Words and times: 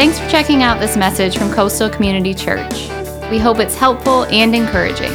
Thanks 0.00 0.18
for 0.18 0.30
checking 0.30 0.62
out 0.62 0.80
this 0.80 0.96
message 0.96 1.36
from 1.36 1.52
Coastal 1.52 1.90
Community 1.90 2.32
Church. 2.32 2.88
We 3.30 3.38
hope 3.38 3.58
it's 3.58 3.76
helpful 3.76 4.24
and 4.24 4.56
encouraging. 4.56 5.12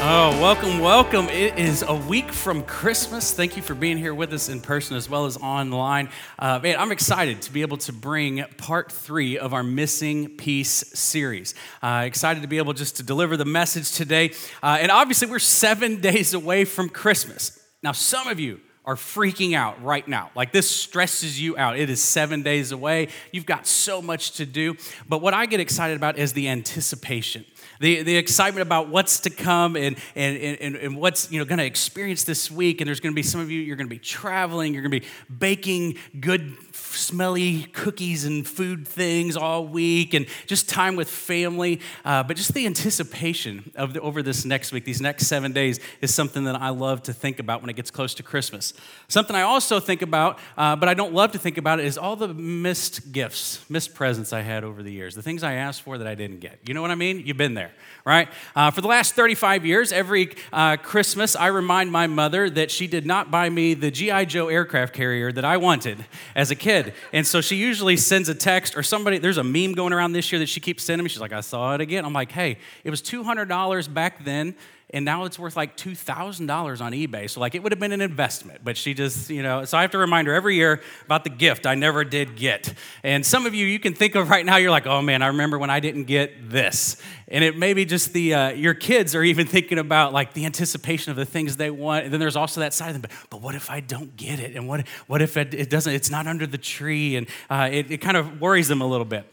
Oh, 0.00 0.38
welcome, 0.40 0.78
welcome. 0.78 1.28
It 1.28 1.58
is 1.58 1.84
a 1.86 1.94
week 1.94 2.32
from 2.32 2.62
Christmas. 2.62 3.34
Thank 3.34 3.58
you 3.58 3.62
for 3.62 3.74
being 3.74 3.98
here 3.98 4.14
with 4.14 4.32
us 4.32 4.48
in 4.48 4.62
person 4.62 4.96
as 4.96 5.10
well 5.10 5.26
as 5.26 5.36
online. 5.36 6.08
Uh, 6.38 6.58
man, 6.60 6.78
I'm 6.78 6.90
excited 6.90 7.42
to 7.42 7.52
be 7.52 7.60
able 7.60 7.76
to 7.76 7.92
bring 7.92 8.42
part 8.56 8.90
three 8.90 9.36
of 9.36 9.52
our 9.52 9.62
Missing 9.62 10.38
Piece 10.38 10.98
series. 10.98 11.54
Uh, 11.82 12.04
excited 12.06 12.40
to 12.40 12.48
be 12.48 12.56
able 12.56 12.72
just 12.72 12.96
to 12.96 13.02
deliver 13.02 13.36
the 13.36 13.44
message 13.44 13.92
today. 13.92 14.30
Uh, 14.62 14.78
and 14.80 14.90
obviously, 14.90 15.28
we're 15.28 15.38
seven 15.38 16.00
days 16.00 16.32
away 16.32 16.64
from 16.64 16.88
Christmas. 16.88 17.60
Now, 17.82 17.92
some 17.92 18.28
of 18.28 18.40
you, 18.40 18.58
are 18.84 18.96
freaking 18.96 19.54
out 19.54 19.82
right 19.82 20.06
now. 20.06 20.30
Like 20.34 20.52
this 20.52 20.68
stresses 20.68 21.40
you 21.40 21.56
out. 21.56 21.78
It 21.78 21.88
is 21.88 22.02
seven 22.02 22.42
days 22.42 22.72
away. 22.72 23.08
You've 23.30 23.46
got 23.46 23.66
so 23.66 24.02
much 24.02 24.32
to 24.32 24.46
do. 24.46 24.76
But 25.08 25.20
what 25.20 25.34
I 25.34 25.46
get 25.46 25.60
excited 25.60 25.96
about 25.96 26.18
is 26.18 26.32
the 26.32 26.48
anticipation 26.48 27.44
the, 27.82 28.02
the 28.02 28.16
excitement 28.16 28.62
about 28.62 28.88
what's 28.88 29.20
to 29.20 29.30
come 29.30 29.74
and, 29.74 29.96
and, 30.14 30.36
and, 30.36 30.76
and 30.76 30.96
what's 30.96 31.32
you 31.32 31.40
know, 31.40 31.44
going 31.44 31.58
to 31.58 31.64
experience 31.64 32.22
this 32.22 32.48
week. 32.48 32.80
And 32.80 32.86
there's 32.86 33.00
going 33.00 33.12
to 33.12 33.16
be 33.16 33.24
some 33.24 33.40
of 33.40 33.50
you, 33.50 33.60
you're 33.60 33.76
going 33.76 33.88
to 33.88 33.94
be 33.94 33.98
traveling, 33.98 34.72
you're 34.72 34.82
going 34.82 34.92
to 34.92 35.00
be 35.00 35.06
baking 35.36 35.98
good, 36.20 36.56
smelly 36.72 37.64
cookies 37.72 38.24
and 38.24 38.46
food 38.46 38.86
things 38.86 39.36
all 39.36 39.66
week, 39.66 40.14
and 40.14 40.26
just 40.46 40.68
time 40.68 40.96
with 40.96 41.08
family. 41.08 41.80
Uh, 42.04 42.22
but 42.22 42.36
just 42.36 42.54
the 42.54 42.66
anticipation 42.66 43.70
of 43.74 43.94
the, 43.94 44.00
over 44.00 44.22
this 44.22 44.44
next 44.44 44.72
week, 44.72 44.84
these 44.84 45.00
next 45.00 45.26
seven 45.26 45.52
days, 45.52 45.80
is 46.00 46.14
something 46.14 46.44
that 46.44 46.56
I 46.56 46.70
love 46.70 47.02
to 47.04 47.12
think 47.12 47.38
about 47.38 47.60
when 47.60 47.70
it 47.70 47.76
gets 47.76 47.90
close 47.90 48.14
to 48.14 48.22
Christmas. 48.22 48.74
Something 49.08 49.36
I 49.36 49.42
also 49.42 49.80
think 49.80 50.02
about, 50.02 50.38
uh, 50.56 50.76
but 50.76 50.88
I 50.88 50.94
don't 50.94 51.12
love 51.12 51.32
to 51.32 51.38
think 51.38 51.58
about 51.58 51.80
it, 51.80 51.86
is 51.86 51.98
all 51.98 52.16
the 52.16 52.28
missed 52.28 53.12
gifts, 53.12 53.64
missed 53.68 53.94
presents 53.94 54.32
I 54.32 54.40
had 54.40 54.64
over 54.64 54.82
the 54.82 54.92
years, 54.92 55.14
the 55.14 55.22
things 55.22 55.42
I 55.42 55.54
asked 55.54 55.82
for 55.82 55.98
that 55.98 56.06
I 56.06 56.14
didn't 56.14 56.40
get. 56.40 56.58
You 56.66 56.74
know 56.74 56.82
what 56.82 56.90
I 56.90 56.96
mean? 56.96 57.22
You've 57.24 57.36
been 57.36 57.54
there 57.54 57.72
right? 58.04 58.28
Uh, 58.56 58.70
for 58.70 58.80
the 58.80 58.88
last 58.88 59.14
35 59.14 59.64
years, 59.64 59.92
every 59.92 60.34
uh, 60.52 60.76
Christmas, 60.76 61.36
I 61.36 61.48
remind 61.48 61.92
my 61.92 62.06
mother 62.06 62.50
that 62.50 62.70
she 62.70 62.86
did 62.86 63.06
not 63.06 63.30
buy 63.30 63.48
me 63.48 63.74
the 63.74 63.90
G.I. 63.90 64.24
Joe 64.24 64.48
aircraft 64.48 64.92
carrier 64.92 65.30
that 65.32 65.44
I 65.44 65.56
wanted 65.56 66.04
as 66.34 66.50
a 66.50 66.56
kid. 66.56 66.94
And 67.12 67.26
so 67.26 67.40
she 67.40 67.56
usually 67.56 67.96
sends 67.96 68.28
a 68.28 68.34
text 68.34 68.76
or 68.76 68.82
somebody, 68.82 69.18
there's 69.18 69.38
a 69.38 69.44
meme 69.44 69.72
going 69.72 69.92
around 69.92 70.12
this 70.12 70.32
year 70.32 70.38
that 70.40 70.48
she 70.48 70.60
keeps 70.60 70.82
sending 70.82 71.04
me. 71.04 71.08
She's 71.08 71.20
like, 71.20 71.32
I 71.32 71.40
saw 71.40 71.74
it 71.74 71.80
again. 71.80 72.04
I'm 72.04 72.12
like, 72.12 72.32
hey, 72.32 72.58
it 72.84 72.90
was 72.90 73.02
$200 73.02 73.92
back 73.94 74.24
then 74.24 74.54
and 74.92 75.06
now 75.06 75.24
it's 75.24 75.38
worth 75.38 75.56
like 75.56 75.76
$2,000 75.76 76.80
on 76.80 76.92
eBay. 76.92 77.28
So, 77.30 77.40
like, 77.40 77.54
it 77.54 77.62
would 77.62 77.72
have 77.72 77.78
been 77.78 77.92
an 77.92 78.02
investment, 78.02 78.60
but 78.62 78.76
she 78.76 78.92
just, 78.92 79.30
you 79.30 79.42
know, 79.42 79.64
so 79.64 79.78
I 79.78 79.82
have 79.82 79.92
to 79.92 79.98
remind 79.98 80.26
her 80.28 80.34
every 80.34 80.56
year 80.56 80.82
about 81.06 81.24
the 81.24 81.30
gift 81.30 81.66
I 81.66 81.74
never 81.74 82.04
did 82.04 82.36
get. 82.36 82.74
And 83.02 83.24
some 83.24 83.46
of 83.46 83.54
you, 83.54 83.66
you 83.66 83.78
can 83.78 83.94
think 83.94 84.14
of 84.14 84.28
right 84.28 84.44
now, 84.44 84.56
you're 84.56 84.70
like, 84.70 84.86
oh 84.86 85.00
man, 85.00 85.22
I 85.22 85.28
remember 85.28 85.58
when 85.58 85.70
I 85.70 85.80
didn't 85.80 86.04
get 86.04 86.50
this. 86.50 87.00
And 87.28 87.42
it 87.42 87.56
may 87.56 87.72
be 87.72 87.86
just 87.86 88.12
the, 88.12 88.34
uh, 88.34 88.48
your 88.50 88.74
kids 88.74 89.14
are 89.14 89.22
even 89.22 89.46
thinking 89.46 89.78
about 89.78 90.12
like 90.12 90.34
the 90.34 90.44
anticipation 90.44 91.10
of 91.10 91.16
the 91.16 91.24
things 91.24 91.56
they 91.56 91.70
want. 91.70 92.04
And 92.04 92.12
then 92.12 92.20
there's 92.20 92.36
also 92.36 92.60
that 92.60 92.74
side 92.74 92.94
of 92.94 93.00
them, 93.00 93.02
but, 93.02 93.10
but 93.30 93.40
what 93.40 93.54
if 93.54 93.70
I 93.70 93.80
don't 93.80 94.14
get 94.16 94.40
it? 94.40 94.54
And 94.54 94.68
what, 94.68 94.86
what 95.06 95.22
if 95.22 95.38
it, 95.38 95.54
it 95.54 95.70
doesn't, 95.70 95.92
it's 95.92 96.10
not 96.10 96.26
under 96.26 96.46
the 96.46 96.58
tree? 96.58 97.16
And 97.16 97.26
uh, 97.48 97.70
it, 97.72 97.90
it 97.90 97.98
kind 97.98 98.18
of 98.18 98.42
worries 98.42 98.68
them 98.68 98.82
a 98.82 98.86
little 98.86 99.06
bit. 99.06 99.26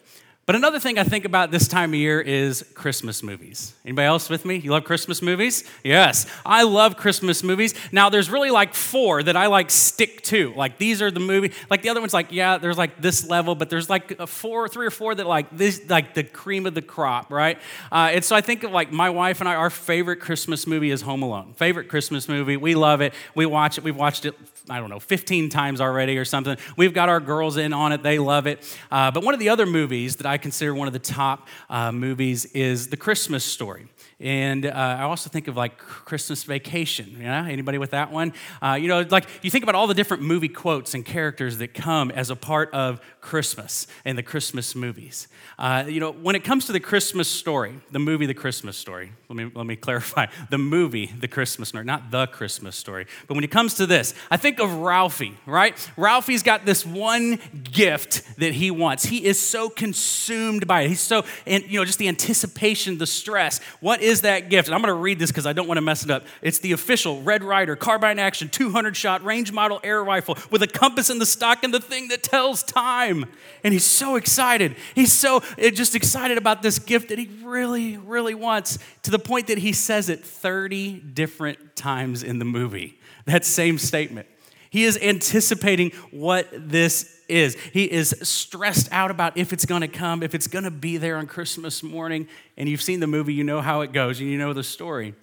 But 0.49 0.55
another 0.55 0.79
thing 0.79 0.97
I 0.97 1.03
think 1.03 1.25
about 1.25 1.51
this 1.51 1.67
time 1.67 1.91
of 1.91 1.99
year 1.99 2.19
is 2.19 2.65
Christmas 2.73 3.21
movies. 3.21 3.75
Anybody 3.85 4.07
else 4.07 4.31
with 4.31 4.45
me? 4.45 4.55
You 4.55 4.71
love 4.71 4.83
Christmas 4.83 5.21
movies? 5.21 5.63
Yes, 5.83 6.25
I 6.43 6.63
love 6.63 6.97
Christmas 6.97 7.43
movies. 7.43 7.75
Now, 7.91 8.09
there's 8.09 8.31
really 8.31 8.49
like 8.49 8.73
four 8.73 9.21
that 9.21 9.37
I 9.37 9.45
like 9.45 9.69
stick 9.69 10.23
to. 10.23 10.51
Like 10.55 10.79
these 10.79 11.03
are 11.03 11.11
the 11.11 11.19
movie. 11.19 11.51
Like 11.69 11.83
the 11.83 11.89
other 11.89 11.99
one's 11.99 12.15
like 12.15 12.31
yeah, 12.31 12.57
there's 12.57 12.79
like 12.79 12.99
this 12.99 13.29
level, 13.29 13.53
but 13.53 13.69
there's 13.69 13.91
like 13.91 14.27
four, 14.27 14.67
three 14.67 14.87
or 14.87 14.89
four 14.89 15.13
that 15.13 15.27
like 15.27 15.55
this, 15.55 15.87
like 15.87 16.15
the 16.15 16.23
cream 16.23 16.65
of 16.65 16.73
the 16.73 16.81
crop, 16.81 17.31
right? 17.31 17.59
Uh, 17.91 18.09
and 18.13 18.25
so 18.25 18.35
I 18.35 18.41
think 18.41 18.63
of 18.63 18.71
like 18.71 18.91
my 18.91 19.11
wife 19.11 19.41
and 19.41 19.47
I, 19.47 19.53
our 19.53 19.69
favorite 19.69 20.19
Christmas 20.19 20.65
movie 20.65 20.89
is 20.89 21.03
Home 21.03 21.21
Alone. 21.21 21.53
Favorite 21.57 21.89
Christmas 21.89 22.27
movie. 22.27 22.57
We 22.57 22.73
love 22.73 23.01
it. 23.01 23.13
We 23.35 23.45
watch 23.45 23.77
it. 23.77 23.83
We've 23.83 23.95
watched 23.95 24.25
it 24.25 24.33
I 24.69 24.79
don't 24.79 24.89
know, 24.89 24.99
15 24.99 25.49
times 25.49 25.81
already 25.81 26.17
or 26.17 26.25
something. 26.25 26.57
We've 26.77 26.93
got 26.93 27.09
our 27.09 27.19
girls 27.19 27.57
in 27.57 27.73
on 27.73 27.91
it, 27.91 28.03
they 28.03 28.19
love 28.19 28.47
it. 28.47 28.77
Uh, 28.91 29.11
but 29.11 29.23
one 29.23 29.33
of 29.33 29.39
the 29.39 29.49
other 29.49 29.65
movies 29.65 30.17
that 30.17 30.25
I 30.25 30.37
consider 30.37 30.73
one 30.73 30.87
of 30.87 30.93
the 30.93 30.99
top 30.99 31.47
uh, 31.69 31.91
movies 31.91 32.45
is 32.45 32.87
The 32.87 32.97
Christmas 32.97 33.43
Story. 33.43 33.87
And 34.21 34.65
uh, 34.65 34.69
I 34.71 35.03
also 35.03 35.29
think 35.29 35.47
of 35.47 35.55
like 35.55 35.77
Christmas 35.77 36.43
Vacation. 36.43 37.17
Yeah, 37.21 37.47
anybody 37.47 37.77
with 37.77 37.91
that 37.91 38.11
one? 38.11 38.33
Uh, 38.61 38.77
you 38.79 38.89
know, 38.89 39.05
like 39.09 39.27
you 39.41 39.49
think 39.49 39.63
about 39.63 39.75
all 39.75 39.87
the 39.87 39.93
different 39.93 40.23
movie 40.23 40.49
quotes 40.49 40.93
and 40.93 41.05
characters 41.05 41.57
that 41.59 41.73
come 41.73 42.11
as 42.11 42.29
a 42.29 42.35
part 42.35 42.73
of 42.73 42.99
Christmas 43.21 43.87
and 44.03 44.17
the 44.17 44.23
Christmas 44.23 44.75
movies. 44.75 45.29
Uh, 45.57 45.85
you 45.87 46.01
know, 46.01 46.11
when 46.11 46.35
it 46.35 46.43
comes 46.43 46.65
to 46.65 46.73
the 46.73 46.81
Christmas 46.81 47.29
story, 47.29 47.79
the 47.91 47.99
movie 47.99 48.25
The 48.25 48.33
Christmas 48.33 48.75
Story. 48.75 49.13
Let 49.29 49.35
me 49.37 49.51
let 49.55 49.65
me 49.65 49.77
clarify: 49.77 50.25
the 50.49 50.57
movie 50.57 51.05
The 51.05 51.29
Christmas 51.29 51.69
Story, 51.69 51.85
not 51.85 52.11
the 52.11 52.27
Christmas 52.27 52.75
Story. 52.75 53.05
But 53.27 53.35
when 53.35 53.45
it 53.45 53.51
comes 53.51 53.75
to 53.75 53.85
this, 53.85 54.13
I 54.29 54.35
think 54.35 54.58
of 54.59 54.73
Ralphie. 54.75 55.37
Right? 55.45 55.91
Ralphie's 55.97 56.43
got 56.43 56.65
this 56.65 56.85
one 56.85 57.39
gift 57.63 58.37
that 58.39 58.53
he 58.53 58.71
wants. 58.71 59.05
He 59.05 59.25
is 59.25 59.39
so 59.39 59.69
consumed 59.69 60.67
by 60.67 60.81
it. 60.81 60.89
He's 60.89 61.01
so, 61.01 61.25
and 61.45 61.63
you 61.65 61.79
know, 61.79 61.85
just 61.85 61.99
the 61.99 62.07
anticipation, 62.07 62.97
the 62.97 63.07
stress. 63.07 63.59
What 63.79 64.01
is 64.01 64.21
that 64.21 64.49
gift? 64.49 64.67
And 64.67 64.75
I'm 64.75 64.81
going 64.81 64.93
to 64.93 64.99
read 64.99 65.19
this 65.19 65.31
because 65.31 65.45
I 65.45 65.53
don't 65.53 65.67
want 65.67 65.77
to 65.77 65.81
mess 65.81 66.03
it 66.03 66.11
up. 66.11 66.25
It's 66.41 66.59
the 66.59 66.71
official 66.71 67.21
Red 67.21 67.43
Ryder 67.43 67.75
carbine 67.75 68.19
action 68.19 68.49
200 68.49 68.95
shot 68.95 69.23
range 69.23 69.51
model 69.51 69.79
air 69.83 70.03
rifle 70.03 70.37
with 70.51 70.61
a 70.63 70.67
compass 70.67 71.09
in 71.09 71.19
the 71.19 71.25
stock 71.25 71.63
and 71.63 71.73
the 71.73 71.79
thing 71.79 72.09
that 72.09 72.23
tells 72.23 72.63
time. 72.63 73.25
And 73.63 73.73
he's 73.73 73.85
so 73.85 74.15
excited. 74.15 74.75
He's 74.95 75.13
so 75.13 75.43
eh, 75.57 75.71
just 75.71 75.95
excited 75.95 76.37
about 76.37 76.61
this 76.61 76.79
gift 76.79 77.09
that 77.09 77.19
he 77.19 77.29
really, 77.43 77.97
really 77.97 78.35
wants 78.35 78.79
to 79.03 79.11
the 79.11 79.19
point 79.19 79.47
that 79.47 79.57
he 79.57 79.73
says 79.73 80.09
it 80.09 80.23
30 80.23 80.99
different 80.99 81.75
times 81.75 82.23
in 82.23 82.39
the 82.39 82.45
movie. 82.45 82.99
That 83.25 83.45
same 83.45 83.77
statement. 83.77 84.27
He 84.69 84.85
is 84.85 84.97
anticipating 85.01 85.91
what 86.11 86.47
this 86.51 87.21
is. 87.27 87.55
He 87.73 87.85
is 87.85 88.15
stressed 88.21 88.89
out 88.91 89.11
about 89.11 89.37
if 89.37 89.53
it's 89.53 89.65
going 89.65 89.81
to 89.81 89.87
come, 89.87 90.21
if 90.21 90.35
it's 90.35 90.47
going 90.47 90.63
to 90.63 90.71
be 90.71 90.97
there 90.97 91.17
on 91.17 91.27
Christmas 91.27 91.81
morning. 91.81 92.27
And 92.57 92.69
you've 92.69 92.81
seen 92.81 92.99
the 92.99 93.07
movie, 93.07 93.33
you 93.33 93.43
know 93.43 93.61
how 93.61 93.81
it 93.81 93.91
goes, 93.93 94.19
and 94.19 94.29
you 94.29 94.37
know 94.37 94.53
the 94.53 94.63
story. 94.63 95.13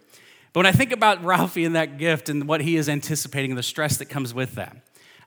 But 0.53 0.61
when 0.61 0.67
I 0.67 0.73
think 0.73 0.93
about 0.93 1.23
Ralphie 1.23 1.65
and 1.65 1.77
that 1.77 1.99
gift 1.99 2.29
and 2.29 2.49
what 2.49 2.61
he 2.61 2.77
is 2.77 2.89
anticipating 2.89 3.55
the 3.55 3.63
stress 3.63 3.99
that 3.99 4.07
comes 4.07 4.33
with 4.33 4.55
that, 4.55 4.77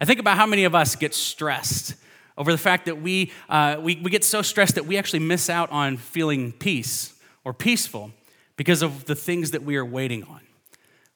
I 0.02 0.06
think 0.06 0.19
about 0.19 0.38
how 0.38 0.46
many 0.46 0.63
of 0.63 0.74
us 0.74 0.96
get 0.96 1.13
stressed 1.13 1.96
over 2.38 2.52
the 2.52 2.58
fact 2.58 2.85
that 2.85 3.02
we, 3.02 3.31
uh, 3.50 3.78
we, 3.79 3.97
we 3.97 4.09
get 4.09 4.24
so 4.24 4.41
stressed 4.41 4.75
that 4.75 4.85
we 4.85 4.97
actually 4.97 5.19
miss 5.19 5.50
out 5.50 5.69
on 5.72 5.97
feeling 5.97 6.53
peace 6.53 7.13
or 7.44 7.53
peaceful 7.53 8.12
because 8.56 8.81
of 8.81 9.06
the 9.06 9.16
things 9.16 9.52
that 9.52 9.63
we 9.63 9.75
are 9.75 9.85
waiting 9.85 10.24
on. 10.24 10.40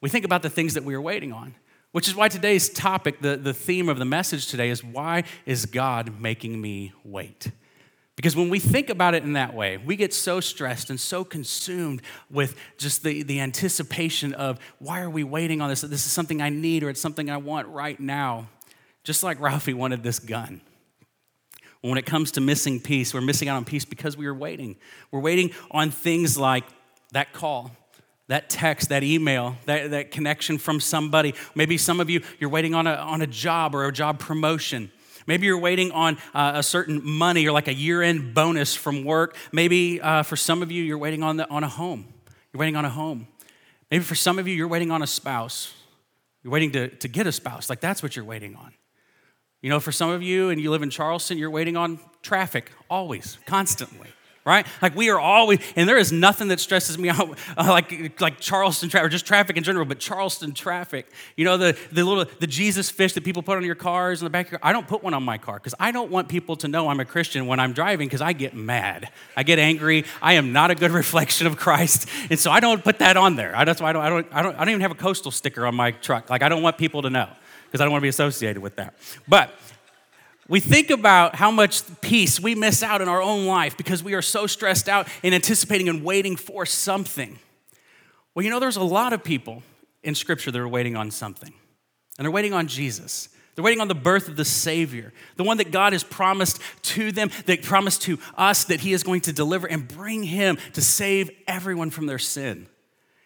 We 0.01 0.09
think 0.09 0.25
about 0.25 0.41
the 0.41 0.49
things 0.49 0.73
that 0.73 0.83
we 0.83 0.93
are 0.93 1.01
waiting 1.01 1.31
on. 1.31 1.55
Which 1.93 2.07
is 2.07 2.15
why 2.15 2.27
today's 2.27 2.69
topic, 2.69 3.21
the, 3.21 3.37
the 3.37 3.53
theme 3.53 3.87
of 3.87 3.99
the 3.99 4.05
message 4.05 4.47
today 4.47 4.71
is 4.71 4.83
why 4.83 5.25
is 5.45 5.67
God 5.67 6.19
making 6.19 6.59
me 6.59 6.91
wait? 7.03 7.51
Because 8.15 8.35
when 8.35 8.49
we 8.49 8.57
think 8.57 8.89
about 8.89 9.13
it 9.13 9.21
in 9.23 9.33
that 9.33 9.53
way, 9.53 9.77
we 9.77 9.95
get 9.95 10.11
so 10.11 10.39
stressed 10.39 10.89
and 10.89 10.99
so 10.99 11.23
consumed 11.23 12.01
with 12.31 12.55
just 12.79 13.03
the, 13.03 13.21
the 13.21 13.39
anticipation 13.39 14.33
of 14.33 14.59
why 14.79 15.01
are 15.01 15.09
we 15.09 15.23
waiting 15.23 15.61
on 15.61 15.69
this? 15.69 15.81
This 15.81 16.07
is 16.07 16.11
something 16.11 16.41
I 16.41 16.49
need 16.49 16.83
or 16.83 16.89
it's 16.89 16.99
something 16.99 17.29
I 17.29 17.37
want 17.37 17.67
right 17.67 17.99
now. 17.99 18.47
Just 19.03 19.21
like 19.21 19.39
Ralphie 19.39 19.75
wanted 19.75 20.01
this 20.01 20.17
gun. 20.17 20.61
When 21.81 21.99
it 21.99 22.07
comes 22.07 22.31
to 22.31 22.41
missing 22.41 22.79
peace, 22.79 23.13
we're 23.13 23.21
missing 23.21 23.49
out 23.49 23.57
on 23.57 23.65
peace 23.65 23.85
because 23.85 24.17
we 24.17 24.25
are 24.25 24.33
waiting. 24.33 24.77
We're 25.11 25.19
waiting 25.19 25.51
on 25.69 25.91
things 25.91 26.39
like 26.39 26.63
that 27.11 27.33
call, 27.33 27.71
that 28.27 28.49
text, 28.49 28.89
that 28.89 29.03
email, 29.03 29.57
that, 29.65 29.91
that 29.91 30.11
connection 30.11 30.57
from 30.57 30.79
somebody. 30.79 31.33
Maybe 31.55 31.77
some 31.77 31.99
of 31.99 32.09
you, 32.09 32.21
you're 32.39 32.49
waiting 32.49 32.73
on 32.73 32.87
a, 32.87 32.93
on 32.93 33.21
a 33.21 33.27
job 33.27 33.75
or 33.75 33.85
a 33.85 33.91
job 33.91 34.19
promotion. 34.19 34.91
Maybe 35.27 35.45
you're 35.45 35.59
waiting 35.59 35.91
on 35.91 36.17
uh, 36.33 36.53
a 36.55 36.63
certain 36.63 37.01
money 37.05 37.47
or 37.47 37.51
like 37.51 37.67
a 37.67 37.73
year 37.73 38.01
end 38.01 38.33
bonus 38.33 38.75
from 38.75 39.03
work. 39.03 39.35
Maybe 39.51 40.01
uh, 40.01 40.23
for 40.23 40.35
some 40.35 40.61
of 40.61 40.71
you, 40.71 40.83
you're 40.83 40.97
waiting 40.97 41.23
on, 41.23 41.37
the, 41.37 41.49
on 41.49 41.63
a 41.63 41.69
home. 41.69 42.13
You're 42.51 42.59
waiting 42.59 42.75
on 42.75 42.85
a 42.85 42.89
home. 42.89 43.27
Maybe 43.91 44.03
for 44.03 44.15
some 44.15 44.39
of 44.39 44.47
you, 44.47 44.55
you're 44.55 44.67
waiting 44.67 44.91
on 44.91 45.01
a 45.01 45.07
spouse. 45.07 45.73
You're 46.43 46.51
waiting 46.51 46.71
to, 46.71 46.89
to 46.89 47.07
get 47.07 47.27
a 47.27 47.31
spouse. 47.31 47.69
Like 47.69 47.79
that's 47.79 48.03
what 48.03 48.15
you're 48.15 48.25
waiting 48.25 48.55
on. 48.55 48.73
You 49.61 49.69
know, 49.69 49.79
for 49.79 49.93
some 49.93 50.09
of 50.09 50.21
you, 50.21 50.49
and 50.49 50.59
you 50.59 50.71
live 50.71 50.81
in 50.81 50.89
Charleston, 50.89 51.37
you're 51.37 51.49
waiting 51.49 51.77
on 51.77 51.99
traffic 52.21 52.69
always, 52.89 53.37
constantly 53.45 54.09
right? 54.45 54.65
Like 54.81 54.95
we 54.95 55.09
are 55.09 55.19
always, 55.19 55.59
and 55.75 55.87
there 55.87 55.97
is 55.97 56.11
nothing 56.11 56.49
that 56.49 56.59
stresses 56.59 56.97
me 56.97 57.09
out 57.09 57.37
uh, 57.57 57.67
like, 57.67 58.19
like 58.19 58.39
Charleston 58.39 58.89
traffic, 58.89 59.07
or 59.07 59.09
just 59.09 59.25
traffic 59.25 59.57
in 59.57 59.63
general, 59.63 59.85
but 59.85 59.99
Charleston 59.99 60.53
traffic. 60.53 61.07
You 61.35 61.45
know, 61.45 61.57
the, 61.57 61.77
the 61.91 62.03
little, 62.03 62.25
the 62.39 62.47
Jesus 62.47 62.89
fish 62.89 63.13
that 63.13 63.23
people 63.23 63.43
put 63.43 63.57
on 63.57 63.63
your 63.63 63.75
cars 63.75 64.21
in 64.21 64.25
the 64.25 64.29
back 64.29 64.47
of 64.47 64.53
your, 64.53 64.59
I 64.63 64.73
don't 64.73 64.87
put 64.87 65.03
one 65.03 65.13
on 65.13 65.23
my 65.23 65.37
car 65.37 65.55
because 65.55 65.75
I 65.79 65.91
don't 65.91 66.11
want 66.11 66.27
people 66.27 66.55
to 66.57 66.67
know 66.67 66.89
I'm 66.89 66.99
a 66.99 67.05
Christian 67.05 67.47
when 67.47 67.59
I'm 67.59 67.73
driving 67.73 68.07
because 68.07 68.21
I 68.21 68.33
get 68.33 68.55
mad. 68.55 69.09
I 69.35 69.43
get 69.43 69.59
angry. 69.59 70.05
I 70.21 70.33
am 70.33 70.51
not 70.51 70.71
a 70.71 70.75
good 70.75 70.91
reflection 71.03 71.47
of 71.47 71.57
Christ. 71.57 72.09
And 72.29 72.39
so 72.39 72.51
I 72.51 72.59
don't 72.59 72.83
put 72.83 72.99
that 72.99 73.17
on 73.17 73.35
there. 73.35 73.55
I, 73.55 73.63
that's 73.63 73.81
why 73.81 73.89
I 73.89 73.93
don't, 73.93 74.03
I 74.03 74.09
don't, 74.09 74.27
I 74.31 74.41
don't, 74.41 74.55
I 74.55 74.59
don't 74.59 74.69
even 74.69 74.81
have 74.81 74.91
a 74.91 74.95
coastal 74.95 75.31
sticker 75.31 75.65
on 75.65 75.75
my 75.75 75.91
truck. 75.91 76.29
Like 76.29 76.43
I 76.43 76.49
don't 76.49 76.61
want 76.61 76.77
people 76.77 77.01
to 77.03 77.09
know 77.09 77.29
because 77.65 77.81
I 77.81 77.85
don't 77.85 77.91
want 77.91 78.01
to 78.01 78.05
be 78.05 78.09
associated 78.09 78.61
with 78.61 78.75
that. 78.75 78.93
But 79.27 79.51
we 80.53 80.59
think 80.59 80.91
about 80.91 81.33
how 81.33 81.49
much 81.49 81.81
peace 81.99 82.39
we 82.39 82.53
miss 82.53 82.83
out 82.83 83.01
in 83.01 83.07
our 83.07 83.23
own 83.23 83.47
life 83.47 83.75
because 83.75 84.03
we 84.03 84.13
are 84.13 84.21
so 84.21 84.45
stressed 84.45 84.87
out 84.87 85.07
and 85.23 85.33
anticipating 85.33 85.89
and 85.89 86.03
waiting 86.03 86.35
for 86.35 86.63
something. 86.63 87.39
Well, 88.35 88.45
you 88.45 88.51
know, 88.51 88.59
there's 88.59 88.75
a 88.75 88.83
lot 88.83 89.13
of 89.13 89.23
people 89.23 89.63
in 90.03 90.13
Scripture 90.13 90.51
that 90.51 90.61
are 90.61 90.67
waiting 90.67 90.95
on 90.95 91.09
something, 91.09 91.51
and 92.19 92.23
they're 92.23 92.31
waiting 92.31 92.53
on 92.53 92.67
Jesus. 92.67 93.29
They're 93.55 93.63
waiting 93.63 93.81
on 93.81 93.87
the 93.87 93.95
birth 93.95 94.27
of 94.27 94.35
the 94.35 94.45
Savior, 94.45 95.11
the 95.37 95.43
one 95.43 95.57
that 95.57 95.71
God 95.71 95.91
has 95.91 96.03
promised 96.03 96.59
to 96.83 97.11
them, 97.11 97.31
that 97.47 97.63
promised 97.63 98.03
to 98.03 98.19
us 98.37 98.65
that 98.65 98.81
He 98.81 98.93
is 98.93 99.01
going 99.01 99.21
to 99.21 99.33
deliver 99.33 99.65
and 99.65 99.87
bring 99.87 100.21
Him 100.21 100.59
to 100.73 100.83
save 100.83 101.31
everyone 101.47 101.89
from 101.89 102.05
their 102.05 102.19
sin. 102.19 102.67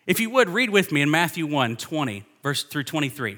If 0.05 0.21
you 0.21 0.29
would, 0.29 0.47
read 0.47 0.69
with 0.69 0.93
me 0.93 1.01
in 1.01 1.11
Matthew 1.11 1.45
1 1.45 1.75
20, 1.75 2.23
verse 2.41 2.63
through 2.63 2.85
23. 2.85 3.37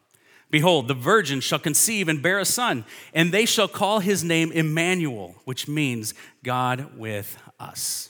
Behold, 0.51 0.87
the 0.89 0.93
virgin 0.93 1.39
shall 1.39 1.59
conceive 1.59 2.09
and 2.09 2.21
bear 2.21 2.37
a 2.37 2.45
son, 2.45 2.85
and 3.13 3.31
they 3.31 3.45
shall 3.45 3.69
call 3.69 3.99
his 3.99 4.23
name 4.23 4.51
Emmanuel, 4.51 5.35
which 5.45 5.67
means 5.67 6.13
God 6.43 6.97
with 6.97 7.37
us. 7.59 8.09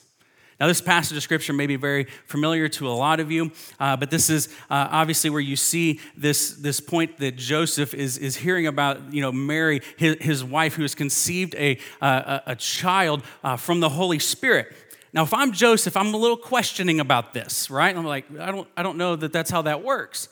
Now, 0.59 0.67
this 0.67 0.81
passage 0.81 1.17
of 1.17 1.23
scripture 1.23 1.53
may 1.53 1.65
be 1.65 1.75
very 1.75 2.05
familiar 2.27 2.69
to 2.69 2.87
a 2.87 2.93
lot 2.93 3.19
of 3.19 3.31
you, 3.31 3.51
uh, 3.79 3.97
but 3.97 4.11
this 4.11 4.29
is 4.29 4.47
uh, 4.69 4.89
obviously 4.91 5.31
where 5.31 5.41
you 5.41 5.55
see 5.55 5.99
this, 6.15 6.51
this 6.53 6.79
point 6.79 7.17
that 7.17 7.35
Joseph 7.35 7.95
is, 7.95 8.19
is 8.19 8.35
hearing 8.35 8.67
about, 8.67 9.11
you 9.11 9.21
know, 9.21 9.31
Mary, 9.31 9.81
his, 9.97 10.17
his 10.21 10.43
wife, 10.43 10.75
who 10.75 10.83
has 10.83 10.93
conceived 10.93 11.55
a, 11.55 11.79
uh, 11.99 12.41
a, 12.45 12.55
child 12.55 13.23
uh, 13.43 13.57
from 13.57 13.79
the 13.79 13.89
Holy 13.89 14.19
Spirit. 14.19 14.71
Now, 15.13 15.23
if 15.23 15.33
I'm 15.33 15.51
Joseph, 15.51 15.97
I'm 15.97 16.13
a 16.13 16.17
little 16.17 16.37
questioning 16.37 16.99
about 16.99 17.33
this, 17.33 17.71
right? 17.71 17.95
I'm 17.95 18.05
like, 18.05 18.25
I 18.39 18.51
don't, 18.51 18.67
I 18.77 18.83
don't 18.83 18.97
know 18.97 19.15
that 19.15 19.33
that's 19.33 19.49
how 19.49 19.63
that 19.63 19.83
works. 19.83 20.29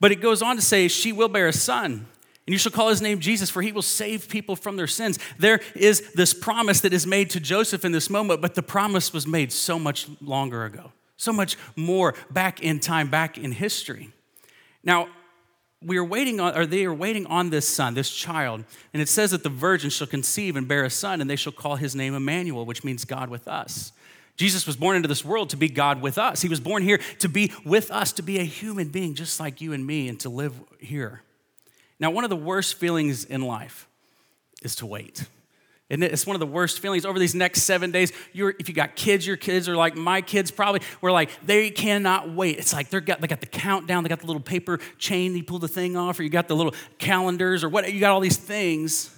But 0.00 0.12
it 0.12 0.16
goes 0.16 0.42
on 0.42 0.56
to 0.56 0.62
say, 0.62 0.88
she 0.88 1.12
will 1.12 1.28
bear 1.28 1.46
a 1.46 1.52
son. 1.52 2.06
And 2.46 2.54
you 2.54 2.58
shall 2.58 2.72
call 2.72 2.88
his 2.88 3.02
name 3.02 3.20
Jesus, 3.20 3.50
for 3.50 3.62
he 3.62 3.70
will 3.70 3.82
save 3.82 4.28
people 4.28 4.56
from 4.56 4.76
their 4.76 4.86
sins. 4.86 5.18
There 5.38 5.60
is 5.76 6.12
this 6.14 6.34
promise 6.34 6.80
that 6.80 6.92
is 6.92 7.06
made 7.06 7.30
to 7.30 7.40
Joseph 7.40 7.84
in 7.84 7.92
this 7.92 8.10
moment, 8.10 8.40
but 8.40 8.54
the 8.54 8.62
promise 8.62 9.12
was 9.12 9.26
made 9.26 9.52
so 9.52 9.78
much 9.78 10.08
longer 10.20 10.64
ago, 10.64 10.90
so 11.16 11.32
much 11.32 11.56
more 11.76 12.14
back 12.30 12.60
in 12.60 12.80
time, 12.80 13.08
back 13.08 13.38
in 13.38 13.52
history. 13.52 14.10
Now, 14.82 15.08
we 15.82 15.96
are 15.96 16.04
waiting 16.04 16.40
on, 16.40 16.56
or 16.56 16.66
they 16.66 16.84
are 16.84 16.94
waiting 16.94 17.26
on 17.26 17.50
this 17.50 17.68
son, 17.68 17.94
this 17.94 18.10
child, 18.10 18.64
and 18.92 19.00
it 19.00 19.08
says 19.08 19.30
that 19.30 19.42
the 19.42 19.48
virgin 19.48 19.88
shall 19.90 20.06
conceive 20.06 20.56
and 20.56 20.66
bear 20.66 20.84
a 20.84 20.90
son, 20.90 21.20
and 21.20 21.30
they 21.30 21.36
shall 21.36 21.52
call 21.52 21.76
his 21.76 21.94
name 21.94 22.14
Emmanuel, 22.14 22.66
which 22.66 22.84
means 22.84 23.04
God 23.04 23.30
with 23.30 23.46
us. 23.48 23.92
Jesus 24.40 24.66
was 24.66 24.74
born 24.74 24.96
into 24.96 25.06
this 25.06 25.22
world 25.22 25.50
to 25.50 25.58
be 25.58 25.68
God 25.68 26.00
with 26.00 26.16
us. 26.16 26.40
He 26.40 26.48
was 26.48 26.60
born 26.60 26.82
here 26.82 26.98
to 27.18 27.28
be 27.28 27.52
with 27.62 27.90
us, 27.90 28.10
to 28.12 28.22
be 28.22 28.38
a 28.38 28.42
human 28.42 28.88
being 28.88 29.14
just 29.14 29.38
like 29.38 29.60
you 29.60 29.74
and 29.74 29.86
me, 29.86 30.08
and 30.08 30.18
to 30.20 30.30
live 30.30 30.54
here. 30.78 31.20
Now, 31.98 32.10
one 32.10 32.24
of 32.24 32.30
the 32.30 32.36
worst 32.36 32.76
feelings 32.76 33.26
in 33.26 33.42
life 33.42 33.86
is 34.62 34.76
to 34.76 34.86
wait. 34.86 35.26
And 35.90 36.02
it's 36.02 36.26
one 36.26 36.36
of 36.36 36.40
the 36.40 36.46
worst 36.46 36.80
feelings 36.80 37.04
over 37.04 37.18
these 37.18 37.34
next 37.34 37.64
seven 37.64 37.90
days. 37.90 38.14
You're, 38.32 38.54
if 38.58 38.66
you 38.66 38.74
got 38.74 38.96
kids, 38.96 39.26
your 39.26 39.36
kids 39.36 39.68
are 39.68 39.76
like 39.76 39.94
my 39.94 40.22
kids 40.22 40.50
probably. 40.50 40.80
We're 41.02 41.12
like, 41.12 41.28
they 41.44 41.70
cannot 41.70 42.34
wait. 42.34 42.56
It's 42.56 42.72
like 42.72 42.88
they're 42.88 43.02
got, 43.02 43.20
they 43.20 43.26
got 43.26 43.40
the 43.40 43.46
countdown, 43.46 44.04
they 44.04 44.08
got 44.08 44.20
the 44.20 44.26
little 44.26 44.40
paper 44.40 44.78
chain, 44.96 45.36
you 45.36 45.44
pull 45.44 45.58
the 45.58 45.68
thing 45.68 45.98
off, 45.98 46.18
or 46.18 46.22
you 46.22 46.30
got 46.30 46.48
the 46.48 46.56
little 46.56 46.74
calendars, 46.96 47.62
or 47.62 47.68
what, 47.68 47.92
you 47.92 48.00
got 48.00 48.10
all 48.10 48.20
these 48.20 48.38
things. 48.38 49.14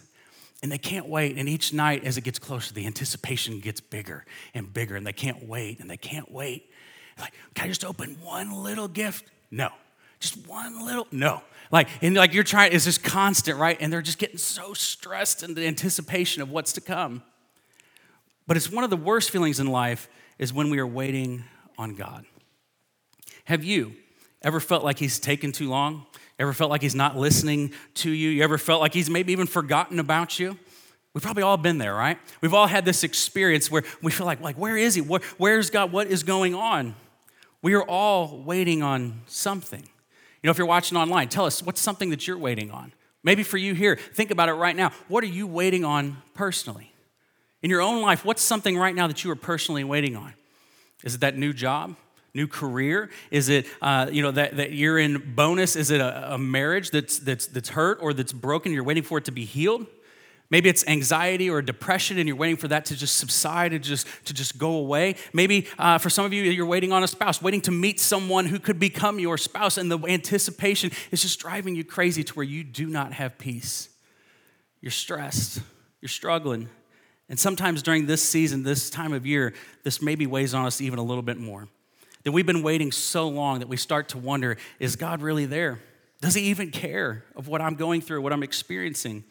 And 0.62 0.70
they 0.70 0.78
can't 0.78 1.08
wait. 1.08 1.36
And 1.36 1.48
each 1.48 1.72
night, 1.72 2.04
as 2.04 2.16
it 2.16 2.22
gets 2.22 2.38
closer, 2.38 2.72
the 2.72 2.86
anticipation 2.86 3.58
gets 3.58 3.80
bigger 3.80 4.24
and 4.54 4.72
bigger, 4.72 4.94
and 4.94 5.06
they 5.06 5.12
can't 5.12 5.48
wait, 5.48 5.80
and 5.80 5.90
they 5.90 5.96
can't 5.96 6.30
wait. 6.30 6.70
Like, 7.18 7.32
can 7.54 7.64
I 7.64 7.68
just 7.68 7.84
open 7.84 8.16
one 8.22 8.52
little 8.62 8.88
gift? 8.88 9.24
No. 9.50 9.70
Just 10.20 10.46
one 10.46 10.86
little, 10.86 11.08
no. 11.10 11.42
Like, 11.72 11.88
and 12.00 12.14
like 12.14 12.32
you're 12.32 12.44
trying, 12.44 12.72
it's 12.72 12.84
just 12.84 13.02
constant, 13.02 13.58
right? 13.58 13.76
And 13.80 13.92
they're 13.92 14.02
just 14.02 14.18
getting 14.18 14.38
so 14.38 14.72
stressed 14.72 15.42
in 15.42 15.54
the 15.54 15.66
anticipation 15.66 16.42
of 16.42 16.50
what's 16.50 16.72
to 16.74 16.80
come. 16.80 17.22
But 18.46 18.56
it's 18.56 18.70
one 18.70 18.84
of 18.84 18.90
the 18.90 18.96
worst 18.96 19.30
feelings 19.30 19.58
in 19.58 19.66
life 19.66 20.08
is 20.38 20.52
when 20.52 20.70
we 20.70 20.78
are 20.78 20.86
waiting 20.86 21.44
on 21.78 21.94
God. 21.94 22.24
Have 23.46 23.64
you 23.64 23.94
ever 24.42 24.60
felt 24.60 24.84
like 24.84 24.98
He's 24.98 25.18
taken 25.18 25.50
too 25.50 25.68
long? 25.68 26.06
Ever 26.42 26.52
felt 26.52 26.72
like 26.72 26.82
he's 26.82 26.96
not 26.96 27.16
listening 27.16 27.72
to 27.94 28.10
you? 28.10 28.28
You 28.28 28.42
ever 28.42 28.58
felt 28.58 28.80
like 28.80 28.92
he's 28.92 29.08
maybe 29.08 29.30
even 29.30 29.46
forgotten 29.46 30.00
about 30.00 30.40
you? 30.40 30.58
We've 31.14 31.22
probably 31.22 31.44
all 31.44 31.56
been 31.56 31.78
there, 31.78 31.94
right? 31.94 32.18
We've 32.40 32.52
all 32.52 32.66
had 32.66 32.84
this 32.84 33.04
experience 33.04 33.70
where 33.70 33.84
we 34.02 34.10
feel 34.10 34.26
like, 34.26 34.40
like 34.40 34.56
where 34.56 34.76
is 34.76 34.96
he? 34.96 35.02
Where, 35.02 35.20
where's 35.38 35.70
God? 35.70 35.92
What 35.92 36.08
is 36.08 36.24
going 36.24 36.56
on? 36.56 36.96
We 37.62 37.74
are 37.74 37.84
all 37.84 38.42
waiting 38.44 38.82
on 38.82 39.20
something. 39.28 39.82
You 39.82 40.48
know, 40.48 40.50
if 40.50 40.58
you're 40.58 40.66
watching 40.66 40.98
online, 40.98 41.28
tell 41.28 41.44
us 41.44 41.62
what's 41.62 41.80
something 41.80 42.10
that 42.10 42.26
you're 42.26 42.36
waiting 42.36 42.72
on. 42.72 42.92
Maybe 43.22 43.44
for 43.44 43.56
you 43.56 43.74
here, 43.74 43.94
think 43.94 44.32
about 44.32 44.48
it 44.48 44.54
right 44.54 44.74
now. 44.74 44.90
What 45.06 45.22
are 45.22 45.28
you 45.28 45.46
waiting 45.46 45.84
on 45.84 46.16
personally? 46.34 46.92
In 47.62 47.70
your 47.70 47.82
own 47.82 48.02
life, 48.02 48.24
what's 48.24 48.42
something 48.42 48.76
right 48.76 48.96
now 48.96 49.06
that 49.06 49.22
you 49.22 49.30
are 49.30 49.36
personally 49.36 49.84
waiting 49.84 50.16
on? 50.16 50.34
Is 51.04 51.14
it 51.14 51.20
that 51.20 51.38
new 51.38 51.52
job? 51.52 51.94
New 52.34 52.46
career? 52.46 53.10
Is 53.30 53.48
it, 53.48 53.66
uh, 53.80 54.08
you 54.10 54.22
know, 54.22 54.30
that, 54.30 54.56
that 54.56 54.72
you're 54.72 54.98
in 54.98 55.34
bonus? 55.34 55.76
Is 55.76 55.90
it 55.90 56.00
a, 56.00 56.34
a, 56.34 56.38
marriage 56.38 56.90
that's, 56.90 57.18
that's, 57.18 57.46
that's 57.46 57.70
hurt 57.70 57.98
or 58.00 58.14
that's 58.14 58.32
broken? 58.32 58.72
You're 58.72 58.84
waiting 58.84 59.02
for 59.02 59.18
it 59.18 59.26
to 59.26 59.32
be 59.32 59.44
healed? 59.44 59.86
Maybe 60.50 60.68
it's 60.68 60.86
anxiety 60.86 61.48
or 61.48 61.62
depression 61.62 62.18
and 62.18 62.28
you're 62.28 62.36
waiting 62.36 62.56
for 62.56 62.68
that 62.68 62.84
to 62.86 62.96
just 62.96 63.16
subside 63.16 63.72
and 63.72 63.82
just, 63.82 64.06
to 64.26 64.34
just 64.34 64.58
go 64.58 64.76
away. 64.76 65.16
Maybe 65.32 65.66
uh, 65.78 65.96
for 65.96 66.10
some 66.10 66.26
of 66.26 66.32
you, 66.34 66.42
you're 66.42 66.66
waiting 66.66 66.92
on 66.92 67.02
a 67.02 67.08
spouse, 67.08 67.40
waiting 67.40 67.62
to 67.62 67.70
meet 67.70 67.98
someone 67.98 68.46
who 68.46 68.58
could 68.58 68.78
become 68.78 69.18
your 69.18 69.38
spouse, 69.38 69.78
and 69.78 69.90
the 69.90 69.98
anticipation 70.06 70.90
is 71.10 71.22
just 71.22 71.40
driving 71.40 71.74
you 71.74 71.84
crazy 71.84 72.22
to 72.22 72.34
where 72.34 72.44
you 72.44 72.64
do 72.64 72.86
not 72.86 73.14
have 73.14 73.38
peace. 73.38 73.88
You're 74.82 74.90
stressed, 74.90 75.62
you're 76.02 76.10
struggling. 76.10 76.68
And 77.30 77.38
sometimes 77.38 77.82
during 77.82 78.04
this 78.04 78.22
season, 78.22 78.62
this 78.62 78.90
time 78.90 79.14
of 79.14 79.24
year, 79.24 79.54
this 79.84 80.02
maybe 80.02 80.26
weighs 80.26 80.52
on 80.52 80.66
us 80.66 80.82
even 80.82 80.98
a 80.98 81.02
little 81.02 81.22
bit 81.22 81.38
more 81.38 81.66
that 82.24 82.32
we've 82.32 82.46
been 82.46 82.62
waiting 82.62 82.92
so 82.92 83.28
long 83.28 83.60
that 83.60 83.68
we 83.68 83.76
start 83.76 84.10
to 84.10 84.18
wonder 84.18 84.56
is 84.78 84.96
God 84.96 85.22
really 85.22 85.46
there? 85.46 85.80
Does 86.20 86.34
he 86.34 86.42
even 86.42 86.70
care 86.70 87.24
of 87.34 87.48
what 87.48 87.60
I'm 87.60 87.74
going 87.74 88.00
through, 88.00 88.22
what 88.22 88.32
I'm 88.32 88.44
experiencing? 88.44 89.24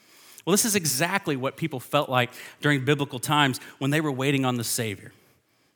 Well, 0.45 0.51
this 0.51 0.65
is 0.65 0.75
exactly 0.75 1.36
what 1.36 1.55
people 1.55 1.79
felt 1.79 2.10
like 2.10 2.31
during 2.60 2.83
biblical 2.83 3.19
times 3.19 3.60
when 3.77 3.91
they 3.91 4.01
were 4.01 4.12
waiting 4.12 4.43
on 4.43 4.57
the 4.57 4.63
Savior. 4.63 5.13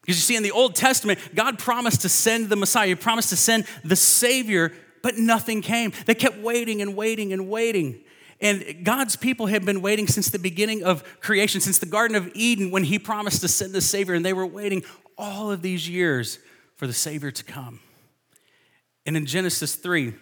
Because 0.01 0.17
you 0.17 0.21
see, 0.21 0.35
in 0.35 0.43
the 0.43 0.51
Old 0.51 0.75
Testament, 0.75 1.19
God 1.33 1.57
promised 1.57 2.01
to 2.01 2.09
send 2.09 2.49
the 2.49 2.55
Messiah, 2.55 2.87
He 2.87 2.95
promised 2.95 3.29
to 3.29 3.37
send 3.37 3.65
the 3.83 3.95
Savior, 3.95 4.73
but 5.01 5.17
nothing 5.17 5.61
came. 5.61 5.93
They 6.05 6.15
kept 6.15 6.37
waiting 6.39 6.81
and 6.81 6.95
waiting 6.95 7.31
and 7.31 7.47
waiting. 7.47 8.01
And 8.41 8.83
God's 8.83 9.15
people 9.15 9.45
had 9.45 9.65
been 9.65 9.81
waiting 9.81 10.07
since 10.07 10.29
the 10.29 10.39
beginning 10.39 10.83
of 10.83 11.03
creation, 11.21 11.61
since 11.61 11.79
the 11.79 11.85
Garden 11.85 12.17
of 12.17 12.29
Eden, 12.35 12.71
when 12.71 12.83
He 12.83 12.99
promised 12.99 13.41
to 13.41 13.47
send 13.47 13.73
the 13.73 13.81
Savior, 13.81 14.15
and 14.15 14.25
they 14.25 14.33
were 14.33 14.45
waiting 14.45 14.83
all 15.17 15.49
of 15.49 15.61
these 15.61 15.87
years 15.87 16.39
for 16.75 16.87
the 16.87 16.93
Savior 16.93 17.31
to 17.31 17.43
come. 17.43 17.79
And 19.05 19.15
in 19.15 19.25
Genesis 19.25 19.75
3, 19.75 20.13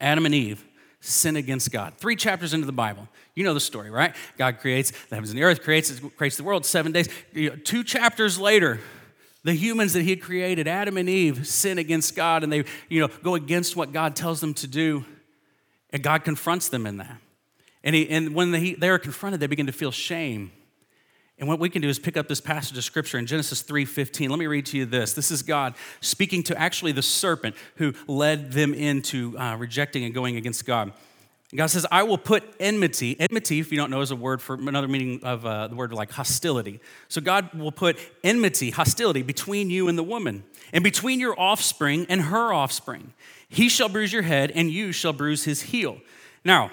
Adam 0.00 0.26
and 0.26 0.34
Eve 0.34 0.64
sin 1.00 1.36
against 1.36 1.70
God. 1.70 1.94
Three 1.98 2.16
chapters 2.16 2.54
into 2.54 2.66
the 2.66 2.72
Bible. 2.72 3.08
You 3.34 3.44
know 3.44 3.54
the 3.54 3.60
story, 3.60 3.90
right? 3.90 4.14
God 4.38 4.58
creates 4.58 4.90
the 4.90 5.16
heavens 5.16 5.30
and 5.30 5.38
the 5.38 5.44
earth, 5.44 5.62
creates, 5.62 6.00
creates 6.16 6.36
the 6.36 6.44
world 6.44 6.64
seven 6.64 6.92
days. 6.92 7.08
Two 7.64 7.84
chapters 7.84 8.38
later, 8.38 8.80
the 9.42 9.52
humans 9.52 9.92
that 9.92 10.02
he 10.02 10.10
had 10.10 10.22
created, 10.22 10.66
Adam 10.66 10.96
and 10.96 11.08
Eve, 11.08 11.46
sin 11.46 11.78
against 11.78 12.16
God 12.16 12.42
and 12.42 12.52
they 12.52 12.64
you 12.88 13.00
know, 13.00 13.08
go 13.22 13.34
against 13.34 13.76
what 13.76 13.92
God 13.92 14.16
tells 14.16 14.40
them 14.40 14.54
to 14.54 14.66
do. 14.66 15.04
And 15.90 16.02
God 16.02 16.24
confronts 16.24 16.70
them 16.70 16.86
in 16.86 16.96
that. 16.96 17.18
And, 17.84 17.94
he, 17.94 18.08
and 18.08 18.34
when 18.34 18.50
they, 18.50 18.72
they 18.72 18.88
are 18.88 18.98
confronted, 18.98 19.40
they 19.40 19.46
begin 19.46 19.66
to 19.66 19.72
feel 19.72 19.90
shame 19.90 20.50
and 21.38 21.48
what 21.48 21.58
we 21.58 21.68
can 21.68 21.82
do 21.82 21.88
is 21.88 21.98
pick 21.98 22.16
up 22.16 22.28
this 22.28 22.40
passage 22.40 22.78
of 22.78 22.84
scripture 22.84 23.18
in 23.18 23.26
Genesis 23.26 23.62
3:15. 23.62 24.30
Let 24.30 24.38
me 24.38 24.46
read 24.46 24.66
to 24.66 24.78
you 24.78 24.86
this. 24.86 25.14
This 25.14 25.30
is 25.30 25.42
God 25.42 25.74
speaking 26.00 26.42
to 26.44 26.58
actually 26.58 26.92
the 26.92 27.02
serpent 27.02 27.56
who 27.76 27.92
led 28.06 28.52
them 28.52 28.72
into 28.72 29.36
uh, 29.36 29.56
rejecting 29.56 30.04
and 30.04 30.14
going 30.14 30.36
against 30.36 30.64
God. 30.64 30.92
God 31.54 31.66
says, 31.66 31.86
"I 31.90 32.04
will 32.04 32.18
put 32.18 32.44
enmity." 32.60 33.16
Enmity, 33.18 33.58
if 33.58 33.72
you 33.72 33.78
don't 33.78 33.90
know, 33.90 34.00
is 34.00 34.12
a 34.12 34.16
word 34.16 34.40
for 34.40 34.54
another 34.54 34.88
meaning 34.88 35.20
of 35.24 35.44
uh, 35.44 35.66
the 35.66 35.74
word 35.74 35.92
like 35.92 36.12
hostility. 36.12 36.80
So 37.08 37.20
God 37.20 37.52
will 37.52 37.72
put 37.72 37.98
enmity, 38.22 38.70
hostility 38.70 39.22
between 39.22 39.70
you 39.70 39.88
and 39.88 39.98
the 39.98 40.04
woman, 40.04 40.44
and 40.72 40.84
between 40.84 41.18
your 41.18 41.38
offspring 41.38 42.06
and 42.08 42.22
her 42.22 42.52
offspring. 42.52 43.12
He 43.48 43.68
shall 43.68 43.88
bruise 43.88 44.12
your 44.12 44.22
head, 44.22 44.52
and 44.52 44.70
you 44.70 44.92
shall 44.92 45.12
bruise 45.12 45.44
his 45.44 45.62
heel. 45.62 45.98
Now, 46.44 46.70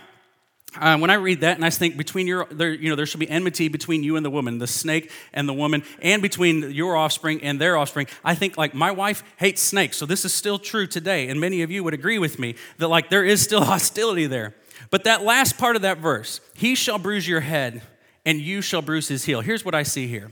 uh, 0.79 0.97
when 0.97 1.09
I 1.09 1.15
read 1.15 1.41
that 1.41 1.57
and 1.57 1.65
I 1.65 1.69
think 1.69 1.97
between 1.97 2.27
your, 2.27 2.45
there, 2.49 2.71
you 2.71 2.89
know, 2.89 2.95
there 2.95 3.05
should 3.05 3.19
be 3.19 3.29
enmity 3.29 3.67
between 3.67 4.03
you 4.03 4.15
and 4.15 4.25
the 4.25 4.29
woman, 4.29 4.57
the 4.57 4.67
snake 4.67 5.11
and 5.33 5.47
the 5.47 5.53
woman, 5.53 5.83
and 6.01 6.21
between 6.21 6.71
your 6.71 6.95
offspring 6.95 7.43
and 7.43 7.59
their 7.59 7.75
offspring. 7.77 8.07
I 8.23 8.35
think 8.35 8.57
like 8.57 8.73
my 8.73 8.91
wife 8.91 9.23
hates 9.37 9.61
snakes, 9.61 9.97
so 9.97 10.05
this 10.05 10.23
is 10.23 10.33
still 10.33 10.57
true 10.57 10.87
today, 10.87 11.27
and 11.27 11.41
many 11.41 11.61
of 11.61 11.71
you 11.71 11.83
would 11.83 11.93
agree 11.93 12.19
with 12.19 12.39
me 12.39 12.55
that 12.77 12.87
like 12.87 13.09
there 13.09 13.25
is 13.25 13.41
still 13.41 13.63
hostility 13.65 14.27
there. 14.27 14.55
But 14.89 15.03
that 15.03 15.23
last 15.23 15.57
part 15.57 15.75
of 15.75 15.81
that 15.81 15.97
verse, 15.97 16.39
he 16.53 16.75
shall 16.75 16.97
bruise 16.97 17.27
your 17.27 17.41
head, 17.41 17.81
and 18.25 18.39
you 18.39 18.61
shall 18.61 18.81
bruise 18.81 19.07
his 19.07 19.25
heel. 19.25 19.41
Here's 19.41 19.65
what 19.65 19.75
I 19.75 19.83
see 19.83 20.07
here. 20.07 20.31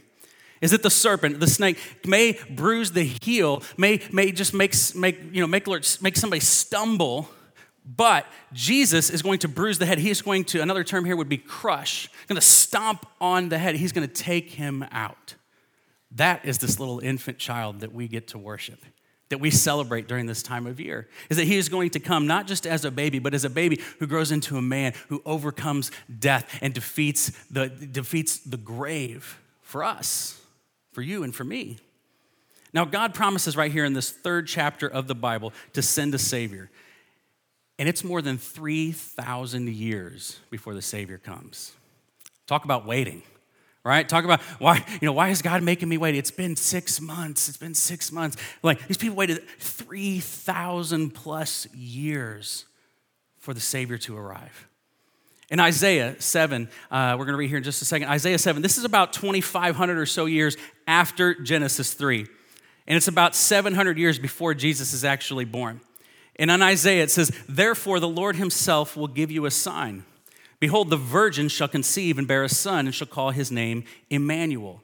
Is 0.62 0.72
that 0.72 0.84
the 0.84 0.89
serpent, 0.89 1.39
the 1.39 1.48
snake, 1.48 1.79
may 2.05 2.38
bruise 2.50 2.91
the 2.91 3.03
heel, 3.22 3.63
may, 3.77 4.01
may 4.12 4.31
just 4.31 4.53
make, 4.53 4.74
make, 4.96 5.17
you 5.31 5.41
know, 5.41 5.48
make, 5.48 5.67
make 6.01 6.17
somebody 6.17 6.41
stumble, 6.41 7.29
but 7.96 8.27
Jesus 8.53 9.10
is 9.10 9.22
going 9.24 9.39
to 9.39 9.48
bruise 9.48 9.79
the 9.79 9.86
head. 9.86 9.98
He's 9.98 10.22
going 10.22 10.46
to, 10.46 10.62
another 10.62 10.84
term 10.84 11.05
here 11.05 11.15
would 11.15 11.29
be 11.29 11.38
crush, 11.38 12.08
going 12.27 12.39
to 12.39 12.46
stomp 12.46 13.05
on 13.19 13.50
the 13.50 13.58
head. 13.58 13.75
He's 13.75 13.91
going 13.91 14.08
to 14.08 14.13
take 14.13 14.51
him 14.51 14.86
out. 14.91 15.36
That 16.12 16.46
is 16.46 16.60
this 16.60 16.79
little 16.79 17.00
infant 17.00 17.39
child 17.39 17.79
that 17.79 17.91
we 17.91 18.08
get 18.08 18.27
to 18.29 18.38
worship, 18.38 18.79
that 19.29 19.39
we 19.39 19.50
celebrate 19.50 20.08
during 20.08 20.27
this 20.27 20.43
time 20.43 20.67
of 20.67 20.79
year. 20.79 21.08
Is 21.29 21.38
that 21.38 21.46
he 21.46 21.58
is 21.58 21.67
going 21.67 21.89
to 21.91 22.00
come 22.00 22.27
not 22.27 22.46
just 22.46 22.67
as 22.67 22.86
a 22.86 22.91
baby, 22.91 23.17
but 23.17 23.34
as 23.34 23.43
a 23.43 23.50
baby 23.50 23.79
who 23.98 24.05
grows 24.05 24.31
into 24.31 24.58
a 24.58 24.62
man 24.62 24.93
who 25.08 25.22
overcomes 25.25 25.91
death 26.19 26.60
and 26.62 26.74
defeats 26.74 27.31
the, 27.50 27.69
defeats 27.69 28.38
the 28.38 28.58
grave 28.58 29.39
for 29.62 29.84
us, 29.84 30.39
for 30.91 31.01
you, 31.01 31.24
and 31.24 31.34
for 31.34 31.43
me. 31.43 31.77
Now, 32.72 32.86
God 32.86 33.15
promises 33.15 33.58
right 33.58 33.72
here 33.72 33.86
in 33.86 33.93
this 33.93 34.12
third 34.12 34.46
chapter 34.46 34.88
of 34.88 35.08
the 35.08 35.15
Bible 35.15 35.53
to 35.74 35.81
send 35.81 36.13
a 36.13 36.19
Savior. 36.19 36.69
And 37.80 37.88
it's 37.88 38.04
more 38.04 38.22
than 38.22 38.38
3,000 38.38 39.70
years 39.70 40.40
before 40.52 40.74
the 40.74 40.82
Savior 40.82 41.18
comes. 41.18 41.72
Talk 42.46 42.66
about 42.66 42.86
waiting, 42.86 43.24
right? 43.86 44.08
Talk 44.08 44.26
about 44.26 44.42
why, 44.60 44.84
you 45.02 45.06
know, 45.06 45.14
why 45.14 45.30
is 45.30 45.42
God 45.42 45.64
making 45.64 45.88
me 45.88 45.98
wait? 45.98 46.14
It's 46.14 46.30
been 46.30 46.58
six 46.58 47.00
months. 47.00 47.48
It's 47.48 47.58
been 47.58 47.74
six 47.74 48.12
months. 48.12 48.36
Like 48.62 48.86
these 48.88 48.98
people 48.98 49.16
waited 49.16 49.48
3,000 49.60 51.12
plus 51.12 51.74
years 51.74 52.66
for 53.38 53.54
the 53.54 53.62
Savior 53.62 53.98
to 54.00 54.18
arrive. 54.18 54.68
In 55.50 55.62
Isaiah 55.62 56.20
7, 56.20 56.70
uh, 56.92 57.16
we're 57.18 57.26
going 57.26 57.34
to 57.34 57.38
read 57.38 57.48
here 57.48 57.58
in 57.60 57.64
just 57.64 57.82
a 57.82 57.86
second. 57.86 58.10
Isaiah 58.10 58.38
7, 58.38 58.62
this 58.62 58.78
is 58.78 58.84
about 58.84 59.14
2,500 59.14 59.98
or 59.98 60.06
so 60.06 60.26
years 60.26 60.58
after 60.86 61.34
Genesis 61.34 61.94
3. 61.94 62.28
And 62.88 62.98
it's 62.98 63.08
about 63.08 63.36
700 63.36 63.98
years 63.98 64.20
before 64.20 64.54
Jesus 64.54 64.92
is 64.92 65.06
actually 65.06 65.46
born. 65.46 65.80
And 66.39 66.50
on 66.50 66.62
Isaiah, 66.62 67.03
it 67.03 67.12
says, 67.12 67.31
Therefore, 67.48 68.00
the 68.00 68.08
Lord 68.08 68.38
himself 68.38 68.96
will 68.96 69.10
give 69.10 69.29
you 69.29 69.46
a 69.46 69.51
sign. 69.51 70.05
Behold, 70.60 70.89
the 70.89 70.98
virgin 70.98 71.50
shall 71.50 71.67
conceive 71.67 72.17
and 72.17 72.27
bear 72.27 72.43
a 72.43 72.50
son, 72.50 72.88
and 72.88 72.96
shall 72.96 73.08
call 73.08 73.31
his 73.31 73.51
name 73.51 73.84
Emmanuel. 74.10 74.81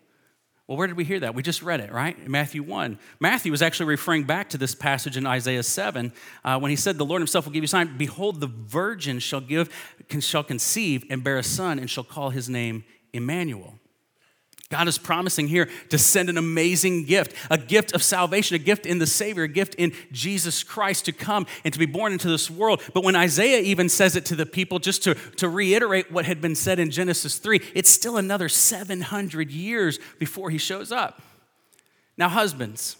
Well, 0.68 0.78
where 0.78 0.88
did 0.88 0.98
we 0.98 1.06
hear 1.06 1.20
that? 1.20 1.36
We 1.36 1.44
just 1.44 1.62
read 1.62 1.80
it, 1.80 1.92
right? 1.92 2.18
In 2.18 2.32
Matthew 2.32 2.62
1. 2.64 3.00
Matthew 3.20 3.52
was 3.52 3.62
actually 3.62 3.86
referring 3.86 4.24
back 4.24 4.50
to 4.50 4.58
this 4.58 4.76
passage 4.76 5.16
in 5.16 5.26
Isaiah 5.26 5.64
7 5.64 6.12
uh, 6.44 6.60
when 6.60 6.72
he 6.72 6.76
said, 6.76 6.98
The 6.98 7.06
Lord 7.06 7.22
himself 7.22 7.46
will 7.46 7.54
give 7.54 7.64
you 7.64 7.66
a 7.66 7.70
sign. 7.70 7.98
Behold, 7.98 8.42
the 8.42 8.48
virgin 8.48 9.20
shall, 9.20 9.42
give, 9.42 9.70
shall 10.20 10.44
conceive 10.44 11.06
and 11.10 11.24
bear 11.24 11.38
a 11.38 11.44
son, 11.44 11.80
and 11.80 11.90
shall 11.90 12.04
call 12.04 12.32
his 12.32 12.50
name 12.50 12.84
Emmanuel. 13.14 13.76
God 14.76 14.90
is 14.90 14.98
promising 14.98 15.48
here 15.48 15.70
to 15.88 15.98
send 15.98 16.30
an 16.30 16.38
amazing 16.38 17.06
gift, 17.06 17.34
a 17.50 17.58
gift 17.58 17.94
of 17.94 18.04
salvation, 18.04 18.56
a 18.56 18.60
gift 18.60 18.86
in 18.86 19.00
the 19.00 19.08
Savior, 19.08 19.44
a 19.44 19.48
gift 19.48 19.76
in 19.76 19.94
Jesus 20.12 20.64
Christ 20.64 21.06
to 21.06 21.14
come 21.14 21.48
and 21.64 21.72
to 21.72 21.80
be 21.80 21.86
born 21.86 22.12
into 22.12 22.28
this 22.28 22.52
world. 22.52 22.82
But 22.94 23.06
when 23.06 23.16
Isaiah 23.16 23.62
even 23.62 23.88
says 23.88 24.18
it 24.18 24.26
to 24.26 24.36
the 24.36 24.46
people, 24.46 24.80
just 24.80 25.02
to, 25.04 25.14
to 25.38 25.48
reiterate 25.48 26.12
what 26.12 26.26
had 26.26 26.42
been 26.42 26.56
said 26.56 26.78
in 26.78 26.92
Genesis 26.92 27.38
3, 27.38 27.62
it's 27.74 27.90
still 27.90 28.18
another 28.18 28.50
700 28.50 29.50
years 29.50 29.98
before 30.20 30.50
he 30.50 30.58
shows 30.58 30.92
up. 30.92 31.22
Now, 32.18 32.28
husbands, 32.28 32.98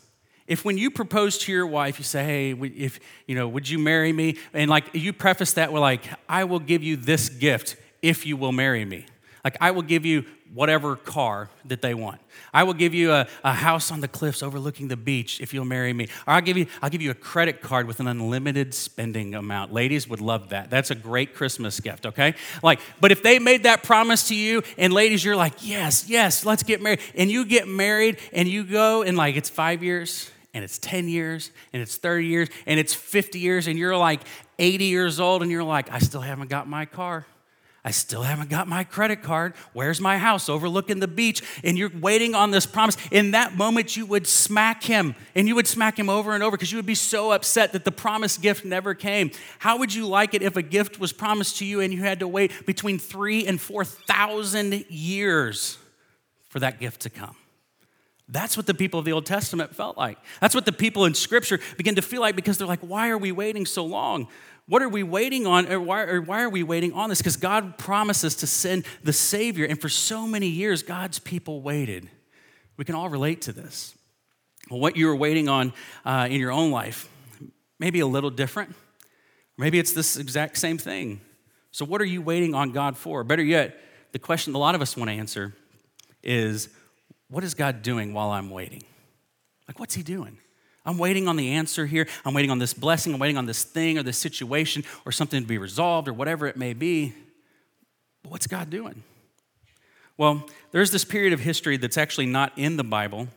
if 0.48 0.64
when 0.64 0.78
you 0.78 0.90
propose 0.90 1.38
to 1.40 1.52
your 1.52 1.68
wife, 1.68 1.98
you 1.98 2.06
say, 2.06 2.24
hey, 2.24 2.52
if, 2.54 3.02
you 3.28 3.36
know, 3.36 3.50
would 3.50 3.68
you 3.68 3.80
marry 3.80 4.14
me? 4.14 4.38
And 4.54 4.70
like 4.70 4.86
you 4.94 5.12
preface 5.12 5.52
that 5.54 5.74
with 5.74 5.82
like, 5.82 6.06
I 6.30 6.46
will 6.46 6.60
give 6.60 6.84
you 6.84 6.96
this 6.96 7.28
gift 7.28 7.76
if 8.02 8.26
you 8.26 8.38
will 8.38 8.54
marry 8.54 8.86
me. 8.86 9.08
Like, 9.44 9.58
I 9.62 9.72
will 9.72 9.84
give 9.84 10.08
you 10.08 10.26
whatever 10.56 10.96
car 10.96 11.50
that 11.66 11.82
they 11.82 11.94
want. 11.94 12.22
I 12.54 12.64
will 12.64 12.74
give 12.74 12.94
you 12.94 13.12
a, 13.12 13.28
a 13.44 13.54
house 13.54 13.92
on 13.92 14.00
the 14.00 14.08
cliffs 14.08 14.42
overlooking 14.42 14.88
the 14.88 14.96
beach 14.96 15.42
if 15.42 15.54
you'll 15.54 15.66
marry 15.66 15.92
me. 15.92 16.06
Or 16.26 16.34
I'll 16.34 16.42
give 16.42 16.58
you, 16.58 16.68
I'll 16.82 16.90
give 16.90 17.02
you 17.02 17.12
a 17.12 17.16
credit 17.16 17.62
card 17.62 17.88
with 17.88 18.00
an 18.00 18.08
unlimited 18.08 18.74
spending 18.74 19.36
amount. 19.36 19.74
Ladies 19.74 20.08
would 20.08 20.22
love 20.22 20.50
that. 20.50 20.70
That's 20.70 20.92
a 20.92 20.96
great 20.96 21.36
Christmas 21.36 21.82
gift, 21.82 22.06
okay? 22.06 22.36
Like, 22.64 22.80
but 23.02 23.12
if 23.12 23.22
they 23.22 23.38
made 23.38 23.64
that 23.64 23.84
promise 23.84 24.30
to 24.30 24.36
you, 24.36 24.64
and 24.78 24.94
ladies, 24.94 25.26
you're 25.26 25.36
like, 25.36 25.54
yes, 25.60 26.10
yes, 26.10 26.46
let's 26.46 26.64
get 26.64 26.82
married. 26.82 27.02
And 27.16 27.30
you 27.30 27.44
get 27.44 27.68
married 27.68 28.18
and 28.32 28.48
you 28.48 28.64
go 28.64 29.04
and 29.04 29.18
like 29.18 29.36
it's 29.36 29.50
five 29.50 29.84
years 29.84 30.32
and 30.54 30.64
it's 30.64 30.78
10 30.78 31.10
years 31.10 31.52
and 31.74 31.82
it's 31.82 31.98
30 31.98 32.28
years 32.28 32.50
and 32.66 32.80
it's 32.80 32.94
50 32.94 33.40
years 33.40 33.68
and 33.68 33.78
you're 33.78 33.98
like 33.98 34.22
80 34.58 34.86
years 34.86 35.20
old 35.20 35.42
and 35.42 35.52
you're 35.52 35.66
like, 35.66 35.92
I 35.92 36.00
still 36.00 36.22
haven't 36.22 36.50
got 36.50 36.66
my 36.66 36.86
car. 36.86 37.26
I 37.86 37.92
still 37.92 38.24
haven't 38.24 38.50
got 38.50 38.68
my 38.68 38.84
credit 38.84 39.22
card. 39.22 39.54
Where's 39.74 40.02
my 40.02 40.18
house 40.18 40.50
overlooking 40.50 41.00
the 41.00 41.08
beach? 41.08 41.44
And 41.64 41.78
you're 41.78 41.92
waiting 42.02 42.34
on 42.34 42.50
this 42.50 42.66
promise. 42.66 42.98
In 43.12 43.32
that 43.32 43.56
moment, 43.56 43.96
you 43.96 44.08
would 44.08 44.26
smack 44.26 44.82
him 44.82 45.14
and 45.36 45.48
you 45.48 45.54
would 45.54 45.68
smack 45.68 46.00
him 46.00 46.10
over 46.10 46.34
and 46.34 46.42
over 46.42 46.58
because 46.58 46.72
you 46.72 46.80
would 46.80 46.88
be 46.88 46.96
so 46.96 47.32
upset 47.32 47.74
that 47.74 47.86
the 47.86 47.92
promised 47.92 48.42
gift 48.42 48.66
never 48.66 48.96
came. 48.96 49.30
How 49.60 49.78
would 49.78 49.94
you 49.94 50.08
like 50.08 50.34
it 50.34 50.42
if 50.42 50.56
a 50.56 50.64
gift 50.64 51.00
was 51.00 51.14
promised 51.14 51.60
to 51.60 51.66
you 51.66 51.80
and 51.80 51.94
you 51.94 52.00
had 52.00 52.22
to 52.22 52.28
wait 52.28 52.66
between 52.66 52.98
three 52.98 53.46
and 53.46 53.62
4,000 53.62 54.86
years 54.90 55.78
for 56.50 56.60
that 56.62 56.80
gift 56.80 57.02
to 57.02 57.12
come? 57.12 57.36
That's 58.28 58.58
what 58.58 58.66
the 58.66 58.74
people 58.74 59.00
of 59.00 59.06
the 59.06 59.12
Old 59.12 59.26
Testament 59.26 59.76
felt 59.76 59.98
like. 59.98 60.18
That's 60.42 60.56
what 60.56 60.66
the 60.66 60.72
people 60.72 61.06
in 61.06 61.14
Scripture 61.14 61.60
begin 61.78 61.96
to 61.96 62.02
feel 62.02 62.22
like 62.22 62.36
because 62.36 62.58
they're 62.58 62.68
like, 62.68 62.80
why 62.80 63.10
are 63.10 63.18
we 63.18 63.32
waiting 63.32 63.66
so 63.66 63.86
long? 63.86 64.28
What 64.68 64.82
are 64.82 64.90
we 64.90 65.04
waiting 65.04 65.46
on? 65.46 65.72
Or 65.72 65.80
why, 65.80 66.02
or 66.02 66.22
why 66.22 66.42
are 66.42 66.50
we 66.50 66.64
waiting 66.64 66.92
on 66.94 67.10
this? 67.10 67.20
Because 67.20 67.38
God 67.38 67.78
promises 67.78 68.36
to 68.38 68.48
send 68.48 68.86
the 69.04 69.14
Savior. 69.14 69.66
And 69.66 69.80
for 69.80 69.90
so 69.90 70.26
many 70.26 70.48
years, 70.48 70.82
God's 70.82 71.20
people 71.20 71.62
waited. 71.62 72.10
We 72.78 72.86
can 72.86 72.96
all 72.96 73.10
relate 73.10 73.44
to 73.44 73.54
this. 73.54 73.96
Well, 74.72 74.80
what 74.80 74.98
you 74.98 75.06
were 75.06 75.16
waiting 75.16 75.48
on 75.48 75.74
uh, 76.04 76.28
in 76.30 76.40
your 76.40 76.52
own 76.52 76.72
life, 76.72 77.08
maybe 77.78 78.00
a 78.00 78.08
little 78.08 78.32
different. 78.32 78.74
Maybe 79.58 79.78
it's 79.78 79.94
this 79.94 80.18
exact 80.18 80.58
same 80.58 80.80
thing. 80.80 81.22
So, 81.72 81.86
what 81.86 82.02
are 82.02 82.06
you 82.06 82.22
waiting 82.22 82.56
on 82.56 82.72
God 82.72 82.98
for? 82.98 83.24
Better 83.24 83.44
yet, 83.44 83.78
the 84.14 84.20
question 84.20 84.56
a 84.56 84.58
lot 84.58 84.76
of 84.76 84.82
us 84.82 84.98
want 84.98 85.10
to 85.10 85.16
answer 85.16 85.54
is 86.24 86.70
what 87.36 87.44
is 87.44 87.54
God 87.54 87.82
doing 87.82 88.14
while 88.14 88.30
I'm 88.30 88.50
waiting? 88.50 88.82
Like, 89.68 89.78
what's 89.78 89.94
He 89.94 90.04
doing? 90.04 90.38
I'm 90.86 90.98
waiting 90.98 91.28
on 91.28 91.36
the 91.36 91.50
answer 91.52 91.86
here. 91.86 92.08
I'm 92.24 92.34
waiting 92.34 92.50
on 92.50 92.60
this 92.60 92.74
blessing. 92.74 93.14
I'm 93.14 93.20
waiting 93.20 93.36
on 93.36 93.46
this 93.46 93.66
thing 93.66 93.98
or 93.98 94.04
this 94.04 94.18
situation 94.18 94.86
or 95.06 95.12
something 95.12 95.42
to 95.42 95.46
be 95.46 95.58
resolved 95.58 96.08
or 96.08 96.14
whatever 96.14 96.48
it 96.48 96.56
may 96.56 96.72
be. 96.72 97.14
But 98.24 98.32
what's 98.32 98.48
God 98.48 98.70
doing? 98.70 99.04
Well, 100.16 100.46
there's 100.72 100.92
this 100.92 101.04
period 101.04 101.34
of 101.34 101.42
history 101.42 101.76
that's 101.76 101.98
actually 101.98 102.28
not 102.28 102.54
in 102.56 102.78
the 102.78 102.86
Bible, 102.86 103.28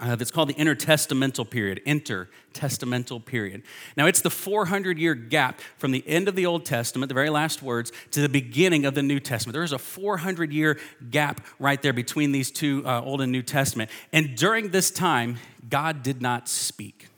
uh, 0.00 0.16
that's 0.16 0.30
called 0.30 0.48
the 0.48 0.54
intertestamental 0.54 1.48
period. 1.48 1.80
Intertestamental 1.86 3.24
period. 3.24 3.62
Now, 3.96 4.06
it's 4.06 4.20
the 4.20 4.30
400 4.30 4.98
year 4.98 5.14
gap 5.14 5.60
from 5.76 5.90
the 5.90 6.04
end 6.06 6.28
of 6.28 6.36
the 6.36 6.46
Old 6.46 6.64
Testament, 6.64 7.08
the 7.08 7.14
very 7.14 7.30
last 7.30 7.62
words, 7.62 7.92
to 8.12 8.20
the 8.20 8.28
beginning 8.28 8.84
of 8.84 8.94
the 8.94 9.02
New 9.02 9.20
Testament. 9.20 9.54
There 9.54 9.62
is 9.62 9.72
a 9.72 9.78
400 9.78 10.52
year 10.52 10.78
gap 11.10 11.44
right 11.58 11.80
there 11.80 11.92
between 11.92 12.32
these 12.32 12.50
two 12.50 12.82
uh, 12.86 13.02
Old 13.02 13.20
and 13.20 13.32
New 13.32 13.42
Testament. 13.42 13.90
And 14.12 14.36
during 14.36 14.70
this 14.70 14.90
time, 14.90 15.38
God 15.68 16.02
did 16.02 16.22
not 16.22 16.48
speak, 16.48 17.08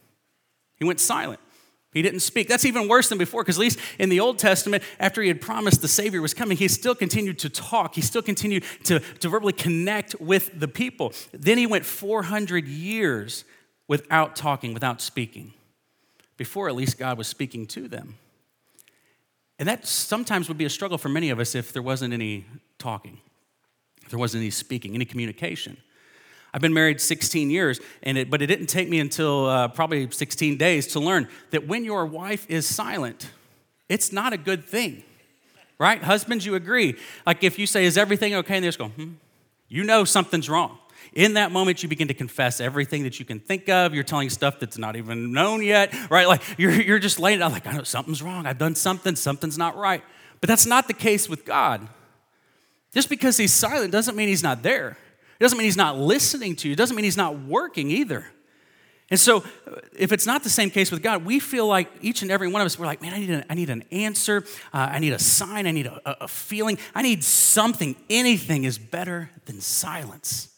He 0.77 0.85
went 0.85 1.01
silent. 1.01 1.41
He 1.93 2.03
didn't 2.03 2.21
speak. 2.21 2.47
That's 2.49 2.65
even 2.65 2.87
worse 2.87 3.09
than 3.09 3.19
before, 3.19 3.43
because 3.43 3.57
at 3.57 3.61
least 3.61 3.79
in 3.99 4.11
the 4.11 4.21
Old 4.21 4.39
Testament, 4.39 4.85
after 5.01 5.23
he 5.23 5.29
had 5.29 5.41
promised 5.41 5.83
the 5.83 5.89
Savior 5.89 6.23
was 6.23 6.35
coming, 6.35 6.57
he 6.57 6.69
still 6.69 6.95
continued 6.95 7.39
to 7.41 7.51
talk. 7.51 7.97
He 7.97 8.01
still 8.01 8.23
continued 8.23 8.65
to, 8.85 9.01
to 9.01 9.29
verbally 9.29 9.53
connect 9.53 10.15
with 10.21 10.59
the 10.59 10.69
people. 10.69 11.13
Then 11.33 11.59
he 11.59 11.67
went 11.67 11.85
400 11.85 12.69
years 12.69 13.45
without 13.89 14.37
talking, 14.37 14.73
without 14.73 15.01
speaking, 15.01 15.53
before 16.37 16.69
at 16.69 16.77
least 16.77 16.97
God 16.97 17.19
was 17.19 17.27
speaking 17.27 17.67
to 17.69 17.89
them. 17.89 18.19
And 19.59 19.69
that 19.69 19.85
sometimes 19.85 20.47
would 20.49 20.57
be 20.57 20.65
a 20.65 20.71
struggle 20.71 20.97
for 20.97 21.09
many 21.09 21.31
of 21.31 21.41
us 21.41 21.57
if 21.57 21.73
there 21.73 21.83
wasn't 21.83 22.15
any 22.15 22.47
talking, 22.79 23.19
if 24.03 24.11
there 24.11 24.19
wasn't 24.19 24.43
any 24.43 24.51
speaking, 24.51 24.95
any 24.95 25.05
communication. 25.05 25.77
I've 26.53 26.61
been 26.61 26.75
married 26.75 27.01
16 27.01 27.51
years, 27.51 27.81
and 28.03 28.19
it, 28.19 28.31
but 28.31 28.43
it 28.43 28.47
didn't 28.47 28.67
take 28.67 28.89
me 28.89 28.99
until 28.99 29.47
uh, 29.47 29.69
probably 29.69 30.11
16 30.11 30.57
days 30.57 30.89
to 30.89 31.01
learn 31.01 31.29
that 31.51 31.67
when 31.67 31.85
your 31.85 32.07
wife 32.07 32.47
is 32.49 32.67
silent, 32.67 33.31
it's 33.89 34.13
not 34.13 34.33
a 34.33 34.37
good 34.37 34.65
thing, 34.65 35.05
right? 35.79 36.03
Husbands, 36.03 36.45
you 36.45 36.57
agree. 36.57 36.97
Like 37.25 37.45
if 37.45 37.59
you 37.59 37.67
say, 37.67 37.85
Is 37.85 37.97
everything 37.97 38.35
okay? 38.37 38.57
And 38.57 38.65
they 38.65 38.69
just 38.69 38.79
go, 38.79 38.89
Hmm, 38.89 39.13
you 39.69 39.85
know 39.85 40.05
something's 40.05 40.49
wrong. 40.49 40.79
In 41.13 41.35
that 41.35 41.51
moment, 41.51 41.83
you 41.83 41.89
begin 41.89 42.09
to 42.09 42.15
confess 42.15 42.61
everything 42.61 43.03
that 43.03 43.19
you 43.19 43.25
can 43.25 43.41
think 43.41 43.69
of. 43.69 43.95
You're 43.95 44.05
telling 44.05 44.31
stuff 44.31 44.61
that's 44.61 44.79
not 44.79 44.95
even 44.97 45.33
known 45.33 45.63
yet, 45.63 45.93
right? 46.11 46.29
Like 46.29 46.43
you're, 46.59 46.73
you're 46.73 46.99
just 46.99 47.19
laying 47.19 47.41
it 47.41 47.43
out, 47.43 47.53
like, 47.53 47.67
I 47.67 47.73
know 47.73 47.83
something's 47.83 48.23
wrong. 48.23 48.47
I've 48.47 48.59
done 48.59 48.75
something, 48.75 49.17
something's 49.17 49.59
not 49.59 49.77
right. 49.77 50.03
But 50.41 50.49
that's 50.49 50.67
not 50.67 50.89
the 50.89 50.95
case 50.95 51.29
with 51.29 51.45
God. 51.45 51.89
Just 52.93 53.09
because 53.09 53.37
he's 53.37 53.53
silent 53.53 53.93
doesn't 53.93 54.17
mean 54.17 54.29
he's 54.29 54.43
not 54.43 54.63
there. 54.63 54.97
It 55.41 55.43
doesn't 55.43 55.57
mean 55.57 55.65
he's 55.65 55.77
not 55.77 55.99
listening 55.99 56.55
to 56.57 56.69
you. 56.69 56.75
It 56.75 56.77
doesn't 56.77 56.95
mean 56.95 57.05
he's 57.05 57.17
not 57.17 57.41
working 57.41 57.91
either. 57.91 58.27
And 59.09 59.19
so, 59.19 59.43
if 59.97 60.13
it's 60.13 60.27
not 60.27 60.45
the 60.45 60.51
same 60.51 60.71
case 60.71 60.91
with 60.91 61.03
God, 61.03 61.25
we 61.25 61.41
feel 61.41 61.67
like 61.67 61.89
each 62.03 62.21
and 62.21 62.31
every 62.31 62.47
one 62.47 62.61
of 62.61 62.67
us, 62.67 62.79
we're 62.79 62.85
like, 62.85 63.01
man, 63.01 63.15
I 63.15 63.19
need, 63.19 63.45
I 63.49 63.55
need 63.55 63.71
an 63.71 63.83
answer. 63.91 64.45
Uh, 64.73 64.91
I 64.93 64.99
need 64.99 65.15
a 65.15 65.19
sign. 65.19 65.67
I 65.67 65.71
need 65.71 65.87
a, 65.87 66.25
a 66.25 66.29
feeling. 66.29 66.79
I 66.95 67.01
need 67.01 67.25
something. 67.25 67.97
Anything 68.11 68.65
is 68.65 68.79
better 68.79 69.31
than 69.47 69.63
silence. 69.63 70.55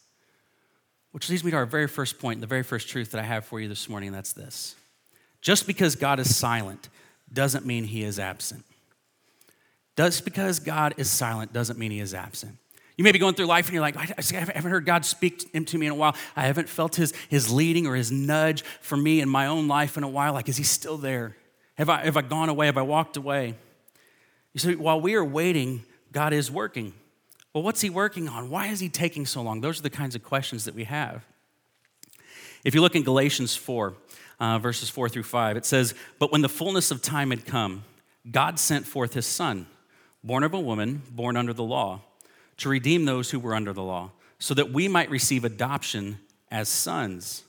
Which 1.13 1.31
leads 1.31 1.45
me 1.45 1.53
to 1.53 1.57
our 1.59 1.67
very 1.67 1.87
first 1.87 2.19
point, 2.19 2.41
the 2.41 2.47
very 2.49 2.65
first 2.65 2.89
truth 2.89 3.13
that 3.13 3.21
I 3.21 3.25
have 3.25 3.45
for 3.45 3.61
you 3.61 3.69
this 3.69 3.89
morning, 3.89 4.09
and 4.09 4.17
that's 4.17 4.33
this. 4.33 4.75
Just 5.41 5.67
because 5.67 5.95
God 5.95 6.19
is 6.19 6.35
silent 6.35 6.89
doesn't 7.33 7.65
mean 7.65 7.85
he 7.85 8.03
is 8.03 8.19
absent. 8.19 8.65
Just 9.97 10.25
because 10.25 10.59
God 10.59 10.95
is 10.97 11.09
silent 11.09 11.53
doesn't 11.53 11.79
mean 11.79 11.93
he 11.93 12.01
is 12.01 12.15
absent. 12.15 12.59
You 12.97 13.05
may 13.05 13.13
be 13.13 13.19
going 13.19 13.35
through 13.35 13.47
life 13.47 13.67
and 13.67 13.75
you're 13.75 13.83
like, 13.83 13.97
I 13.97 14.23
haven't 14.33 14.71
heard 14.71 14.85
God 14.85 15.05
speak 15.05 15.53
to 15.53 15.79
me 15.79 15.87
in 15.87 15.93
a 15.93 15.95
while. 15.95 16.15
I 16.37 16.43
haven't 16.43 16.69
felt 16.69 16.97
his, 16.97 17.15
his 17.29 17.51
leading 17.51 17.87
or 17.87 17.95
his 17.95 18.13
nudge 18.13 18.63
for 18.81 18.97
me 18.97 19.21
in 19.21 19.29
my 19.29 19.47
own 19.47 19.67
life 19.67 19.97
in 19.97 20.03
a 20.03 20.09
while. 20.09 20.35
Like, 20.35 20.49
is 20.49 20.59
he 20.59 20.65
still 20.65 20.99
there? 20.99 21.37
Have 21.77 21.89
I, 21.89 22.05
have 22.05 22.17
I 22.17 22.23
gone 22.23 22.49
away? 22.49 22.67
Have 22.67 22.77
I 22.77 22.83
walked 22.83 23.17
away? 23.17 23.55
You 24.53 24.61
see, 24.61 24.75
while 24.75 25.01
we 25.01 25.15
are 25.15 25.25
waiting, 25.25 25.85
God 26.13 26.35
is 26.35 26.51
working. 26.51 26.93
Well, 27.55 27.63
what's 27.63 27.81
he 27.81 27.89
working 27.89 28.29
on? 28.29 28.51
Why 28.51 28.67
is 28.67 28.81
he 28.81 28.91
taking 28.91 29.25
so 29.25 29.41
long? 29.41 29.63
Those 29.63 29.79
are 29.79 29.83
the 29.83 29.91
kinds 29.91 30.15
of 30.15 30.23
questions 30.23 30.67
that 30.67 30.75
we 30.75 30.85
have. 30.85 31.25
If 32.65 32.75
you 32.75 32.83
look 32.83 32.95
in 32.95 33.03
Galatians 33.03 33.57
4, 33.57 33.95
uh, 34.39 34.59
verses 34.59 34.91
4 34.91 35.09
through 35.09 35.23
5, 35.23 35.57
it 35.57 35.65
says, 35.65 35.95
But 36.19 36.31
when 36.31 36.43
the 36.43 36.49
fullness 36.49 36.91
of 36.91 37.01
time 37.01 37.31
had 37.31 37.47
come, 37.47 37.85
God 38.31 38.59
sent 38.59 38.87
forth 38.87 39.15
his 39.15 39.27
son, 39.27 39.67
born 40.23 40.45
of 40.45 40.53
a 40.53 40.61
woman, 40.61 41.03
born 41.11 41.37
under 41.37 41.55
the 41.55 41.65
law 41.65 42.03
to 42.63 42.69
redeem 42.69 43.05
those 43.05 43.31
who 43.31 43.39
were 43.39 43.55
under 43.55 43.73
the 43.73 43.83
law, 43.83 44.11
so 44.39 44.55
that 44.55 44.73
we 44.73 44.89
might 44.89 45.11
receive 45.11 45.45
adoption 45.45 46.19
as 46.51 46.69
sons. 46.69 47.45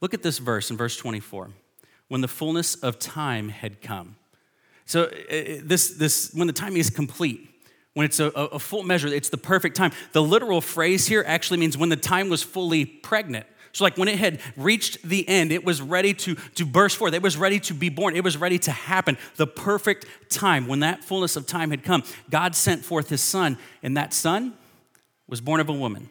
Look 0.00 0.14
at 0.14 0.22
this 0.22 0.38
verse 0.38 0.70
in 0.70 0.76
verse 0.76 0.96
24. 0.96 1.50
When 2.08 2.20
the 2.20 2.28
fullness 2.28 2.74
of 2.74 2.98
time 2.98 3.48
had 3.48 3.80
come. 3.80 4.16
So, 4.86 5.04
uh, 5.04 5.06
uh, 5.06 5.60
this, 5.62 5.90
this, 5.90 6.32
when 6.34 6.46
the 6.46 6.52
time 6.52 6.76
is 6.76 6.90
complete, 6.90 7.48
when 7.94 8.04
it's 8.04 8.20
a, 8.20 8.26
a 8.26 8.58
full 8.58 8.82
measure, 8.82 9.08
it's 9.08 9.28
the 9.28 9.38
perfect 9.38 9.76
time. 9.76 9.92
The 10.12 10.22
literal 10.22 10.60
phrase 10.60 11.06
here 11.06 11.24
actually 11.26 11.58
means 11.58 11.78
when 11.78 11.88
the 11.88 11.96
time 11.96 12.28
was 12.28 12.42
fully 12.42 12.84
pregnant. 12.84 13.46
So, 13.74 13.82
like 13.82 13.98
when 13.98 14.06
it 14.06 14.20
had 14.20 14.40
reached 14.56 15.02
the 15.02 15.28
end, 15.28 15.50
it 15.50 15.64
was 15.64 15.82
ready 15.82 16.14
to, 16.14 16.36
to 16.36 16.64
burst 16.64 16.96
forth. 16.96 17.12
It 17.12 17.22
was 17.22 17.36
ready 17.36 17.58
to 17.60 17.74
be 17.74 17.88
born. 17.88 18.14
It 18.14 18.22
was 18.22 18.36
ready 18.36 18.58
to 18.60 18.70
happen. 18.70 19.18
The 19.34 19.48
perfect 19.48 20.06
time. 20.30 20.68
When 20.68 20.80
that 20.80 21.02
fullness 21.02 21.34
of 21.34 21.44
time 21.48 21.70
had 21.70 21.82
come, 21.82 22.04
God 22.30 22.54
sent 22.54 22.84
forth 22.84 23.08
his 23.08 23.20
son, 23.20 23.58
and 23.82 23.96
that 23.96 24.14
son 24.14 24.54
was 25.26 25.40
born 25.40 25.60
of 25.60 25.68
a 25.68 25.72
woman 25.72 26.08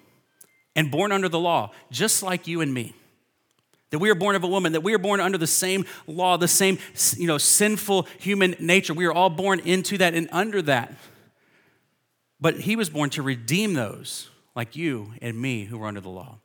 and 0.75 0.91
born 0.91 1.13
under 1.13 1.29
the 1.29 1.39
law, 1.39 1.72
just 1.89 2.22
like 2.22 2.48
you 2.48 2.60
and 2.60 2.74
me. 2.74 2.93
That 3.91 4.00
we 4.00 4.10
are 4.10 4.15
born 4.15 4.36
of 4.36 4.43
a 4.43 4.48
woman, 4.48 4.74
that 4.74 4.82
we 4.82 4.93
are 4.93 5.00
born 5.00 5.22
under 5.22 5.38
the 5.38 5.48
same 5.48 5.86
law, 6.05 6.36
the 6.36 6.50
same 6.50 6.79
you 7.15 7.27
know, 7.27 7.38
sinful 7.38 8.08
human 8.20 8.58
nature. 8.60 8.93
We 8.93 9.05
are 9.05 9.13
all 9.13 9.29
born 9.29 9.62
into 9.62 9.98
that 10.00 10.15
and 10.15 10.27
under 10.34 10.62
that. 10.63 10.93
But 12.41 12.60
he 12.60 12.75
was 12.75 12.89
born 12.89 13.10
to 13.12 13.22
redeem 13.22 13.74
those 13.74 14.29
like 14.53 14.75
you 14.75 15.13
and 15.22 15.39
me 15.39 15.63
who 15.63 15.77
were 15.77 15.88
under 15.88 16.01
the 16.01 16.10
law. 16.10 16.39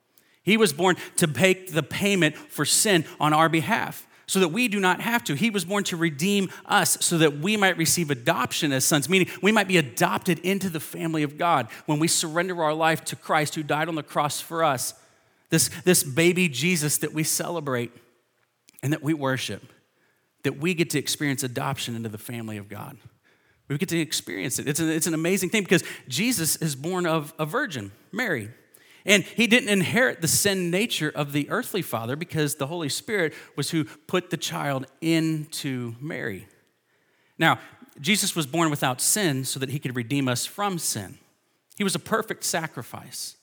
He 0.49 0.57
was 0.57 0.73
born 0.73 0.97
to 1.17 1.27
make 1.27 1.73
the 1.73 1.83
payment 1.83 2.35
for 2.35 2.65
sin 2.65 3.05
on 3.21 3.35
our 3.35 3.51
behalf 3.51 4.07
so 4.27 4.41
that 4.41 4.49
we 4.49 4.67
do 4.67 4.81
not 4.81 5.03
have 5.03 5.23
to. 5.25 5.35
He 5.35 5.51
was 5.51 5.67
born 5.67 5.85
to 5.85 5.97
redeem 5.99 6.51
us 6.65 6.97
so 7.03 7.19
that 7.19 7.39
we 7.39 7.59
might 7.59 7.77
receive 7.77 8.11
adoption 8.11 8.73
as 8.73 8.83
sons, 8.83 9.11
meaning 9.11 9.29
we 9.43 9.53
might 9.53 9.69
be 9.69 9.77
adopted 9.77 10.39
into 10.39 10.71
the 10.71 10.81
family 10.81 11.23
of 11.23 11.37
God 11.37 11.69
when 11.85 11.99
we 11.99 12.09
surrender 12.09 12.63
our 12.63 12.73
life 12.73 13.05
to 13.07 13.17
Christ 13.17 13.57
who 13.57 13.63
died 13.63 13.89
on 13.89 13.95
the 13.95 14.03
cross 14.03 14.41
for 14.41 14.65
us. 14.65 14.95
This, 15.51 15.69
this 15.85 16.03
baby 16.03 16.49
Jesus 16.49 16.97
that 16.99 17.13
we 17.13 17.25
celebrate 17.25 17.93
and 18.83 18.95
that 18.95 19.03
we 19.03 19.13
worship, 19.13 19.63
that 20.45 20.57
we 20.57 20.73
get 20.73 20.89
to 20.91 20.99
experience 20.99 21.43
adoption 21.43 21.95
into 21.95 22.09
the 22.09 22.17
family 22.17 22.57
of 22.57 22.71
God. 22.71 22.97
We 23.69 23.77
get 23.77 23.91
to 23.91 24.01
experience 24.01 24.59
it. 24.59 24.67
It's 24.67 24.81
an, 24.81 24.89
it's 24.89 25.07
an 25.07 25.13
amazing 25.13 25.51
thing 25.51 25.63
because 25.63 25.85
Jesus 26.09 26.57
is 26.57 26.75
born 26.75 27.05
of 27.05 27.35
a 27.39 27.45
virgin, 27.45 27.93
Mary. 28.13 28.49
And 29.09 29.25
he 29.25 29.47
didn't 29.47 29.71
inherit 29.71 30.21
the 30.21 30.29
sin 30.29 30.71
nature 30.71 31.11
of 31.13 31.33
the 31.33 31.49
earthly 31.49 31.81
father 31.81 32.15
because 32.15 32.57
the 32.57 32.67
Holy 32.67 32.91
Spirit 32.91 33.33
was 33.57 33.71
who 33.71 33.85
put 33.85 34.29
the 34.29 34.37
child 34.37 34.87
into 35.01 35.95
Mary. 35.99 36.47
Now, 37.39 37.59
Jesus 37.99 38.37
was 38.37 38.47
born 38.47 38.69
without 38.69 39.01
sin 39.01 39.47
so 39.47 39.59
that 39.61 39.71
he 39.71 39.79
could 39.79 39.97
redeem 39.97 40.29
us 40.29 40.45
from 40.45 40.79
sin. 40.79 41.17
He 41.79 41.85
was 41.85 41.95
a 41.95 41.99
perfect 41.99 42.45
sacrifice. 42.45 43.37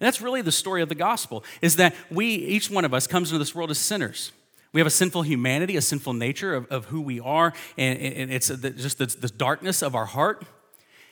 And 0.00 0.06
that's 0.06 0.22
really 0.22 0.40
the 0.40 0.50
story 0.50 0.80
of 0.80 0.88
the 0.88 0.94
gospel 0.94 1.44
is 1.60 1.76
that 1.76 1.94
we 2.10 2.26
each 2.26 2.70
one 2.70 2.86
of 2.86 2.94
us 2.94 3.06
comes 3.06 3.30
into 3.30 3.38
this 3.38 3.54
world 3.54 3.70
as 3.70 3.78
sinners. 3.78 4.32
We 4.72 4.80
have 4.80 4.86
a 4.86 4.90
sinful 4.90 5.22
humanity, 5.22 5.76
a 5.76 5.82
sinful 5.82 6.14
nature 6.14 6.54
of, 6.54 6.66
of 6.68 6.86
who 6.86 7.02
we 7.02 7.20
are, 7.20 7.52
and, 7.76 7.98
and 7.98 8.32
it's 8.32 8.48
just 8.48 8.98
the, 8.98 9.06
the 9.06 9.28
darkness 9.28 9.82
of 9.82 9.94
our 9.94 10.06
heart. 10.06 10.46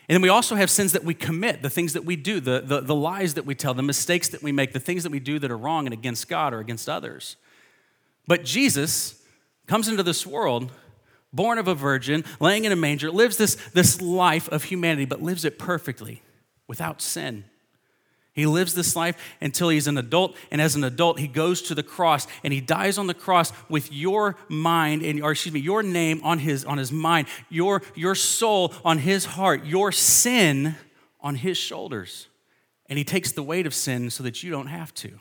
And 0.08 0.14
then 0.14 0.22
we 0.22 0.30
also 0.30 0.54
have 0.54 0.70
sins 0.70 0.92
that 0.92 1.04
we 1.04 1.12
commit, 1.12 1.60
the 1.60 1.68
things 1.68 1.92
that 1.92 2.04
we 2.04 2.16
do, 2.16 2.40
the, 2.40 2.62
the, 2.64 2.80
the, 2.80 2.94
lies 2.94 3.34
that 3.34 3.44
we 3.44 3.54
tell, 3.54 3.74
the 3.74 3.82
mistakes 3.82 4.28
that 4.28 4.42
we 4.42 4.52
make, 4.52 4.72
the 4.72 4.80
things 4.80 5.02
that 5.02 5.12
we 5.12 5.20
do 5.20 5.38
that 5.38 5.50
are 5.50 5.56
wrong 5.56 5.86
and 5.86 5.92
against 5.92 6.28
God 6.28 6.54
or 6.54 6.60
against 6.60 6.88
others. 6.88 7.36
But 8.26 8.42
Jesus 8.42 9.22
comes 9.66 9.86
into 9.86 10.02
this 10.02 10.26
world, 10.26 10.72
born 11.30 11.58
of 11.58 11.68
a 11.68 11.74
virgin, 11.74 12.24
laying 12.40 12.64
in 12.64 12.72
a 12.72 12.76
manger, 12.76 13.10
lives 13.10 13.36
this, 13.36 13.56
this 13.74 14.00
life 14.00 14.48
of 14.48 14.64
humanity, 14.64 15.04
but 15.04 15.20
lives 15.20 15.44
it 15.44 15.58
perfectly, 15.58 16.22
without 16.66 17.02
sin. 17.02 17.44
He 18.38 18.46
lives 18.46 18.72
this 18.72 18.94
life 18.94 19.16
until 19.40 19.68
he's 19.68 19.88
an 19.88 19.98
adult, 19.98 20.36
and 20.52 20.60
as 20.60 20.76
an 20.76 20.84
adult, 20.84 21.18
he 21.18 21.26
goes 21.26 21.60
to 21.62 21.74
the 21.74 21.82
cross 21.82 22.28
and 22.44 22.52
he 22.52 22.60
dies 22.60 22.96
on 22.96 23.08
the 23.08 23.14
cross 23.14 23.52
with 23.68 23.92
your 23.92 24.36
mind 24.48 25.02
and 25.02 25.20
or 25.24 25.32
excuse 25.32 25.52
me, 25.52 25.58
your 25.58 25.82
name 25.82 26.20
on 26.22 26.38
his 26.38 26.64
on 26.64 26.78
his 26.78 26.92
mind, 26.92 27.26
your 27.48 27.82
your 27.96 28.14
soul 28.14 28.72
on 28.84 28.98
his 28.98 29.24
heart, 29.24 29.64
your 29.64 29.90
sin 29.90 30.76
on 31.20 31.34
his 31.34 31.58
shoulders. 31.58 32.28
And 32.86 32.96
he 32.96 33.02
takes 33.02 33.32
the 33.32 33.42
weight 33.42 33.66
of 33.66 33.74
sin 33.74 34.08
so 34.08 34.22
that 34.22 34.44
you 34.44 34.52
don't 34.52 34.68
have 34.68 34.94
to. 34.94 35.18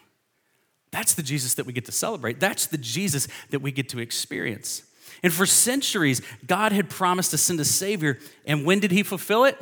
That's 0.91 1.15
the 1.15 1.23
Jesus 1.23 1.55
that 1.55 1.65
we 1.65 1.73
get 1.73 1.85
to 1.85 1.91
celebrate. 1.91 2.39
That's 2.39 2.67
the 2.67 2.77
Jesus 2.77 3.27
that 3.49 3.63
we 3.63 3.71
get 3.71 3.89
to 3.89 3.99
experience. 3.99 4.83
And 5.23 5.33
for 5.33 5.47
centuries, 5.47 6.21
God 6.45 6.71
had 6.71 6.87
promised 6.87 7.31
to 7.31 7.39
send 7.39 7.59
a 7.59 7.65
Savior. 7.65 8.19
And 8.45 8.63
when 8.63 8.79
did 8.79 8.91
He 8.91 9.01
fulfill 9.01 9.45
it? 9.45 9.57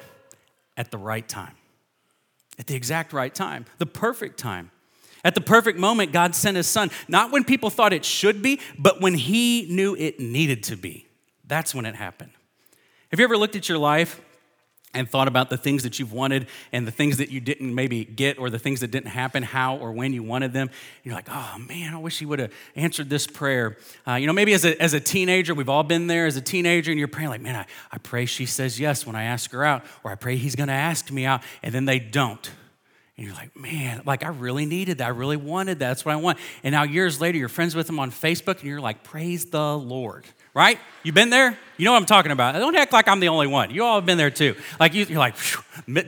At 0.75 0.91
the 0.91 0.97
right 0.97 1.25
time 1.25 1.55
at 2.57 2.67
the 2.67 2.75
exact 2.75 3.13
right 3.13 3.33
time, 3.33 3.65
the 3.77 3.85
perfect 3.85 4.37
time. 4.39 4.71
At 5.23 5.33
the 5.33 5.41
perfect 5.41 5.79
moment, 5.79 6.11
God 6.11 6.35
sent 6.35 6.55
his 6.55 6.67
son, 6.67 6.91
not 7.07 7.31
when 7.31 7.43
people 7.43 7.69
thought 7.69 7.93
it 7.93 8.05
should 8.05 8.41
be, 8.41 8.59
but 8.77 9.01
when 9.01 9.15
he 9.15 9.65
knew 9.69 9.95
it 9.95 10.19
needed 10.19 10.63
to 10.63 10.77
be. 10.77 11.07
That's 11.47 11.73
when 11.73 11.85
it 11.85 11.95
happened. 11.95 12.31
Have 13.09 13.19
you 13.19 13.23
ever 13.23 13.37
looked 13.37 13.55
at 13.55 13.67
your 13.67 13.77
life 13.77 14.21
and 14.95 15.09
thought 15.09 15.27
about 15.27 15.49
the 15.49 15.57
things 15.57 15.83
that 15.83 15.99
you've 15.99 16.11
wanted 16.11 16.47
and 16.71 16.87
the 16.87 16.91
things 16.91 17.17
that 17.17 17.29
you 17.29 17.39
didn't 17.39 17.73
maybe 17.73 18.03
get 18.03 18.39
or 18.39 18.49
the 18.49 18.59
things 18.59 18.79
that 18.79 18.89
didn't 18.89 19.09
happen, 19.09 19.43
how 19.43 19.77
or 19.77 19.91
when 19.91 20.13
you 20.13 20.23
wanted 20.23 20.51
them. 20.51 20.69
You're 21.03 21.13
like, 21.13 21.29
oh 21.29 21.57
man, 21.69 21.93
I 21.93 21.97
wish 21.97 22.19
he 22.19 22.25
would 22.25 22.39
have 22.39 22.51
answered 22.75 23.09
this 23.09 23.27
prayer. 23.27 23.77
Uh, 24.07 24.15
you 24.15 24.27
know, 24.27 24.33
maybe 24.33 24.53
as 24.53 24.65
a, 24.65 24.81
as 24.81 24.93
a 24.93 24.99
teenager, 24.99 25.53
we've 25.53 25.69
all 25.69 25.83
been 25.83 26.07
there 26.07 26.25
as 26.25 26.35
a 26.35 26.41
teenager, 26.41 26.91
and 26.91 26.99
you're 26.99 27.07
praying, 27.07 27.29
like, 27.29 27.41
man, 27.41 27.55
I, 27.55 27.65
I 27.91 27.97
pray 27.99 28.25
she 28.25 28.45
says 28.45 28.79
yes 28.79 29.05
when 29.05 29.15
I 29.15 29.23
ask 29.23 29.51
her 29.51 29.63
out, 29.63 29.85
or 30.03 30.11
I 30.11 30.15
pray 30.15 30.35
he's 30.35 30.55
to 30.55 30.73
ask 30.73 31.11
me 31.11 31.25
out, 31.25 31.41
and 31.61 31.73
then 31.73 31.85
they 31.85 31.99
don't. 31.99 32.49
And 33.17 33.25
you're 33.25 33.35
like, 33.35 33.55
man, 33.55 34.01
like 34.05 34.23
I 34.23 34.29
really 34.29 34.65
needed 34.65 34.97
that. 34.97 35.05
I 35.05 35.09
really 35.09 35.37
wanted 35.37 35.79
that. 35.79 35.87
That's 35.87 36.05
what 36.05 36.13
I 36.13 36.17
want. 36.17 36.37
And 36.63 36.73
now 36.73 36.83
years 36.83 37.21
later, 37.21 37.37
you're 37.37 37.49
friends 37.49 37.75
with 37.75 37.87
them 37.87 37.99
on 37.99 38.11
Facebook, 38.11 38.59
and 38.59 38.63
you're 38.63 38.81
like, 38.81 39.03
praise 39.03 39.45
the 39.45 39.77
Lord 39.77 40.25
right? 40.55 40.79
You've 41.03 41.13
been 41.13 41.29
there? 41.29 41.57
You 41.77 41.85
know 41.85 41.91
what 41.91 41.97
I'm 41.97 42.05
talking 42.05 42.31
about. 42.31 42.53
Don't 42.53 42.75
act 42.77 42.93
like 42.93 43.09
I'm 43.09 43.19
the 43.19 43.27
only 43.27 43.45
one. 43.45 43.71
You 43.71 43.83
all 43.83 43.95
have 43.95 44.05
been 44.05 44.17
there 44.17 44.31
too. 44.31 44.55
Like 44.79 44.93
you, 44.93 45.05
are 45.05 45.19
like, 45.19 45.35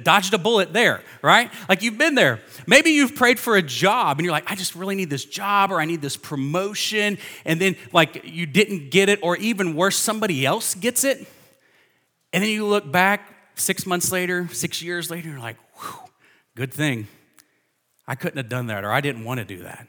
dodged 0.03 0.33
a 0.33 0.37
bullet 0.37 0.71
there, 0.71 1.03
right? 1.21 1.51
Like 1.67 1.83
you've 1.83 1.97
been 1.97 2.15
there. 2.15 2.39
Maybe 2.65 2.91
you've 2.91 3.13
prayed 3.13 3.39
for 3.39 3.57
a 3.57 3.61
job 3.61 4.17
and 4.17 4.25
you're 4.25 4.31
like, 4.31 4.49
I 4.49 4.55
just 4.55 4.73
really 4.73 4.95
need 4.95 5.09
this 5.09 5.25
job 5.25 5.69
or 5.69 5.81
I 5.81 5.85
need 5.85 6.01
this 6.01 6.15
promotion. 6.15 7.17
And 7.43 7.59
then 7.59 7.75
like 7.91 8.21
you 8.23 8.45
didn't 8.45 8.89
get 8.89 9.09
it, 9.09 9.19
or 9.21 9.35
even 9.35 9.75
worse, 9.75 9.97
somebody 9.97 10.45
else 10.45 10.73
gets 10.75 11.03
it. 11.03 11.27
And 12.31 12.41
then 12.41 12.49
you 12.49 12.65
look 12.65 12.89
back 12.89 13.35
six 13.55 13.85
months 13.85 14.13
later, 14.13 14.47
six 14.53 14.81
years 14.81 15.11
later, 15.11 15.29
you're 15.29 15.39
like, 15.39 15.57
good 16.57 16.73
thing. 16.73 17.07
I 18.07 18.15
couldn't 18.15 18.37
have 18.37 18.49
done 18.49 18.67
that, 18.67 18.83
or 18.83 18.91
I 18.91 18.99
didn't 18.99 19.23
want 19.23 19.37
to 19.39 19.45
do 19.45 19.59
that. 19.59 19.79
And 19.79 19.87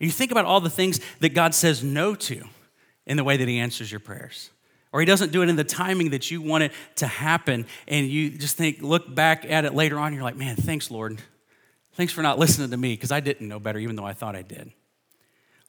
you 0.00 0.10
think 0.10 0.32
about 0.32 0.44
all 0.44 0.60
the 0.60 0.68
things 0.68 1.00
that 1.20 1.28
God 1.28 1.54
says 1.54 1.84
no 1.84 2.16
to 2.16 2.42
in 3.06 3.16
the 3.16 3.24
way 3.24 3.36
that 3.36 3.46
He 3.46 3.58
answers 3.58 3.90
your 3.90 4.00
prayers. 4.00 4.50
Or 4.92 4.98
He 4.98 5.06
doesn't 5.06 5.30
do 5.30 5.42
it 5.42 5.48
in 5.48 5.54
the 5.54 5.64
timing 5.64 6.10
that 6.10 6.28
you 6.28 6.42
want 6.42 6.64
it 6.64 6.72
to 6.96 7.06
happen. 7.06 7.66
And 7.86 8.08
you 8.08 8.30
just 8.30 8.56
think, 8.56 8.82
look 8.82 9.14
back 9.14 9.44
at 9.44 9.64
it 9.64 9.74
later 9.74 9.96
on, 9.98 10.12
you're 10.12 10.24
like, 10.24 10.36
man, 10.36 10.56
thanks, 10.56 10.90
Lord. 10.90 11.22
Thanks 11.94 12.12
for 12.12 12.22
not 12.22 12.38
listening 12.38 12.70
to 12.70 12.76
me 12.76 12.94
because 12.94 13.12
I 13.12 13.20
didn't 13.20 13.46
know 13.46 13.60
better, 13.60 13.78
even 13.78 13.94
though 13.94 14.04
I 14.04 14.12
thought 14.12 14.34
I 14.34 14.42
did. 14.42 14.72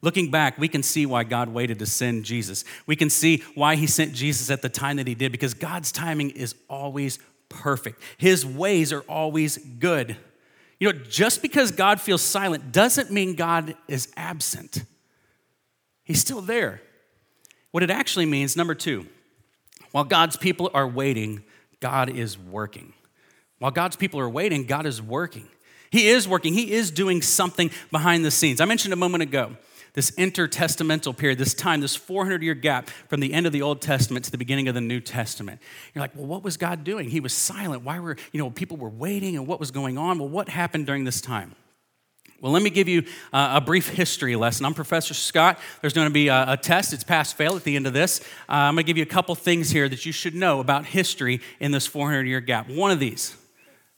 Looking 0.02 0.32
back, 0.32 0.58
we 0.58 0.68
can 0.68 0.82
see 0.82 1.06
why 1.06 1.22
God 1.22 1.48
waited 1.48 1.78
to 1.78 1.86
send 1.86 2.24
Jesus. 2.24 2.64
We 2.86 2.96
can 2.96 3.08
see 3.08 3.44
why 3.54 3.76
he 3.76 3.86
sent 3.86 4.14
Jesus 4.14 4.50
at 4.50 4.62
the 4.62 4.68
time 4.68 4.96
that 4.96 5.06
he 5.06 5.14
did 5.14 5.32
because 5.32 5.54
God's 5.54 5.92
timing 5.92 6.30
is 6.30 6.54
always 6.68 7.18
perfect. 7.48 8.00
His 8.18 8.44
ways 8.44 8.92
are 8.92 9.02
always 9.02 9.58
good. 9.58 10.16
You 10.80 10.92
know, 10.92 10.98
just 11.08 11.42
because 11.42 11.70
God 11.70 12.00
feels 12.00 12.22
silent 12.22 12.72
doesn't 12.72 13.10
mean 13.10 13.34
God 13.34 13.74
is 13.88 14.12
absent. 14.16 14.84
He's 16.02 16.20
still 16.20 16.40
there. 16.40 16.82
What 17.70 17.82
it 17.82 17.90
actually 17.90 18.26
means, 18.26 18.56
number 18.56 18.74
two, 18.74 19.06
while 19.92 20.04
God's 20.04 20.36
people 20.36 20.70
are 20.74 20.86
waiting, 20.86 21.44
God 21.80 22.10
is 22.10 22.38
working. 22.38 22.92
While 23.58 23.70
God's 23.70 23.96
people 23.96 24.20
are 24.20 24.28
waiting, 24.28 24.66
God 24.66 24.86
is 24.86 25.00
working. 25.00 25.48
He 25.90 26.08
is 26.08 26.26
working, 26.26 26.54
He 26.54 26.72
is 26.72 26.90
doing 26.90 27.22
something 27.22 27.70
behind 27.90 28.24
the 28.24 28.30
scenes. 28.30 28.60
I 28.60 28.64
mentioned 28.64 28.92
a 28.92 28.96
moment 28.96 29.22
ago 29.22 29.56
this 29.94 30.10
intertestamental 30.12 31.16
period, 31.16 31.38
this 31.38 31.54
time, 31.54 31.80
this 31.80 31.96
400 31.96 32.42
year 32.42 32.54
gap 32.54 32.90
from 33.08 33.20
the 33.20 33.32
end 33.32 33.46
of 33.46 33.52
the 33.52 33.62
Old 33.62 33.80
Testament 33.80 34.24
to 34.26 34.30
the 34.30 34.38
beginning 34.38 34.68
of 34.68 34.74
the 34.74 34.80
New 34.80 35.00
Testament. 35.00 35.60
You're 35.94 36.02
like, 36.02 36.14
well, 36.14 36.26
what 36.26 36.42
was 36.42 36.56
God 36.56 36.84
doing? 36.84 37.08
He 37.08 37.20
was 37.20 37.32
silent. 37.32 37.82
Why 37.82 38.00
were, 38.00 38.16
you 38.32 38.38
know, 38.38 38.50
people 38.50 38.76
were 38.76 38.90
waiting 38.90 39.36
and 39.36 39.46
what 39.46 39.60
was 39.60 39.70
going 39.70 39.96
on? 39.96 40.18
Well, 40.18 40.28
what 40.28 40.48
happened 40.48 40.86
during 40.86 41.04
this 41.04 41.20
time? 41.20 41.54
Well, 42.40 42.52
let 42.52 42.62
me 42.62 42.70
give 42.70 42.88
you 42.88 43.04
uh, 43.32 43.52
a 43.54 43.60
brief 43.60 43.88
history 43.88 44.36
lesson. 44.36 44.66
I'm 44.66 44.74
Professor 44.74 45.14
Scott. 45.14 45.58
There's 45.80 45.94
going 45.94 46.08
to 46.08 46.12
be 46.12 46.28
a, 46.28 46.58
test, 46.60 46.92
it's 46.92 47.04
pass 47.04 47.32
fail 47.32 47.56
at 47.56 47.64
the 47.64 47.74
end 47.74 47.86
of 47.86 47.92
this. 47.92 48.20
Uh, 48.48 48.52
I'm 48.52 48.74
going 48.74 48.84
to 48.84 48.86
give 48.86 48.98
you 48.98 49.02
a 49.02 49.06
couple 49.06 49.34
things 49.34 49.70
here 49.70 49.88
that 49.88 50.04
you 50.04 50.12
should 50.12 50.34
know 50.34 50.60
about 50.60 50.84
history 50.84 51.40
in 51.60 51.70
this 51.70 51.86
400 51.86 52.26
year 52.26 52.40
gap. 52.40 52.68
One 52.68 52.90
of 52.90 52.98
these 52.98 53.36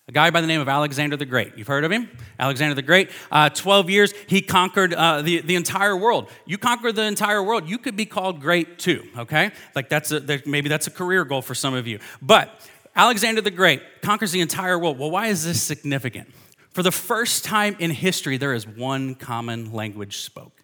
a 0.08 0.12
guy 0.12 0.30
by 0.30 0.40
the 0.40 0.46
name 0.46 0.60
of 0.60 0.68
Alexander 0.68 1.16
the 1.16 1.26
Great. 1.26 1.58
You've 1.58 1.66
heard 1.66 1.84
of 1.84 1.90
him? 1.90 2.08
Alexander 2.38 2.74
the 2.74 2.82
Great. 2.82 3.10
Uh, 3.30 3.48
12 3.48 3.90
years, 3.90 4.14
he 4.28 4.40
conquered 4.40 4.94
uh, 4.94 5.22
the, 5.22 5.40
the 5.40 5.56
entire 5.56 5.96
world. 5.96 6.30
You 6.44 6.58
conquer 6.58 6.92
the 6.92 7.02
entire 7.02 7.42
world, 7.42 7.68
you 7.68 7.76
could 7.76 7.96
be 7.96 8.06
called 8.06 8.40
great 8.40 8.78
too, 8.78 9.04
okay? 9.18 9.50
Like 9.74 9.88
that's 9.88 10.12
a, 10.12 10.42
maybe 10.46 10.68
that's 10.68 10.86
a 10.86 10.92
career 10.92 11.24
goal 11.24 11.42
for 11.42 11.56
some 11.56 11.74
of 11.74 11.88
you. 11.88 11.98
But 12.22 12.50
Alexander 12.94 13.40
the 13.40 13.50
Great 13.50 13.82
conquers 14.00 14.30
the 14.30 14.40
entire 14.40 14.78
world. 14.78 14.98
Well, 14.98 15.10
why 15.10 15.26
is 15.26 15.44
this 15.44 15.60
significant? 15.60 16.32
For 16.70 16.84
the 16.84 16.92
first 16.92 17.44
time 17.44 17.74
in 17.80 17.90
history, 17.90 18.36
there 18.36 18.54
is 18.54 18.66
one 18.66 19.16
common 19.16 19.72
language 19.72 20.18
spoke, 20.18 20.62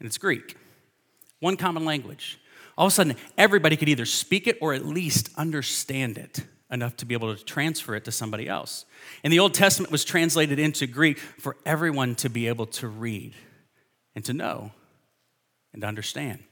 and 0.00 0.06
it's 0.06 0.18
Greek. 0.18 0.56
One 1.38 1.56
common 1.56 1.84
language. 1.84 2.40
All 2.76 2.86
of 2.86 2.92
a 2.92 2.94
sudden, 2.94 3.14
everybody 3.38 3.76
could 3.76 3.88
either 3.88 4.06
speak 4.06 4.48
it 4.48 4.58
or 4.60 4.74
at 4.74 4.84
least 4.84 5.30
understand 5.36 6.18
it 6.18 6.40
enough 6.70 6.96
to 6.96 7.06
be 7.06 7.14
able 7.14 7.34
to 7.34 7.44
transfer 7.44 7.94
it 7.94 8.04
to 8.04 8.12
somebody 8.12 8.48
else. 8.48 8.84
And 9.22 9.32
the 9.32 9.38
Old 9.38 9.54
Testament 9.54 9.92
was 9.92 10.04
translated 10.04 10.58
into 10.58 10.86
Greek 10.86 11.18
for 11.18 11.56
everyone 11.64 12.14
to 12.16 12.28
be 12.28 12.48
able 12.48 12.66
to 12.66 12.88
read 12.88 13.34
and 14.14 14.24
to 14.24 14.32
know 14.32 14.72
and 15.72 15.82
to 15.82 15.88
understand. 15.88 16.42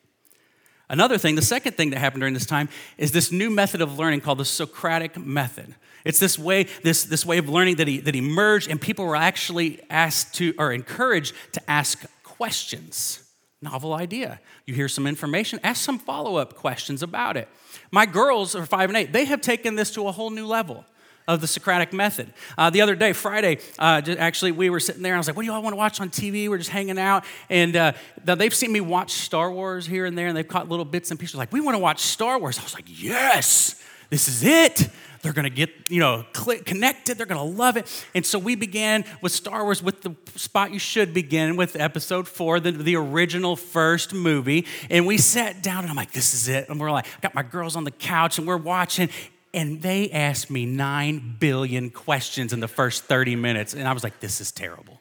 Another 0.88 1.16
thing, 1.16 1.36
the 1.36 1.42
second 1.42 1.76
thing 1.76 1.90
that 1.90 1.98
happened 1.98 2.20
during 2.20 2.34
this 2.34 2.44
time 2.44 2.68
is 2.98 3.12
this 3.12 3.32
new 3.32 3.48
method 3.48 3.80
of 3.80 3.98
learning 3.98 4.20
called 4.20 4.38
the 4.38 4.44
Socratic 4.44 5.16
method. 5.16 5.74
It's 6.04 6.18
this 6.18 6.38
way, 6.38 6.64
this, 6.82 7.04
this 7.04 7.24
way 7.24 7.38
of 7.38 7.48
learning 7.48 7.76
that, 7.76 7.88
he, 7.88 7.98
that 8.00 8.14
emerged, 8.14 8.68
and 8.70 8.80
people 8.80 9.06
were 9.06 9.16
actually 9.16 9.80
asked 9.88 10.34
to, 10.34 10.54
or 10.58 10.72
encouraged 10.72 11.34
to 11.52 11.70
ask 11.70 12.04
questions. 12.22 13.21
Novel 13.62 13.94
idea. 13.94 14.40
You 14.66 14.74
hear 14.74 14.88
some 14.88 15.06
information, 15.06 15.60
ask 15.62 15.82
some 15.82 15.98
follow 15.98 16.36
up 16.36 16.54
questions 16.54 17.02
about 17.02 17.36
it. 17.36 17.48
My 17.92 18.06
girls 18.06 18.56
are 18.56 18.66
five 18.66 18.90
and 18.90 18.96
eight. 18.96 19.12
They 19.12 19.24
have 19.26 19.40
taken 19.40 19.76
this 19.76 19.92
to 19.92 20.08
a 20.08 20.12
whole 20.12 20.30
new 20.30 20.46
level 20.46 20.84
of 21.28 21.40
the 21.40 21.46
Socratic 21.46 21.92
method. 21.92 22.32
Uh, 22.58 22.70
the 22.70 22.80
other 22.80 22.96
day, 22.96 23.12
Friday, 23.12 23.58
uh, 23.78 24.02
actually, 24.18 24.50
we 24.50 24.70
were 24.70 24.80
sitting 24.80 25.02
there 25.02 25.12
and 25.12 25.18
I 25.18 25.20
was 25.20 25.28
like, 25.28 25.36
What 25.36 25.42
do 25.42 25.48
y'all 25.48 25.62
want 25.62 25.72
to 25.72 25.78
watch 25.78 26.00
on 26.00 26.10
TV? 26.10 26.48
We're 26.48 26.58
just 26.58 26.70
hanging 26.70 26.98
out. 26.98 27.24
And 27.48 27.76
uh, 27.76 27.92
they've 28.24 28.54
seen 28.54 28.72
me 28.72 28.80
watch 28.80 29.12
Star 29.12 29.50
Wars 29.52 29.86
here 29.86 30.06
and 30.06 30.18
there, 30.18 30.26
and 30.26 30.36
they've 30.36 30.46
caught 30.46 30.68
little 30.68 30.84
bits 30.84 31.10
and 31.10 31.20
pieces 31.20 31.36
like, 31.36 31.52
We 31.52 31.60
want 31.60 31.76
to 31.76 31.78
watch 31.78 32.00
Star 32.00 32.38
Wars. 32.38 32.58
I 32.58 32.62
was 32.62 32.74
like, 32.74 32.86
Yes, 32.86 33.80
this 34.10 34.28
is 34.28 34.42
it. 34.42 34.88
They're 35.22 35.32
going 35.32 35.44
to 35.44 35.50
get, 35.50 35.70
you 35.88 36.00
know, 36.00 36.24
connected. 36.32 37.16
They're 37.16 37.26
going 37.26 37.40
to 37.40 37.56
love 37.56 37.76
it. 37.76 38.06
And 38.12 38.26
so 38.26 38.40
we 38.40 38.56
began 38.56 39.04
with 39.20 39.30
Star 39.30 39.62
Wars 39.62 39.80
with 39.80 40.02
the 40.02 40.16
spot 40.34 40.72
you 40.72 40.80
should 40.80 41.14
begin 41.14 41.54
with 41.56 41.76
episode 41.76 42.26
four, 42.26 42.58
the, 42.58 42.72
the 42.72 42.96
original 42.96 43.54
first 43.54 44.12
movie. 44.12 44.66
And 44.90 45.06
we 45.06 45.18
sat 45.18 45.62
down 45.62 45.84
and 45.84 45.90
I'm 45.90 45.96
like, 45.96 46.10
this 46.10 46.34
is 46.34 46.48
it. 46.48 46.68
And 46.68 46.80
we're 46.80 46.90
like, 46.90 47.06
I 47.06 47.20
got 47.20 47.36
my 47.36 47.44
girls 47.44 47.76
on 47.76 47.84
the 47.84 47.92
couch 47.92 48.38
and 48.38 48.48
we're 48.48 48.56
watching. 48.56 49.10
And 49.54 49.80
they 49.80 50.10
asked 50.10 50.50
me 50.50 50.66
9 50.66 51.36
billion 51.38 51.90
questions 51.90 52.52
in 52.52 52.58
the 52.58 52.68
first 52.68 53.04
30 53.04 53.36
minutes. 53.36 53.74
And 53.74 53.86
I 53.86 53.92
was 53.92 54.02
like, 54.02 54.18
this 54.18 54.40
is 54.40 54.50
terrible. 54.50 55.00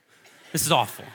This 0.51 0.65
is 0.65 0.71
awful. 0.71 1.05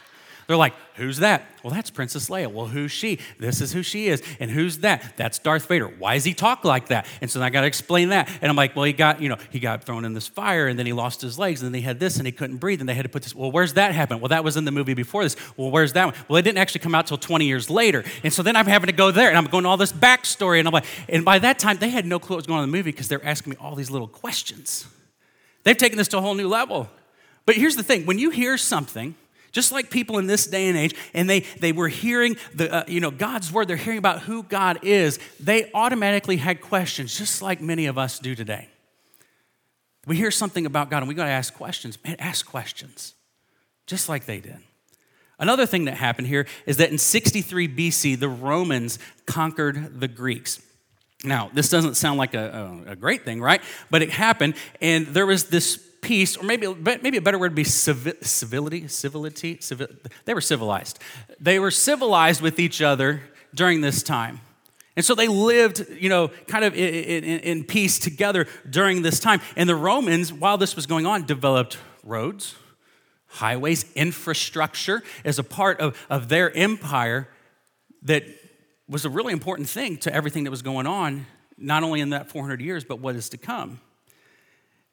They're 0.47 0.57
like, 0.57 0.75
who's 0.95 1.19
that? 1.19 1.45
Well, 1.65 1.75
that's 1.75 1.91
Princess 1.91 2.29
Leia. 2.29 2.47
Well, 2.47 2.67
who's 2.67 2.93
she? 2.93 3.19
This 3.41 3.61
is 3.61 3.73
who 3.73 3.83
she 3.83 4.07
is. 4.07 4.23
And 4.39 4.49
who's 4.49 4.79
that? 4.79 5.17
That's 5.17 5.41
Darth 5.41 5.67
Vader. 5.67 5.89
Why 5.89 6.15
does 6.15 6.23
he 6.23 6.35
talk 6.35 6.65
like 6.65 6.89
that? 6.89 7.07
And 7.21 7.29
so 7.29 7.43
I 7.43 7.51
got 7.51 7.63
to 7.63 7.67
explain 7.67 8.11
that. 8.11 8.31
And 8.41 8.49
I'm 8.49 8.55
like, 8.55 8.77
well, 8.77 8.85
he 8.85 8.93
got, 8.93 9.21
you 9.21 9.29
know, 9.29 9.39
he 9.51 9.59
got 9.59 9.83
thrown 9.83 10.05
in 10.05 10.15
this 10.15 10.29
fire 10.29 10.69
and 10.69 10.79
then 10.79 10.87
he 10.87 10.93
lost 10.93 11.21
his 11.21 11.37
legs 11.37 11.63
and 11.63 11.75
then 11.75 11.81
he 11.81 11.85
had 11.85 11.99
this 11.99 12.19
and 12.19 12.27
he 12.27 12.33
couldn't 12.33 12.59
breathe 12.59 12.79
and 12.79 12.89
they 12.89 12.95
had 12.95 13.03
to 13.03 13.09
put 13.09 13.25
this. 13.25 13.35
Well, 13.35 13.51
where's 13.51 13.75
that 13.75 13.93
happen? 13.93 14.21
Well, 14.21 14.29
that 14.29 14.45
was 14.45 14.57
in 14.57 14.65
the 14.65 14.71
movie 14.71 14.95
before 14.95 15.25
this. 15.25 15.35
Well, 15.57 15.73
where's 15.73 15.95
that 15.95 16.05
one? 16.05 16.15
Well, 16.29 16.37
it 16.37 16.43
didn't 16.43 16.59
actually 16.59 16.81
come 16.81 16.95
out 16.95 17.09
till 17.09 17.19
20 17.19 17.45
years 17.45 17.69
later. 17.69 18.05
And 18.23 18.33
so 18.33 18.45
then 18.45 18.55
I'm 18.55 18.67
having 18.67 18.87
to 18.87 18.93
go 18.93 19.11
there 19.11 19.29
and 19.29 19.37
I'm 19.37 19.47
going 19.47 19.67
all 19.67 19.77
this 19.77 19.93
backstory 19.93 20.61
and 20.61 20.69
I'm 20.69 20.75
like, 20.75 20.87
and 21.09 21.25
by 21.25 21.41
that 21.41 21.59
time 21.59 21.79
they 21.79 21.91
had 21.91 22.07
no 22.07 22.21
clue 22.21 22.35
what 22.35 22.39
was 22.39 22.47
going 22.47 22.59
on 22.59 22.65
in 22.65 22.71
the 22.71 22.77
movie 22.77 22.93
because 22.93 23.09
they're 23.09 23.25
asking 23.25 23.51
me 23.51 23.57
all 23.61 23.75
these 23.75 23.91
little 23.91 24.09
questions. 24.09 24.87
They've 25.65 25.77
taken 25.77 25.99
this 25.99 26.07
to 26.09 26.19
a 26.19 26.21
whole 26.21 26.35
new 26.35 26.47
level. 26.47 26.89
But 27.47 27.57
here's 27.57 27.75
the 27.75 27.83
thing 27.83 28.07
when 28.07 28.21
you 28.21 28.31
hear 28.31 28.57
something, 28.57 29.17
just 29.57 29.73
like 29.73 29.89
people 29.89 30.19
in 30.19 30.27
this 30.27 30.47
day 30.47 30.69
and 30.69 30.77
age, 30.77 30.95
and 31.15 31.31
they, 31.31 31.41
they 31.61 31.73
were 31.73 31.89
hearing 31.89 32.37
the, 32.55 32.71
uh, 32.71 32.85
you 32.87 33.01
know, 33.01 33.11
God's 33.11 33.51
word, 33.51 33.69
they're 33.69 33.79
hearing 33.79 33.99
about 33.99 34.21
who 34.21 34.43
God 34.43 34.81
is, 34.83 35.19
they 35.41 35.71
automatically 35.73 36.37
had 36.37 36.61
questions, 36.61 37.17
just 37.17 37.41
like 37.41 37.63
many 37.63 37.87
of 37.87 37.97
us 37.97 38.19
do 38.19 38.35
today. 38.35 38.69
We 40.07 40.15
hear 40.15 40.31
something 40.31 40.67
about 40.67 40.91
God 40.91 40.99
and 40.99 41.09
we 41.09 41.15
got 41.15 41.25
to 41.25 41.31
ask 41.31 41.55
questions. 41.55 41.97
Man, 42.05 42.17
ask 42.19 42.45
questions, 42.45 43.15
just 43.87 44.11
like 44.11 44.27
they 44.27 44.41
did. 44.41 44.59
Another 45.39 45.65
thing 45.65 45.87
that 45.87 45.95
happened 45.95 46.29
here 46.29 46.47
is 46.67 46.77
that 46.77 46.91
in 46.91 46.99
63 46.99 47.67
BC, 47.67 48.21
the 48.21 48.29
Romans 48.29 48.99
conquered 49.25 50.01
the 50.01 50.09
Greeks. 50.09 50.61
Now, 51.25 51.51
this 51.55 51.71
doesn't 51.71 51.95
sound 51.95 52.19
like 52.19 52.35
a, 52.35 52.83
a, 52.87 52.93
a 52.93 52.97
great 52.97 53.25
thing, 53.25 53.41
right? 53.41 53.63
But 53.91 54.03
it 54.03 54.11
happened, 54.11 54.53
and 54.83 55.07
there 55.07 55.25
was 55.25 55.45
this 55.45 55.83
peace, 56.07 56.37
or 56.37 56.45
maybe, 56.45 56.73
maybe 57.03 57.17
a 57.17 57.21
better 57.21 57.37
word 57.37 57.51
would 57.51 57.57
be 57.57 57.65
civility, 57.65 58.87
civility, 58.87 59.59
civil, 59.61 59.89
they 60.25 60.35
were 60.35 60.41
civilized. 60.41 61.01
They 61.41 61.59
were 61.59 61.73
civilized 61.73 62.41
with 62.41 62.61
each 62.61 62.81
other 62.81 63.23
during 63.53 63.81
this 63.81 64.05
time. 64.05 64.41
And 64.95 65.05
so 65.05 65.17
they 65.17 65.27
lived, 65.27 65.85
you 65.99 66.09
know, 66.09 66.29
kind 66.47 66.65
of 66.65 66.75
in, 66.75 67.25
in, 67.25 67.41
in, 67.41 67.65
peace 67.65 67.99
together 67.99 68.47
during 68.71 69.03
this 69.03 69.19
time. 69.19 69.41
And 69.57 69.69
the 69.69 69.75
Romans, 69.75 70.33
while 70.33 70.57
this 70.57 70.77
was 70.77 70.87
going 70.87 71.07
on, 71.07 71.27
developed 71.27 71.77
roads, 72.05 72.55
highways, 73.27 73.85
infrastructure 73.95 75.03
as 75.25 75.41
a 75.41 75.45
part 75.45 75.81
of, 75.81 75.99
of 76.09 76.29
their 76.29 76.57
empire 76.57 77.29
that 78.03 78.23
was 78.89 79.05
a 79.05 79.11
really 79.11 79.33
important 79.33 79.69
thing 79.69 79.97
to 79.99 80.15
everything 80.15 80.45
that 80.45 80.53
was 80.53 80.63
going 80.63 80.87
on, 80.87 81.27
not 81.59 81.83
only 81.83 82.01
in 82.01 82.11
that 82.11 82.31
400 82.31 82.61
years, 82.61 82.85
but 82.85 83.01
what 83.01 83.17
is 83.17 83.29
to 83.31 83.39
come. 83.39 83.81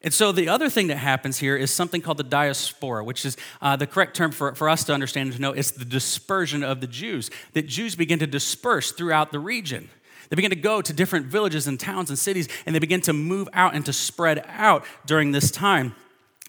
And 0.04 0.13
so 0.13 0.34
the 0.34 0.50
other 0.50 0.70
thing 0.70 0.88
that 0.88 0.98
happens 0.98 1.38
here 1.38 1.56
is 1.56 1.72
something 1.72 2.02
called 2.02 2.18
the 2.18 2.24
diaspora, 2.24 3.06
which 3.06 3.26
is 3.26 3.38
uh, 3.62 3.78
the 3.78 3.88
correct 3.88 4.16
term 4.16 4.32
for, 4.32 4.54
for 4.54 4.68
us 4.70 4.84
to 4.86 4.94
understand 4.94 5.28
and 5.28 5.36
to 5.38 5.42
know. 5.42 5.54
It's 5.54 5.72
the 5.72 5.86
dispersion 5.86 6.62
of 6.62 6.82
the 6.82 6.88
Jews, 6.88 7.32
that 7.54 7.68
Jews 7.68 7.96
begin 7.96 8.20
to 8.20 8.28
disperse 8.28 8.92
throughout 8.92 9.32
the 9.32 9.39
region. 9.39 9.89
They 10.30 10.36
begin 10.36 10.50
to 10.50 10.58
go 10.58 10.82
to 10.82 10.94
different 10.94 11.28
villages 11.28 11.68
and 11.68 11.80
towns 11.80 12.10
and 12.10 12.20
cities, 12.20 12.50
and 12.66 12.76
they 12.76 12.80
begin 12.80 13.02
to 13.02 13.13
move 13.13 13.48
out 13.54 13.76
and 13.76 13.86
to 13.86 13.94
spread 13.94 14.44
out 14.50 14.84
during 15.06 15.32
this 15.32 15.52
time 15.52 15.96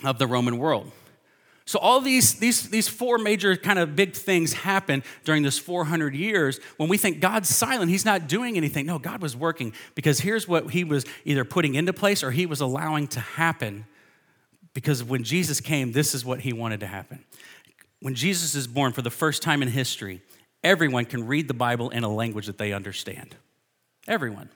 of 0.02 0.18
the 0.18 0.26
Roman 0.26 0.58
world. 0.58 0.90
So, 1.66 1.78
all 1.78 2.00
these, 2.02 2.34
these, 2.34 2.68
these 2.68 2.88
four 2.88 3.16
major 3.16 3.56
kind 3.56 3.78
of 3.78 3.96
big 3.96 4.12
things 4.12 4.52
happen 4.52 5.02
during 5.24 5.42
this 5.42 5.58
400 5.58 6.14
years. 6.14 6.60
When 6.76 6.90
we 6.90 6.98
think 6.98 7.20
God's 7.20 7.48
silent, 7.48 7.90
He's 7.90 8.04
not 8.04 8.28
doing 8.28 8.56
anything. 8.56 8.84
No, 8.84 8.98
God 8.98 9.22
was 9.22 9.34
working 9.34 9.72
because 9.94 10.20
here's 10.20 10.46
what 10.46 10.70
He 10.72 10.84
was 10.84 11.06
either 11.24 11.44
putting 11.44 11.74
into 11.74 11.94
place 11.94 12.22
or 12.22 12.30
He 12.30 12.44
was 12.44 12.60
allowing 12.60 13.08
to 13.08 13.20
happen. 13.20 13.86
Because 14.74 15.02
when 15.02 15.24
Jesus 15.24 15.60
came, 15.60 15.92
this 15.92 16.14
is 16.14 16.24
what 16.24 16.40
He 16.40 16.52
wanted 16.52 16.80
to 16.80 16.86
happen. 16.86 17.24
When 18.00 18.14
Jesus 18.14 18.54
is 18.54 18.66
born 18.66 18.92
for 18.92 19.00
the 19.00 19.10
first 19.10 19.42
time 19.42 19.62
in 19.62 19.68
history, 19.68 20.20
everyone 20.62 21.06
can 21.06 21.26
read 21.26 21.48
the 21.48 21.54
Bible 21.54 21.88
in 21.88 22.04
a 22.04 22.08
language 22.08 22.46
that 22.46 22.58
they 22.58 22.74
understand. 22.74 23.36
Everyone. 24.06 24.50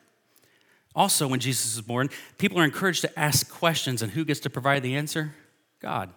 Also, 0.95 1.27
when 1.27 1.41
Jesus 1.41 1.75
is 1.75 1.81
born, 1.81 2.11
people 2.37 2.59
are 2.59 2.65
encouraged 2.65 3.01
to 3.03 3.19
ask 3.19 3.49
questions, 3.49 4.03
and 4.03 4.13
who 4.13 4.27
gets 4.27 4.41
to 4.41 4.51
provide 4.51 4.83
the 4.83 4.97
answer? 4.97 5.33
God. 5.81 6.13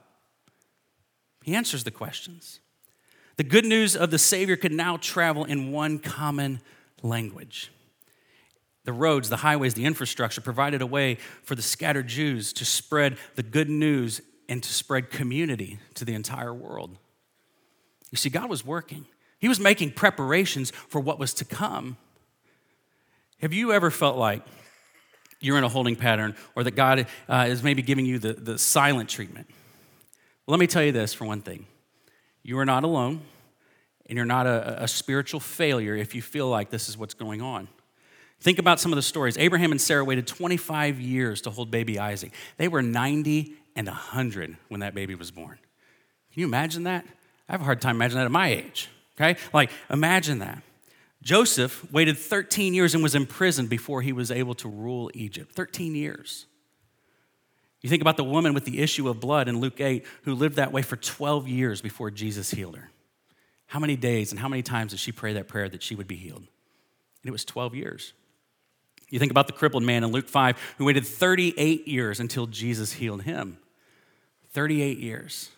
He 1.43 1.55
answers 1.55 1.83
the 1.83 1.91
questions. 1.91 2.59
The 3.37 3.43
good 3.43 3.65
news 3.65 3.95
of 3.95 4.11
the 4.11 4.19
Savior 4.19 4.55
could 4.55 4.71
now 4.71 4.97
travel 4.97 5.45
in 5.45 5.71
one 5.71 5.99
common 5.99 6.61
language. 7.01 7.71
The 8.83 8.93
roads, 8.93 9.29
the 9.29 9.37
highways, 9.37 9.73
the 9.73 9.85
infrastructure 9.85 10.41
provided 10.41 10.81
a 10.81 10.85
way 10.85 11.15
for 11.43 11.55
the 11.55 11.61
scattered 11.61 12.07
Jews 12.07 12.51
to 12.53 12.65
spread 12.65 13.17
the 13.35 13.43
good 13.43 13.69
news 13.69 14.21
and 14.49 14.61
to 14.61 14.73
spread 14.73 15.09
community 15.09 15.79
to 15.95 16.05
the 16.05 16.13
entire 16.13 16.53
world. 16.53 16.97
You 18.11 18.17
see, 18.17 18.29
God 18.29 18.49
was 18.49 18.65
working. 18.65 19.05
He 19.39 19.47
was 19.47 19.59
making 19.59 19.91
preparations 19.91 20.71
for 20.89 20.99
what 20.99 21.19
was 21.19 21.33
to 21.35 21.45
come. 21.45 21.97
Have 23.39 23.53
you 23.53 23.71
ever 23.71 23.89
felt 23.89 24.17
like 24.17 24.43
you're 25.39 25.57
in 25.57 25.63
a 25.63 25.69
holding 25.69 25.95
pattern 25.95 26.35
or 26.55 26.63
that 26.63 26.75
God 26.75 27.07
uh, 27.27 27.45
is 27.49 27.63
maybe 27.63 27.81
giving 27.81 28.05
you 28.05 28.19
the, 28.19 28.33
the 28.33 28.59
silent 28.59 29.09
treatment? 29.09 29.49
Let 30.51 30.59
me 30.59 30.67
tell 30.67 30.83
you 30.83 30.91
this 30.91 31.13
for 31.13 31.23
one 31.23 31.41
thing 31.41 31.65
you 32.43 32.59
are 32.59 32.65
not 32.65 32.83
alone, 32.83 33.21
and 34.07 34.17
you're 34.17 34.25
not 34.25 34.47
a, 34.47 34.83
a 34.83 34.87
spiritual 34.87 35.39
failure 35.39 35.95
if 35.95 36.13
you 36.13 36.21
feel 36.21 36.49
like 36.49 36.69
this 36.69 36.89
is 36.89 36.97
what's 36.97 37.13
going 37.13 37.41
on. 37.41 37.69
Think 38.41 38.59
about 38.59 38.77
some 38.77 38.91
of 38.91 38.97
the 38.97 39.01
stories. 39.01 39.37
Abraham 39.37 39.71
and 39.71 39.79
Sarah 39.79 40.03
waited 40.03 40.27
25 40.27 40.99
years 40.99 41.39
to 41.43 41.51
hold 41.51 41.71
baby 41.71 41.97
Isaac. 41.99 42.33
They 42.57 42.67
were 42.67 42.81
90 42.81 43.53
and 43.77 43.87
100 43.87 44.57
when 44.67 44.81
that 44.81 44.93
baby 44.93 45.15
was 45.15 45.31
born. 45.31 45.57
Can 46.33 46.41
you 46.41 46.47
imagine 46.47 46.83
that? 46.83 47.05
I 47.47 47.53
have 47.53 47.61
a 47.61 47.63
hard 47.63 47.79
time 47.79 47.95
imagining 47.95 48.19
that 48.19 48.25
at 48.25 48.31
my 48.31 48.49
age, 48.49 48.89
okay? 49.15 49.39
Like, 49.53 49.71
imagine 49.89 50.39
that. 50.39 50.61
Joseph 51.23 51.89
waited 51.93 52.17
13 52.17 52.73
years 52.73 52.93
and 52.93 53.01
was 53.01 53.15
imprisoned 53.15 53.69
before 53.69 54.01
he 54.01 54.11
was 54.11 54.29
able 54.29 54.55
to 54.55 54.67
rule 54.67 55.09
Egypt. 55.13 55.53
13 55.53 55.95
years. 55.95 56.45
You 57.81 57.89
think 57.89 58.01
about 58.01 58.17
the 58.17 58.23
woman 58.23 58.53
with 58.53 58.65
the 58.65 58.79
issue 58.79 59.09
of 59.09 59.19
blood 59.19 59.47
in 59.47 59.59
Luke 59.59 59.81
8 59.81 60.05
who 60.23 60.35
lived 60.35 60.55
that 60.57 60.71
way 60.71 60.83
for 60.83 60.95
12 60.95 61.47
years 61.47 61.81
before 61.81 62.11
Jesus 62.11 62.51
healed 62.51 62.75
her. 62.75 62.91
How 63.65 63.79
many 63.79 63.95
days 63.95 64.31
and 64.31 64.39
how 64.39 64.47
many 64.47 64.61
times 64.61 64.91
did 64.91 64.99
she 64.99 65.11
pray 65.11 65.33
that 65.33 65.47
prayer 65.47 65.67
that 65.69 65.81
she 65.81 65.95
would 65.95 66.07
be 66.07 66.15
healed? 66.15 66.39
And 66.39 67.29
it 67.29 67.31
was 67.31 67.45
12 67.45 67.73
years. 67.73 68.13
You 69.09 69.19
think 69.19 69.31
about 69.31 69.47
the 69.47 69.53
crippled 69.53 69.83
man 69.83 70.03
in 70.03 70.11
Luke 70.11 70.27
5 70.27 70.75
who 70.77 70.85
waited 70.85 71.05
38 71.05 71.87
years 71.87 72.19
until 72.19 72.47
Jesus 72.47 72.93
healed 72.93 73.23
him. 73.23 73.57
38 74.51 74.99
years. 74.99 75.49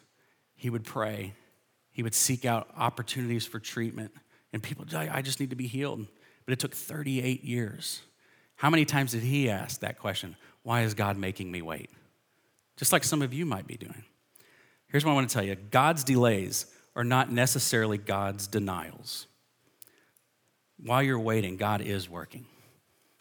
He 0.55 0.69
would 0.69 0.86
pray, 0.86 1.33
he 1.91 2.03
would 2.03 2.15
seek 2.15 2.45
out 2.45 2.69
opportunities 2.77 3.45
for 3.45 3.59
treatment. 3.59 4.12
And 4.53 4.63
people, 4.63 4.86
I 4.95 5.21
just 5.21 5.39
need 5.39 5.49
to 5.49 5.55
be 5.55 5.67
healed. 5.67 6.07
But 6.45 6.53
it 6.53 6.59
took 6.59 6.73
38 6.73 7.43
years. 7.43 8.01
How 8.55 8.69
many 8.69 8.86
times 8.86 9.12
did 9.12 9.23
he 9.23 9.49
ask 9.49 9.81
that 9.81 9.99
question? 9.99 10.36
Why 10.62 10.81
is 10.81 10.93
God 10.93 11.17
making 11.17 11.51
me 11.51 11.62
wait? 11.62 11.89
Just 12.77 12.91
like 12.91 13.03
some 13.03 13.21
of 13.21 13.33
you 13.33 13.45
might 13.45 13.67
be 13.67 13.77
doing. 13.77 14.03
Here's 14.88 15.03
what 15.03 15.12
I 15.12 15.15
want 15.15 15.29
to 15.29 15.33
tell 15.33 15.43
you 15.43 15.55
God's 15.55 16.03
delays 16.03 16.65
are 16.95 17.03
not 17.03 17.31
necessarily 17.31 17.97
God's 17.97 18.47
denials. 18.47 19.27
While 20.77 21.01
you're 21.01 21.19
waiting, 21.19 21.57
God 21.57 21.81
is 21.81 22.09
working. 22.09 22.45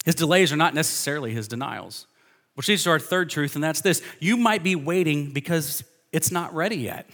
His 0.05 0.15
delays 0.15 0.53
are 0.53 0.57
not 0.57 0.75
necessarily 0.75 1.33
his 1.33 1.49
denials, 1.49 2.07
which 2.55 2.69
leads 2.69 2.85
to 2.85 2.91
our 2.91 2.99
third 2.99 3.31
truth, 3.31 3.55
and 3.55 3.63
that's 3.63 3.81
this 3.81 4.03
you 4.19 4.37
might 4.37 4.63
be 4.63 4.75
waiting 4.75 5.31
because 5.31 5.85
it's 6.13 6.31
not 6.31 6.55
ready 6.55 6.77
yet. 6.77 7.09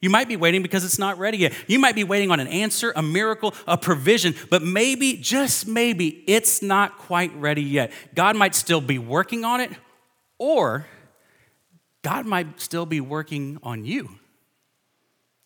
You 0.00 0.10
might 0.10 0.28
be 0.28 0.36
waiting 0.36 0.60
because 0.60 0.84
it's 0.84 0.98
not 0.98 1.18
ready 1.18 1.38
yet. 1.38 1.54
You 1.66 1.78
might 1.78 1.94
be 1.94 2.04
waiting 2.04 2.30
on 2.30 2.38
an 2.38 2.48
answer, 2.48 2.92
a 2.94 3.00
miracle, 3.02 3.54
a 3.66 3.78
provision, 3.78 4.34
but 4.50 4.62
maybe, 4.62 5.14
just 5.16 5.66
maybe, 5.66 6.24
it's 6.26 6.60
not 6.60 6.98
quite 6.98 7.34
ready 7.36 7.62
yet. 7.62 7.90
God 8.14 8.36
might 8.36 8.54
still 8.54 8.82
be 8.82 8.98
working 8.98 9.46
on 9.46 9.60
it, 9.60 9.70
or 10.38 10.84
God 12.04 12.26
might 12.26 12.60
still 12.60 12.84
be 12.84 13.00
working 13.00 13.58
on 13.62 13.86
you. 13.86 14.10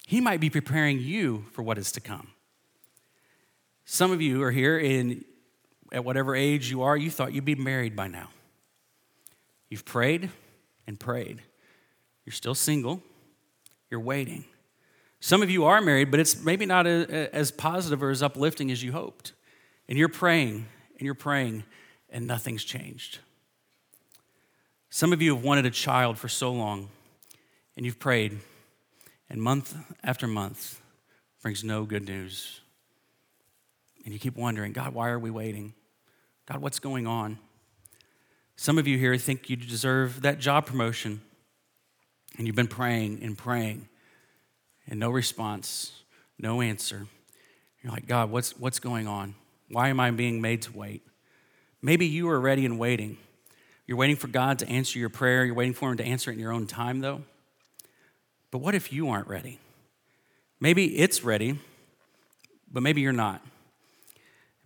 He 0.09 0.21
might 0.21 0.41
be 0.41 0.51
preparing 0.51 0.99
you 0.99 1.45
for 1.53 1.63
what 1.63 1.79
is 1.79 1.93
to 1.93 2.01
come. 2.01 2.33
Some 3.85 4.11
of 4.11 4.21
you 4.21 4.43
are 4.43 4.51
here 4.51 4.77
and 4.77 5.25
at 5.93 6.05
whatever 6.05 6.35
age 6.35 6.69
you 6.69 6.83
are, 6.83 6.97
you 6.97 7.11
thought 7.11 7.33
you'd 7.33 7.45
be 7.45 7.55
married 7.55 7.95
by 7.95 8.09
now. 8.09 8.31
You've 9.71 9.85
prayed 9.85 10.31
and 10.87 10.99
prayed. 10.99 11.43
You're 12.27 12.33
still 12.33 12.57
single. 12.57 13.03
You're 13.89 14.01
waiting. 14.01 14.45
Some 15.21 15.43
of 15.43 15.51
you 15.51 15.65
are 15.65 15.81
married, 15.81 16.11
but 16.11 16.19
it's 16.19 16.43
maybe 16.43 16.67
not 16.67 16.89
a, 16.89 17.07
a, 17.09 17.35
as 17.35 17.53
positive 17.53 18.03
or 18.03 18.11
as 18.11 18.21
uplifting 18.21 18.73
as 18.73 18.83
you 18.83 18.91
hoped. 18.91 19.33
And 19.89 19.97
you're 19.97 20.09
praying 20.09 20.67
and 20.99 21.07
you're 21.07 21.15
praying, 21.15 21.63
and 22.11 22.27
nothing's 22.27 22.65
changed. 22.65 23.21
Some 24.91 25.13
of 25.13 25.21
you 25.21 25.35
have 25.35 25.45
wanted 25.45 25.67
a 25.67 25.71
child 25.71 26.17
for 26.19 26.29
so 26.29 26.51
long, 26.51 26.89
and 27.77 27.85
you've 27.85 27.99
prayed, 27.99 28.39
and 29.29 29.41
month 29.41 29.77
after 30.03 30.27
month 30.27 30.81
brings 31.43 31.63
no 31.63 31.85
good 31.85 32.07
news. 32.07 32.61
And 34.05 34.15
you 34.15 34.19
keep 34.19 34.37
wondering, 34.37 34.73
God, 34.73 34.95
why 34.95 35.11
are 35.11 35.19
we 35.19 35.31
waiting? 35.31 35.75
God, 36.47 36.63
what's 36.63 36.79
going 36.79 37.07
on? 37.07 37.39
Some 38.57 38.79
of 38.79 38.89
you 38.89 38.97
here 38.97 39.17
think 39.19 39.51
you 39.51 39.57
deserve 39.57 40.23
that 40.23 40.39
job 40.39 40.65
promotion, 40.65 41.21
and 42.39 42.47
you've 42.47 42.57
been 42.57 42.67
praying 42.67 43.23
and 43.23 43.37
praying, 43.37 43.89
and 44.87 44.99
no 44.99 45.11
response, 45.11 45.93
no 46.39 46.63
answer. 46.63 47.07
You're 47.83 47.93
like, 47.93 48.07
God, 48.07 48.31
what's, 48.31 48.59
what's 48.59 48.81
going 48.81 49.07
on? 49.07 49.35
Why 49.69 49.89
am 49.91 50.01
I 50.01 50.11
being 50.13 50.41
made 50.41 50.63
to 50.63 50.73
wait? 50.73 51.03
Maybe 51.83 52.07
you 52.07 52.29
are 52.31 52.41
ready 52.41 52.65
and 52.65 52.79
waiting. 52.79 53.19
You're 53.89 53.97
waiting 53.97 54.17
for 54.17 54.29
God 54.29 54.59
to 54.59 54.69
answer 54.69 54.99
your 54.99 55.09
prayer. 55.09 55.47
You're 55.47 55.55
waiting 55.55 55.73
for 55.73 55.91
Him 55.91 55.97
to 55.97 56.05
answer 56.05 56.31
it 56.31 56.35
in 56.35 56.41
your 56.41 56.53
own 56.53 56.67
time, 56.67 57.01
though. 57.01 57.23
But 58.51 58.59
what 58.59 58.75
if 58.75 58.93
you 58.93 59.09
aren't 59.09 59.27
ready? 59.27 59.59
Maybe 60.61 60.99
it's 60.99 61.25
ready, 61.25 61.59
but 62.71 62.83
maybe 62.83 63.01
you're 63.01 63.15
not. 63.15 63.41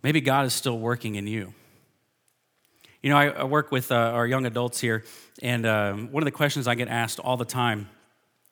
Maybe 0.03 0.19
God 0.19 0.45
is 0.45 0.53
still 0.53 0.77
working 0.77 1.15
in 1.15 1.25
you. 1.25 1.53
You 3.01 3.11
know, 3.11 3.17
I, 3.17 3.27
I 3.29 3.43
work 3.45 3.71
with 3.71 3.93
uh, 3.93 3.95
our 3.95 4.27
young 4.27 4.45
adults 4.45 4.81
here, 4.81 5.05
and 5.41 5.65
um, 5.65 6.11
one 6.11 6.21
of 6.21 6.25
the 6.25 6.31
questions 6.31 6.67
I 6.67 6.75
get 6.75 6.89
asked 6.89 7.19
all 7.19 7.37
the 7.37 7.45
time 7.45 7.87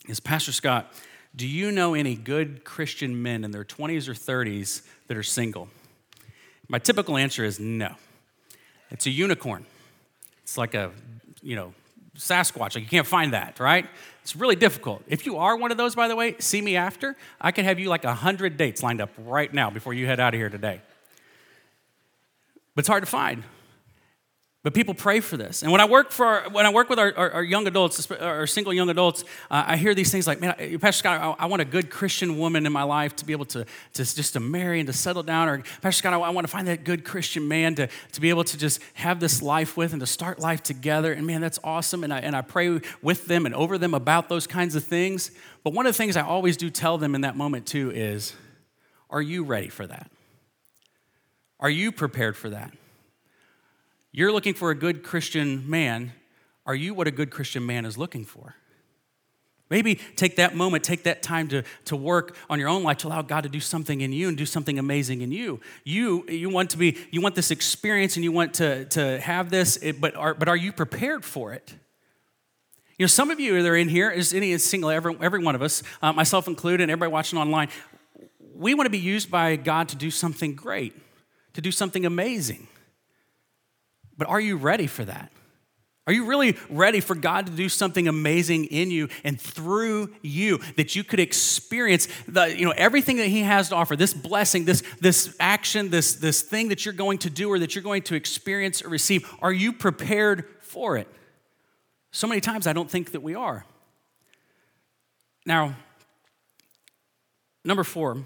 is 0.07 0.21
Pastor 0.21 0.53
Scott, 0.53 0.93
do 1.36 1.47
you 1.47 1.73
know 1.73 1.95
any 1.95 2.15
good 2.15 2.63
Christian 2.63 3.21
men 3.21 3.43
in 3.43 3.51
their 3.51 3.65
20s 3.65 4.07
or 4.07 4.13
30s 4.13 4.84
that 5.07 5.17
are 5.17 5.23
single? 5.23 5.67
My 6.69 6.79
typical 6.79 7.17
answer 7.17 7.43
is 7.43 7.60
no. 7.60 7.95
It's 8.89 9.05
a 9.05 9.10
unicorn. 9.10 9.65
It's 10.43 10.58
like 10.58 10.73
a, 10.73 10.91
you 11.41 11.56
know, 11.56 11.73
Sasquatch. 12.17 12.75
Like 12.75 12.84
you 12.84 12.88
can't 12.88 13.08
find 13.08 13.34
that, 13.34 13.60
right? 13.60 13.86
It's 14.21 14.36
really 14.36 14.56
difficult. 14.56 15.04
If 15.08 15.25
you 15.25 15.38
are 15.38 15.56
one 15.56 15.71
of 15.71 15.77
those, 15.77 15.95
by 15.95 16.08
the 16.08 16.15
way, 16.15 16.36
see 16.39 16.62
me 16.62 16.75
after. 16.75 17.15
I 17.39 17.51
could 17.51 17.65
have 17.65 17.80
you 17.80 17.89
like 17.89 18.04
100 18.04 18.58
dates 18.58 18.84
lined 18.84 19.01
up 19.01 19.10
right 19.17 19.51
now 19.51 19.69
before 19.69 19.93
you 19.93 20.06
head 20.06 20.19
out 20.19 20.34
of 20.34 20.39
here 20.39 20.49
today. 20.49 20.82
But 22.75 22.82
it's 22.82 22.88
hard 22.88 23.04
to 23.04 23.10
find. 23.10 23.43
But 24.63 24.76
people 24.76 24.93
pray 24.93 25.21
for 25.21 25.38
this. 25.38 25.63
And 25.63 25.71
when 25.71 25.82
I 25.82 25.86
work 25.86 26.12
for 26.12 26.43
when 26.52 26.67
I 26.67 26.69
work 26.69 26.88
with 26.88 27.00
our, 27.00 27.12
our, 27.17 27.32
our 27.32 27.43
young 27.43 27.65
adults, 27.65 28.12
our 28.12 28.45
single 28.45 28.71
young 28.71 28.89
adults, 28.89 29.24
uh, 29.50 29.63
I 29.65 29.76
hear 29.76 29.95
these 29.95 30.12
things 30.12 30.28
like, 30.28 30.39
man, 30.39 30.54
Pastor 30.80 31.00
Scott, 31.00 31.19
I, 31.39 31.45
I, 31.45 31.47
want 31.47 31.63
a 31.63 31.65
good 31.65 31.89
Christian 31.89 32.38
woman 32.38 32.67
in 32.67 32.71
my 32.71 32.84
life 32.84 33.15
to 33.15 33.26
be 33.26 33.34
able 33.34 33.45
to, 33.45 33.65
to 33.93 34.15
just 34.15 34.34
to 34.34 34.39
marry 34.39 34.80
and 34.80 34.86
to 34.86 34.93
settle 34.93 35.24
down. 35.24 35.50
Or 35.50 35.63
Pastor 35.82 35.97
Scott, 35.97 36.13
I, 36.13 36.19
I 36.19 36.30
want 36.30 36.45
to 36.45 36.52
find 36.52 36.67
that 36.67 36.84
good 36.84 37.04
Christian 37.04 37.47
man 37.47 37.74
to, 37.76 37.89
to 38.12 38.21
be 38.21 38.30
able 38.30 38.43
to 38.43 38.56
just 38.56 38.82
have 38.93 39.19
this 39.19 39.41
life 39.41 39.78
with 39.78 39.93
and 39.93 40.00
to 40.00 40.06
start 40.06 40.38
life 40.38 40.62
together. 40.62 41.12
And 41.12 41.26
man, 41.26 41.41
that's 41.41 41.60
awesome. 41.63 42.04
And 42.04 42.13
I, 42.13 42.19
and 42.19 42.36
I 42.36 42.41
pray 42.41 42.82
with 43.02 43.26
them 43.26 43.47
and 43.47 43.56
over 43.56 43.80
them 43.80 43.95
about 43.95 44.30
those 44.30 44.45
kinds 44.45 44.76
of 44.76 44.84
things. 44.84 45.32
But 45.63 45.74
one 45.74 45.88
of 45.88 45.93
the 45.93 45.97
things 45.97 46.15
I 46.15 46.21
always 46.21 46.56
do 46.56 46.69
tell 46.69 47.00
them 47.00 47.15
in 47.15 47.21
that 47.21 47.36
moment 47.36 47.65
too 47.65 47.89
is, 47.89 48.36
are 49.10 49.24
you 49.24 49.43
ready 49.43 49.69
for 49.69 49.88
that? 49.88 50.12
Are 51.60 51.69
you 51.69 51.91
prepared 51.91 52.38
for 52.38 52.52
that? 52.52 52.71
You're 54.12 54.32
looking 54.32 54.54
for 54.54 54.71
a 54.71 54.76
good 54.76 55.04
Christian 55.04 55.69
man. 55.69 56.13
Are 56.65 56.76
you 56.76 56.93
what 56.93 57.08
a 57.08 57.12
good 57.12 57.32
Christian 57.32 57.65
man 57.65 57.86
is 57.86 57.97
looking 57.97 58.26
for? 58.26 58.56
Maybe 59.69 59.95
take 59.95 60.36
that 60.36 60.54
moment, 60.54 60.84
take 60.84 61.04
that 61.04 61.24
time 61.24 61.47
to, 61.47 61.63
to 61.86 61.95
work 61.95 62.36
on 62.50 62.60
your 62.60 62.67
own 62.67 62.84
life 62.84 62.97
to 62.97 63.08
allow 63.08 63.21
God 63.21 63.43
to 63.43 63.50
do 63.50 63.62
something 63.62 64.02
in 64.02 64.12
you 64.12 64.28
and 64.28 64.38
do 64.38 64.45
something 64.45 64.78
amazing 64.78 65.21
in 65.21 65.32
you. 65.32 65.62
You, 65.86 66.26
you 66.28 66.50
want 66.50 66.71
to 66.71 66.78
be, 66.78 66.97
you 67.10 67.21
want 67.21 67.36
this 67.36 67.52
experience 67.52 68.17
and 68.17 68.24
you 68.26 68.34
want 68.34 68.56
to, 68.56 68.84
to 68.86 69.21
have 69.21 69.50
this, 69.50 69.78
but 69.97 70.13
are, 70.17 70.34
but 70.34 70.50
are 70.50 70.58
you 70.58 70.74
prepared 70.74 71.24
for 71.24 71.54
it? 71.54 71.74
You 72.97 73.06
know, 73.06 73.08
some 73.08 73.32
of 73.32 73.39
you 73.39 73.63
that 73.63 73.67
are 73.67 73.78
in 73.78 73.88
here, 73.88 74.12
is 74.12 74.34
any 74.34 74.58
single, 74.58 74.89
every, 74.89 75.15
every 75.21 75.41
one 75.41 75.56
of 75.56 75.62
us, 75.62 75.84
uh, 76.02 76.12
myself 76.12 76.50
included, 76.50 76.84
and 76.84 76.91
everybody 76.91 77.13
watching 77.13 77.39
online, 77.39 77.69
we 78.54 78.74
want 78.74 78.88
to 78.88 78.91
be 78.91 79.00
used 79.00 79.32
by 79.32 79.56
God 79.56 79.88
to 79.89 79.95
do 79.95 80.12
something 80.12 80.54
great, 80.54 80.93
to 81.54 81.62
do 81.62 81.71
something 81.71 82.06
amazing. 82.06 82.67
But 84.17 84.28
are 84.30 84.39
you 84.39 84.58
ready 84.58 84.88
for 84.88 85.06
that? 85.06 85.32
Are 86.08 86.13
you 86.13 86.26
really 86.26 86.58
ready 86.69 87.00
for 87.00 87.13
God 87.13 87.45
to 87.45 87.52
do 87.52 87.69
something 87.69 88.08
amazing 88.08 88.65
in 88.65 88.89
you 88.89 89.08
and 89.24 89.39
through 89.39 90.13
you 90.24 90.58
that 90.76 90.95
you 90.95 91.04
could 91.04 91.19
experience 91.19 92.08
the, 92.28 92.58
you 92.58 92.65
know, 92.65 92.74
everything 92.76 93.17
that 93.17 93.28
He 93.28 93.41
has 93.41 93.69
to 93.69 93.76
offer, 93.76 93.95
this 93.95 94.13
blessing, 94.13 94.65
this, 94.65 94.82
this 95.00 95.36
action, 95.39 95.91
this, 95.91 96.15
this 96.15 96.41
thing 96.41 96.69
that 96.69 96.86
you're 96.86 96.93
going 96.93 97.19
to 97.19 97.30
do 97.30 97.50
or 97.50 97.60
that 97.60 97.76
you're 97.76 97.84
going 97.84 98.02
to 98.04 98.15
experience 98.15 98.84
or 98.84 98.89
receive? 98.89 99.32
Are 99.41 99.54
you 99.54 99.71
prepared 99.71 100.45
for 100.60 100.97
it? 100.97 101.08
So 102.12 102.28
many 102.28 102.41
times 102.41 102.65
I 102.65 102.74
don't 102.74 102.89
think 102.89 103.12
that 103.12 103.21
we 103.21 103.36
are. 103.36 103.63
Now, 105.45 105.76
number 107.63 107.84
four 107.84 108.24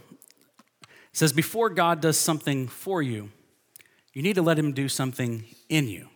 says, 1.12 1.34
before 1.34 1.70
God 1.70 2.02
does 2.02 2.18
something 2.18 2.68
for 2.68 3.02
you, 3.02 3.32
you 4.16 4.24
need 4.24 4.36
to 4.36 4.42
let 4.42 4.58
Him 4.58 4.72
do 4.72 4.90
something 4.90 5.44
in 5.70 5.88
you. 5.88 6.08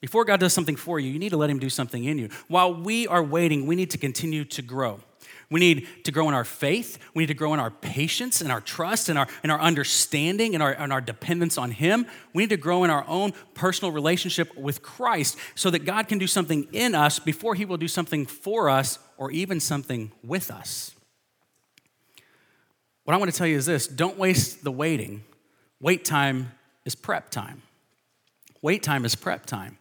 Before 0.00 0.24
God 0.24 0.40
does 0.40 0.52
something 0.52 0.76
for 0.76 1.00
you, 1.00 1.10
you 1.10 1.18
need 1.18 1.30
to 1.30 1.36
let 1.36 1.50
Him 1.50 1.58
do 1.58 1.68
something 1.68 2.04
in 2.04 2.16
you. 2.16 2.30
While 2.48 2.72
we 2.74 3.06
are 3.08 3.22
waiting, 3.22 3.66
we 3.66 3.74
need 3.74 3.90
to 3.90 3.98
continue 3.98 4.44
to 4.44 4.62
grow. 4.62 5.00
We 5.50 5.60
need 5.60 5.86
to 6.04 6.12
grow 6.12 6.28
in 6.28 6.34
our 6.34 6.44
faith. 6.44 6.98
We 7.12 7.22
need 7.22 7.28
to 7.28 7.34
grow 7.34 7.54
in 7.54 7.60
our 7.60 7.70
patience 7.70 8.40
and 8.40 8.50
our 8.50 8.60
trust 8.60 9.08
and 9.08 9.18
our, 9.18 9.26
and 9.42 9.50
our 9.50 9.60
understanding 9.60 10.54
and 10.54 10.62
our, 10.62 10.72
and 10.72 10.92
our 10.92 11.00
dependence 11.00 11.58
on 11.58 11.72
Him. 11.72 12.06
We 12.32 12.44
need 12.44 12.50
to 12.50 12.56
grow 12.56 12.84
in 12.84 12.90
our 12.90 13.04
own 13.08 13.32
personal 13.54 13.90
relationship 13.90 14.56
with 14.56 14.82
Christ 14.82 15.36
so 15.56 15.70
that 15.70 15.80
God 15.80 16.06
can 16.06 16.18
do 16.18 16.26
something 16.28 16.68
in 16.72 16.94
us 16.94 17.18
before 17.18 17.56
He 17.56 17.64
will 17.64 17.76
do 17.76 17.88
something 17.88 18.26
for 18.26 18.70
us 18.70 19.00
or 19.16 19.32
even 19.32 19.58
something 19.58 20.12
with 20.22 20.52
us. 20.52 20.92
What 23.02 23.14
I 23.14 23.16
want 23.16 23.30
to 23.32 23.36
tell 23.36 23.46
you 23.46 23.56
is 23.56 23.66
this 23.66 23.88
don't 23.88 24.18
waste 24.18 24.62
the 24.62 24.72
waiting. 24.72 25.24
Wait 25.80 26.04
time 26.04 26.52
is 26.86 26.94
prep 26.94 27.28
time. 27.28 27.60
Wait 28.62 28.82
time 28.82 29.04
is 29.04 29.14
prep 29.14 29.44
time. 29.44 29.76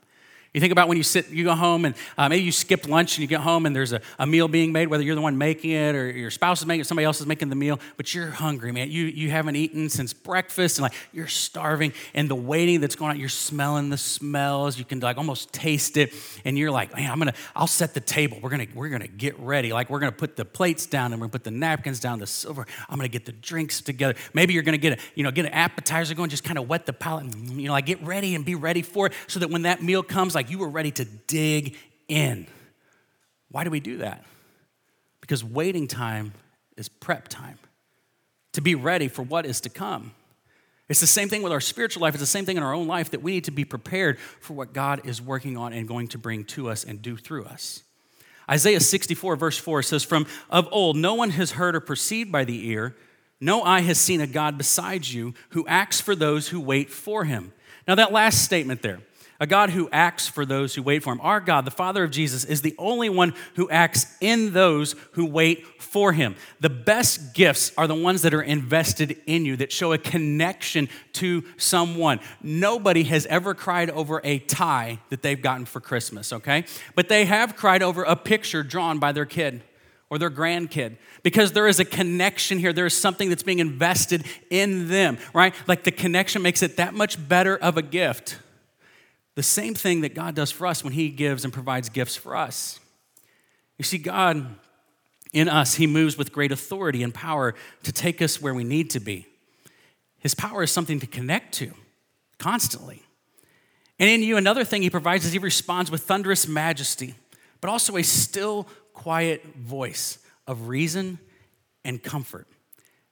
You 0.56 0.62
think 0.62 0.72
about 0.72 0.88
when 0.88 0.96
you 0.96 1.04
sit, 1.04 1.30
you 1.32 1.44
go 1.44 1.54
home, 1.54 1.84
and 1.84 1.96
uh, 2.18 2.30
maybe 2.30 2.44
you 2.44 2.52
skip 2.54 2.88
lunch 2.88 3.18
and 3.18 3.22
you 3.22 3.28
get 3.28 3.42
home 3.42 3.66
and 3.66 3.76
there's 3.76 3.92
a, 3.92 4.00
a 4.18 4.26
meal 4.26 4.48
being 4.48 4.72
made, 4.72 4.88
whether 4.88 5.04
you're 5.04 5.14
the 5.14 5.20
one 5.20 5.38
making 5.38 5.72
it 5.72 5.96
or 5.96 6.10
your 6.10 6.32
spouse 6.32 6.62
is 6.62 6.66
making 6.66 6.80
it, 6.80 6.88
somebody 6.88 7.04
else 7.04 7.20
is 7.20 7.28
making 7.28 7.50
the 7.50 7.58
meal, 7.58 7.78
but 7.98 8.14
you're 8.14 8.30
hungry, 8.30 8.72
man. 8.72 8.90
You, 8.90 9.04
you 9.04 9.30
haven't 9.32 9.58
eaten 9.58 9.90
since 9.90 10.14
breakfast 10.14 10.78
and 10.78 10.84
like 10.84 10.94
you're 11.12 11.28
starving, 11.28 11.92
and 12.14 12.30
the 12.30 12.36
waiting 12.36 12.80
that's 12.80 12.96
going 12.96 13.12
on, 13.12 13.20
you're 13.20 13.28
smelling 13.28 13.90
the 13.90 13.98
smells. 13.98 14.80
You 14.80 14.86
can 14.86 15.02
like 15.02 15.18
almost 15.18 15.52
taste 15.52 15.98
it, 15.98 16.14
and 16.46 16.58
you're 16.58 16.72
like, 16.72 16.96
man, 16.96 17.12
I'm 17.12 17.20
gonna, 17.20 17.34
I'll 17.54 17.68
set 17.68 17.94
the 17.94 18.00
table. 18.00 18.40
We're 18.42 18.52
gonna, 18.52 18.68
we're 18.74 18.88
gonna 18.88 19.10
get 19.10 19.38
ready. 19.38 19.74
Like 19.74 19.90
we're 19.90 20.00
gonna 20.00 20.14
put 20.14 20.38
the 20.38 20.46
plates 20.46 20.86
down 20.86 21.12
and 21.12 21.20
we're 21.20 21.26
gonna 21.26 21.34
put 21.34 21.44
the 21.44 21.52
napkins 21.52 22.00
down, 22.00 22.20
the 22.20 22.28
silver. 22.28 22.66
I'm 22.88 22.96
gonna 22.96 23.10
get 23.10 23.26
the 23.26 23.34
drinks 23.34 23.82
together. 23.82 24.16
Maybe 24.34 24.54
you're 24.54 24.64
gonna 24.64 24.78
get 24.78 25.00
a, 25.00 25.04
you 25.16 25.24
know, 25.24 25.32
get 25.32 25.46
an 25.48 25.52
appetizer 25.52 26.16
going, 26.16 26.30
just 26.30 26.46
kind 26.46 26.58
of 26.58 26.70
whet 26.70 26.86
the 26.86 26.94
palate, 26.94 27.26
and, 27.26 27.60
you 27.60 27.68
know, 27.68 27.74
like 27.74 27.88
get 27.88 28.02
ready 28.02 28.36
and 28.36 28.46
be 28.46 28.56
ready 28.56 28.84
for 28.84 29.08
it 29.08 29.14
so 29.28 29.42
that 29.42 29.50
when 29.50 29.64
that 29.64 29.84
meal 29.84 30.02
comes, 30.02 30.34
like 30.34 30.45
you 30.50 30.58
were 30.58 30.70
ready 30.70 30.92
to 30.92 31.06
dig 31.06 31.76
in. 32.08 32.48
Why 33.52 33.64
do 33.64 33.70
we 33.70 33.80
do 33.80 33.98
that? 33.98 34.24
Because 35.22 35.44
waiting 35.44 35.88
time 35.88 36.34
is 36.78 36.90
prep 36.90 37.28
time 37.28 37.58
to 38.54 38.62
be 38.62 38.76
ready 38.76 39.08
for 39.08 39.22
what 39.22 39.46
is 39.46 39.62
to 39.62 39.70
come. 39.70 40.14
It's 40.88 41.00
the 41.00 41.08
same 41.08 41.30
thing 41.30 41.42
with 41.42 41.52
our 41.52 41.62
spiritual 41.62 42.04
life. 42.04 42.14
It's 42.14 42.22
the 42.22 42.28
same 42.28 42.46
thing 42.46 42.58
in 42.58 42.64
our 42.64 42.74
own 42.74 42.88
life 42.88 43.12
that 43.12 43.24
we 43.24 43.32
need 43.32 43.46
to 43.46 43.52
be 43.52 43.66
prepared 43.66 44.20
for 44.20 44.54
what 44.54 44.72
God 44.72 45.06
is 45.06 45.22
working 45.22 45.58
on 45.58 45.74
and 45.74 45.88
going 45.88 46.08
to 46.10 46.18
bring 46.18 46.44
to 46.46 46.70
us 46.70 46.84
and 46.84 47.02
do 47.02 47.18
through 47.18 47.46
us. 47.46 47.84
Isaiah 48.50 48.80
64, 48.80 49.36
verse 49.36 49.58
4 49.58 49.82
says, 49.82 50.04
From 50.04 50.28
of 50.50 50.68
old, 50.72 50.96
no 50.96 51.16
one 51.16 51.32
has 51.32 51.52
heard 51.52 51.76
or 51.76 51.80
perceived 51.80 52.32
by 52.32 52.46
the 52.46 52.70
ear, 52.70 52.96
no 53.42 53.64
eye 53.64 53.82
has 53.82 54.00
seen 54.00 54.22
a 54.22 54.28
God 54.28 54.58
besides 54.58 55.14
you 55.14 55.34
who 55.50 55.68
acts 55.68 56.00
for 56.00 56.16
those 56.16 56.50
who 56.50 56.60
wait 56.60 56.92
for 56.92 57.26
him. 57.26 57.52
Now, 57.88 57.96
that 57.96 58.12
last 58.12 58.44
statement 58.44 58.82
there, 58.82 59.00
a 59.40 59.48
God 59.48 59.72
who 59.72 59.90
acts 59.92 60.28
for 60.28 60.46
those 60.46 60.76
who 60.76 60.84
wait 60.84 61.04
for 61.04 61.12
him. 61.12 61.20
Our 61.22 61.40
God, 61.40 61.66
the 61.66 61.72
Father 61.72 62.04
of 62.04 62.12
Jesus, 62.12 62.46
is 62.46 62.62
the 62.62 62.76
only 62.78 63.10
one 63.10 63.34
who 63.56 63.70
acts 63.70 64.16
in 64.22 64.54
those 64.54 64.96
who 65.14 65.26
wait 65.26 65.82
for 65.82 66.14
him. 66.14 66.36
The 66.60 66.70
best 66.70 67.34
gifts 67.34 67.72
are 67.78 67.88
the 67.88 67.96
ones 67.96 68.22
that 68.22 68.34
are 68.34 68.42
invested 68.42 69.18
in 69.26 69.46
you, 69.46 69.58
that 69.58 69.72
show 69.72 69.94
a 69.94 69.98
connection 69.98 70.90
to 71.14 71.44
someone. 71.58 72.20
Nobody 72.42 73.04
has 73.04 73.26
ever 73.26 73.54
cried 73.54 73.90
over 73.90 74.22
a 74.24 74.40
tie 74.40 75.00
that 75.10 75.22
they've 75.22 75.42
gotten 75.42 75.66
for 75.66 75.82
Christmas, 75.82 76.32
okay? 76.32 76.66
But 76.96 77.10
they 77.10 77.26
have 77.26 77.56
cried 77.56 77.84
over 77.84 78.04
a 78.04 78.16
picture 78.16 78.64
drawn 78.64 79.00
by 79.00 79.12
their 79.12 79.26
kid 79.26 79.64
or 80.10 80.18
their 80.18 80.30
grandkid 80.30 80.98
because 81.24 81.52
there 81.52 81.68
is 81.68 81.80
a 81.80 81.86
connection 81.86 82.60
here. 82.60 82.72
There 82.72 82.86
is 82.86 82.98
something 82.98 83.30
that's 83.30 83.44
being 83.44 83.60
invested 83.60 84.26
in 84.50 84.88
them, 84.88 85.18
right? 85.34 85.54
Like 85.68 85.84
the 85.84 85.92
connection 85.92 86.42
makes 86.42 86.62
it 86.62 86.78
that 86.78 86.94
much 86.94 87.28
better 87.28 87.58
of 87.58 87.78
a 87.78 87.82
gift. 87.82 88.40
The 89.36 89.44
same 89.44 89.76
thing 89.76 90.02
that 90.02 90.16
God 90.16 90.34
does 90.36 90.52
for 90.52 90.66
us 90.66 90.84
when 90.84 90.94
He 90.94 91.10
gives 91.10 91.44
and 91.44 91.54
provides 91.54 91.90
gifts 91.90 92.16
for 92.16 92.36
us. 92.36 92.80
You 93.78 93.84
see, 93.84 93.98
God 93.98 94.56
in 95.34 95.50
us, 95.50 95.76
He 95.76 95.86
moves 95.86 96.18
with 96.18 96.32
great 96.32 96.52
authority 96.52 97.04
and 97.04 97.14
power 97.14 97.54
to 97.84 97.92
take 97.92 98.22
us 98.22 98.42
where 98.42 98.54
we 98.54 98.64
need 98.64 98.90
to 98.92 99.00
be. 99.00 99.28
His 100.18 100.34
power 100.34 100.64
is 100.64 100.72
something 100.72 101.00
to 101.02 101.08
connect 101.08 101.54
to 101.56 101.74
constantly. 102.40 103.04
And 104.00 104.10
in 104.10 104.24
you, 104.24 104.38
another 104.38 104.64
thing 104.64 104.82
He 104.82 104.90
provides 104.90 105.26
is 105.26 105.34
He 105.34 105.40
responds 105.40 105.92
with 105.92 106.04
thunderous 106.04 106.48
majesty, 106.48 107.16
but 107.60 107.70
also 107.70 107.98
a 107.98 108.04
still, 108.04 108.68
quiet 108.94 109.44
voice 109.58 110.20
of 110.48 110.70
reason 110.70 111.20
and 111.84 112.02
comfort. 112.02 112.48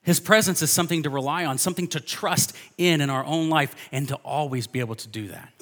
His 0.01 0.19
presence 0.19 0.61
is 0.61 0.71
something 0.71 1.03
to 1.03 1.09
rely 1.09 1.45
on, 1.45 1.57
something 1.57 1.87
to 1.89 1.99
trust 1.99 2.55
in 2.77 2.99
in 3.01 3.09
our 3.09 3.23
own 3.25 3.49
life, 3.49 3.75
and 3.91 4.07
to 4.07 4.15
always 4.15 4.67
be 4.67 4.79
able 4.79 4.95
to 4.95 5.07
do 5.07 5.27
that. 5.29 5.52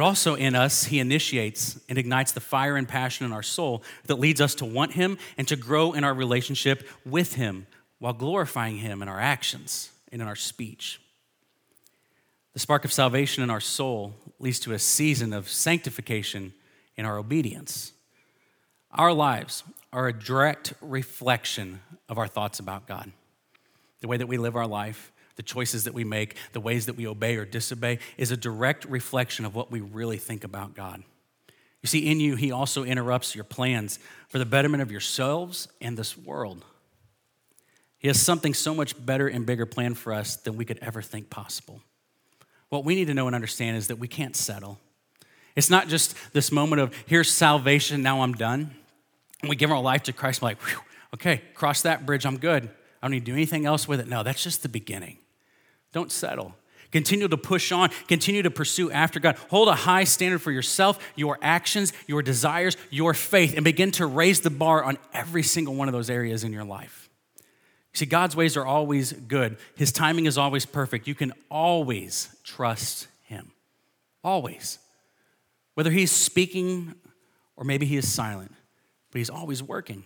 But 0.00 0.06
also 0.06 0.34
in 0.34 0.54
us, 0.54 0.84
He 0.84 0.98
initiates 0.98 1.78
and 1.86 1.98
ignites 1.98 2.32
the 2.32 2.40
fire 2.40 2.78
and 2.78 2.88
passion 2.88 3.26
in 3.26 3.34
our 3.34 3.42
soul 3.42 3.82
that 4.06 4.18
leads 4.18 4.40
us 4.40 4.54
to 4.54 4.64
want 4.64 4.92
Him 4.92 5.18
and 5.36 5.46
to 5.48 5.56
grow 5.56 5.92
in 5.92 6.04
our 6.04 6.14
relationship 6.14 6.88
with 7.04 7.34
Him 7.34 7.66
while 7.98 8.14
glorifying 8.14 8.78
Him 8.78 9.02
in 9.02 9.08
our 9.08 9.20
actions 9.20 9.90
and 10.10 10.22
in 10.22 10.26
our 10.26 10.36
speech. 10.36 11.02
The 12.54 12.60
spark 12.60 12.86
of 12.86 12.94
salvation 12.94 13.42
in 13.42 13.50
our 13.50 13.60
soul 13.60 14.14
leads 14.38 14.58
to 14.60 14.72
a 14.72 14.78
season 14.78 15.34
of 15.34 15.50
sanctification 15.50 16.54
in 16.96 17.04
our 17.04 17.18
obedience. 17.18 17.92
Our 18.92 19.12
lives 19.12 19.64
are 19.92 20.08
a 20.08 20.18
direct 20.18 20.72
reflection 20.80 21.82
of 22.08 22.16
our 22.16 22.26
thoughts 22.26 22.58
about 22.58 22.88
God. 22.88 23.12
The 24.00 24.08
way 24.08 24.16
that 24.16 24.28
we 24.28 24.38
live 24.38 24.56
our 24.56 24.66
life, 24.66 25.12
the 25.40 25.44
choices 25.44 25.84
that 25.84 25.94
we 25.94 26.04
make, 26.04 26.36
the 26.52 26.60
ways 26.60 26.84
that 26.84 26.96
we 26.96 27.06
obey 27.06 27.34
or 27.36 27.46
disobey, 27.46 27.98
is 28.18 28.30
a 28.30 28.36
direct 28.36 28.84
reflection 28.84 29.46
of 29.46 29.54
what 29.54 29.70
we 29.70 29.80
really 29.80 30.18
think 30.18 30.44
about 30.44 30.74
God. 30.74 31.02
You 31.80 31.86
see, 31.86 32.10
in 32.10 32.20
you, 32.20 32.36
He 32.36 32.52
also 32.52 32.84
interrupts 32.84 33.34
your 33.34 33.44
plans 33.44 33.98
for 34.28 34.38
the 34.38 34.44
betterment 34.44 34.82
of 34.82 34.90
yourselves 34.90 35.66
and 35.80 35.96
this 35.96 36.14
world. 36.14 36.62
He 37.96 38.08
has 38.08 38.20
something 38.20 38.52
so 38.52 38.74
much 38.74 39.02
better 39.06 39.28
and 39.28 39.46
bigger 39.46 39.64
planned 39.64 39.96
for 39.96 40.12
us 40.12 40.36
than 40.36 40.58
we 40.58 40.66
could 40.66 40.78
ever 40.82 41.00
think 41.00 41.30
possible. 41.30 41.80
What 42.68 42.84
we 42.84 42.94
need 42.94 43.06
to 43.06 43.14
know 43.14 43.26
and 43.26 43.34
understand 43.34 43.78
is 43.78 43.86
that 43.86 43.96
we 43.96 44.08
can't 44.08 44.36
settle. 44.36 44.78
It's 45.56 45.70
not 45.70 45.88
just 45.88 46.14
this 46.34 46.52
moment 46.52 46.82
of, 46.82 46.94
here's 47.06 47.30
salvation, 47.30 48.02
now 48.02 48.20
I'm 48.20 48.34
done. 48.34 48.72
And 49.40 49.48
we 49.48 49.56
give 49.56 49.72
our 49.72 49.80
life 49.80 50.02
to 50.02 50.12
Christ, 50.12 50.42
I'm 50.42 50.48
like, 50.48 50.58
okay, 51.14 51.40
cross 51.54 51.80
that 51.80 52.04
bridge, 52.04 52.26
I'm 52.26 52.36
good. 52.36 52.64
I 52.64 53.06
don't 53.06 53.12
need 53.12 53.20
to 53.20 53.32
do 53.32 53.32
anything 53.32 53.64
else 53.64 53.88
with 53.88 54.00
it. 54.00 54.06
No, 54.06 54.22
that's 54.22 54.44
just 54.44 54.62
the 54.62 54.68
beginning. 54.68 55.16
Don't 55.92 56.12
settle. 56.12 56.54
Continue 56.90 57.28
to 57.28 57.36
push 57.36 57.70
on. 57.72 57.90
Continue 58.08 58.42
to 58.42 58.50
pursue 58.50 58.90
after 58.90 59.20
God. 59.20 59.36
Hold 59.48 59.68
a 59.68 59.74
high 59.74 60.04
standard 60.04 60.40
for 60.40 60.50
yourself, 60.50 60.98
your 61.14 61.38
actions, 61.40 61.92
your 62.06 62.22
desires, 62.22 62.76
your 62.90 63.14
faith, 63.14 63.54
and 63.54 63.64
begin 63.64 63.92
to 63.92 64.06
raise 64.06 64.40
the 64.40 64.50
bar 64.50 64.82
on 64.82 64.98
every 65.12 65.42
single 65.42 65.74
one 65.74 65.88
of 65.88 65.92
those 65.92 66.10
areas 66.10 66.42
in 66.42 66.52
your 66.52 66.64
life. 66.64 67.08
See, 67.92 68.06
God's 68.06 68.36
ways 68.36 68.56
are 68.56 68.66
always 68.66 69.12
good, 69.12 69.56
His 69.76 69.92
timing 69.92 70.26
is 70.26 70.38
always 70.38 70.66
perfect. 70.66 71.08
You 71.08 71.14
can 71.14 71.32
always 71.50 72.34
trust 72.44 73.08
Him. 73.24 73.52
Always. 74.22 74.78
Whether 75.74 75.90
He's 75.90 76.12
speaking 76.12 76.94
or 77.56 77.64
maybe 77.64 77.86
He 77.86 77.96
is 77.96 78.10
silent, 78.10 78.52
but 79.10 79.18
He's 79.18 79.30
always 79.30 79.62
working. 79.62 80.04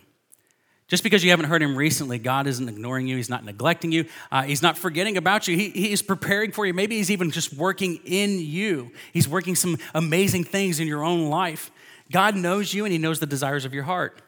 Just 0.87 1.01
because 1.01 1.23
you 1.23 1.31
haven't 1.31 1.45
heard 1.45 1.63
him 1.63 1.75
recently, 1.75 2.19
God 2.19 2.45
isn't 2.45 2.69
ignoring 2.69 3.07
you. 3.07 3.15
He's 3.15 3.29
not 3.29 3.43
neglecting 3.43 3.91
you. 3.91 4.05
Uh, 4.31 4.43
he's 4.43 4.61
not 4.61 4.77
forgetting 4.77 5.17
about 5.17 5.47
you. 5.47 5.57
He, 5.57 5.69
he's 5.69 6.03
preparing 6.03 6.51
for 6.51 6.65
you. 6.65 6.75
Maybe 6.75 6.97
he's 6.97 7.09
even 7.09 7.31
just 7.31 7.53
working 7.53 7.99
in 8.05 8.39
you. 8.39 8.91
He's 9.11 9.27
working 9.27 9.55
some 9.55 9.77
amazing 9.95 10.43
things 10.43 10.79
in 10.79 10.87
your 10.87 11.03
own 11.03 11.29
life. 11.29 11.71
God 12.11 12.35
knows 12.35 12.71
you 12.71 12.85
and 12.85 12.91
he 12.91 12.99
knows 12.99 13.19
the 13.19 13.25
desires 13.25 13.65
of 13.65 13.73
your 13.73 13.83
heart. 13.83 14.21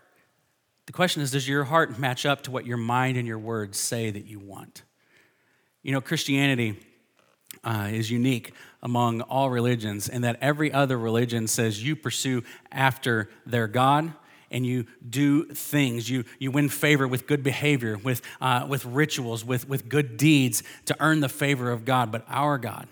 The 0.88 0.94
question 0.94 1.22
is 1.22 1.30
Does 1.30 1.48
your 1.48 1.66
heart 1.66 2.00
match 2.00 2.26
up 2.26 2.42
to 2.44 2.52
what 2.52 2.66
your 2.66 2.78
mind 2.78 3.18
and 3.18 3.28
your 3.28 3.38
words 3.38 3.78
say 3.78 4.10
that 4.10 4.26
you 4.26 4.40
want? 4.40 4.82
You 5.84 5.92
know, 5.92 6.02
Christianity 6.02 6.80
uh, 7.64 7.90
is 7.92 8.10
unique 8.10 8.54
among 8.82 9.22
all 9.22 9.52
religions 9.52 10.10
in 10.10 10.24
that 10.24 10.38
every 10.42 10.72
other 10.72 10.98
religion 10.98 11.48
says 11.48 11.84
you 11.84 11.96
pursue 11.96 12.44
after 12.72 13.30
their 13.46 13.68
God 13.68 14.12
and 14.52 14.66
you 14.66 14.86
do 15.08 15.46
things. 15.46 16.10
You, 16.10 16.24
you 16.40 16.52
win 16.52 16.70
favor 16.70 17.08
with 17.08 17.28
good 17.28 17.44
behavior, 17.44 17.98
with, 17.98 18.22
uh, 18.42 18.66
with 18.70 18.86
rituals, 18.86 19.44
with, 19.44 19.68
with 19.68 19.90
good 19.90 20.18
deeds 20.18 20.64
to 20.86 20.96
earn 21.00 21.20
the 21.20 21.30
favor 21.30 21.72
of 21.72 21.86
God. 21.86 22.12
But 22.12 22.26
our 22.28 22.58
God, 22.58 22.88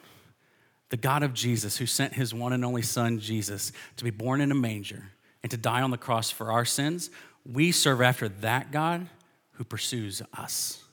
the 0.90 0.98
God 0.98 1.24
of 1.24 1.34
Jesus, 1.34 1.78
who 1.78 1.86
sent 1.86 2.14
his 2.14 2.34
one 2.34 2.54
and 2.54 2.66
only 2.66 2.82
Son, 2.82 3.20
Jesus, 3.20 3.72
to 3.98 4.04
be 4.04 4.12
born 4.12 4.42
in 4.42 4.52
a 4.52 4.56
manger 4.56 5.12
and 5.44 5.50
to 5.52 5.58
die 5.58 5.82
on 5.82 5.92
the 5.92 5.98
cross 5.98 6.32
for 6.32 6.52
our 6.52 6.66
sins, 6.66 7.10
we 7.46 7.72
serve 7.72 8.02
after 8.02 8.28
that 8.28 8.72
God 8.72 9.08
who 9.54 9.64
pursues 9.64 10.22
us. 10.38 10.84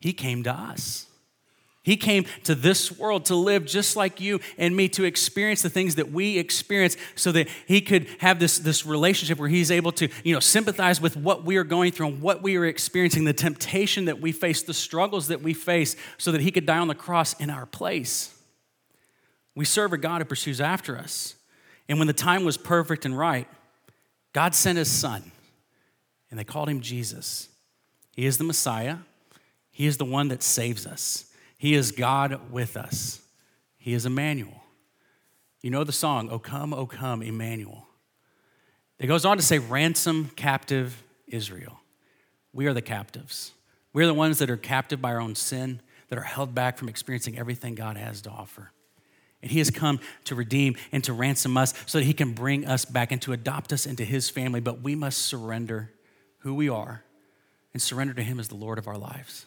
He 0.00 0.12
came 0.12 0.42
to 0.44 0.52
us. 0.52 1.06
He 1.82 1.96
came 1.96 2.26
to 2.44 2.54
this 2.54 2.92
world 2.92 3.24
to 3.26 3.34
live 3.34 3.64
just 3.64 3.96
like 3.96 4.20
you 4.20 4.40
and 4.58 4.76
me, 4.76 4.88
to 4.90 5.04
experience 5.04 5.62
the 5.62 5.70
things 5.70 5.94
that 5.94 6.12
we 6.12 6.36
experience 6.38 6.96
so 7.14 7.32
that 7.32 7.48
he 7.66 7.80
could 7.80 8.06
have 8.18 8.38
this, 8.38 8.58
this 8.58 8.84
relationship 8.84 9.38
where 9.38 9.48
he's 9.48 9.70
able 9.70 9.92
to, 9.92 10.08
you 10.22 10.34
know, 10.34 10.40
sympathize 10.40 11.00
with 11.00 11.16
what 11.16 11.44
we 11.44 11.56
are 11.56 11.64
going 11.64 11.92
through 11.92 12.08
and 12.08 12.20
what 12.20 12.42
we 12.42 12.56
are 12.56 12.66
experiencing, 12.66 13.24
the 13.24 13.32
temptation 13.32 14.04
that 14.04 14.20
we 14.20 14.30
face, 14.30 14.62
the 14.62 14.74
struggles 14.74 15.28
that 15.28 15.40
we 15.40 15.54
face, 15.54 15.96
so 16.18 16.32
that 16.32 16.42
he 16.42 16.50
could 16.50 16.66
die 16.66 16.78
on 16.78 16.88
the 16.88 16.94
cross 16.94 17.32
in 17.40 17.48
our 17.48 17.64
place. 17.64 18.34
We 19.54 19.64
serve 19.64 19.94
a 19.94 19.98
God 19.98 20.20
who 20.20 20.26
pursues 20.26 20.60
after 20.60 20.98
us. 20.98 21.34
And 21.88 21.98
when 21.98 22.06
the 22.06 22.12
time 22.12 22.44
was 22.44 22.58
perfect 22.58 23.06
and 23.06 23.16
right, 23.16 23.48
God 24.34 24.54
sent 24.54 24.76
his 24.76 24.90
son 24.90 25.32
and 26.30 26.38
they 26.38 26.44
called 26.44 26.68
him 26.68 26.82
Jesus. 26.82 27.48
He 28.14 28.26
is 28.26 28.36
the 28.36 28.44
Messiah, 28.44 28.98
he 29.70 29.86
is 29.86 29.96
the 29.96 30.04
one 30.04 30.28
that 30.28 30.42
saves 30.42 30.86
us. 30.86 31.24
He 31.60 31.74
is 31.74 31.92
God 31.92 32.50
with 32.50 32.74
us. 32.74 33.20
He 33.76 33.92
is 33.92 34.06
Emmanuel. 34.06 34.62
You 35.60 35.68
know 35.68 35.84
the 35.84 35.92
song, 35.92 36.30
O 36.30 36.38
come, 36.38 36.72
O 36.72 36.86
come, 36.86 37.20
Emmanuel. 37.20 37.86
It 38.98 39.08
goes 39.08 39.26
on 39.26 39.36
to 39.36 39.42
say, 39.42 39.58
ransom 39.58 40.30
captive 40.36 41.02
Israel. 41.26 41.78
We 42.54 42.66
are 42.66 42.72
the 42.72 42.80
captives. 42.80 43.52
We're 43.92 44.06
the 44.06 44.14
ones 44.14 44.38
that 44.38 44.48
are 44.48 44.56
captive 44.56 45.02
by 45.02 45.10
our 45.10 45.20
own 45.20 45.34
sin, 45.34 45.82
that 46.08 46.18
are 46.18 46.22
held 46.22 46.54
back 46.54 46.78
from 46.78 46.88
experiencing 46.88 47.38
everything 47.38 47.74
God 47.74 47.98
has 47.98 48.22
to 48.22 48.30
offer. 48.30 48.72
And 49.42 49.50
He 49.50 49.58
has 49.58 49.68
come 49.68 50.00
to 50.24 50.34
redeem 50.34 50.76
and 50.92 51.04
to 51.04 51.12
ransom 51.12 51.58
us 51.58 51.74
so 51.84 51.98
that 51.98 52.04
He 52.04 52.14
can 52.14 52.32
bring 52.32 52.64
us 52.64 52.86
back 52.86 53.12
and 53.12 53.20
to 53.20 53.34
adopt 53.34 53.70
us 53.74 53.84
into 53.84 54.06
His 54.06 54.30
family. 54.30 54.60
But 54.60 54.80
we 54.80 54.94
must 54.94 55.18
surrender 55.18 55.92
who 56.38 56.54
we 56.54 56.70
are 56.70 57.04
and 57.74 57.82
surrender 57.82 58.14
to 58.14 58.22
Him 58.22 58.40
as 58.40 58.48
the 58.48 58.56
Lord 58.56 58.78
of 58.78 58.88
our 58.88 58.96
lives. 58.96 59.44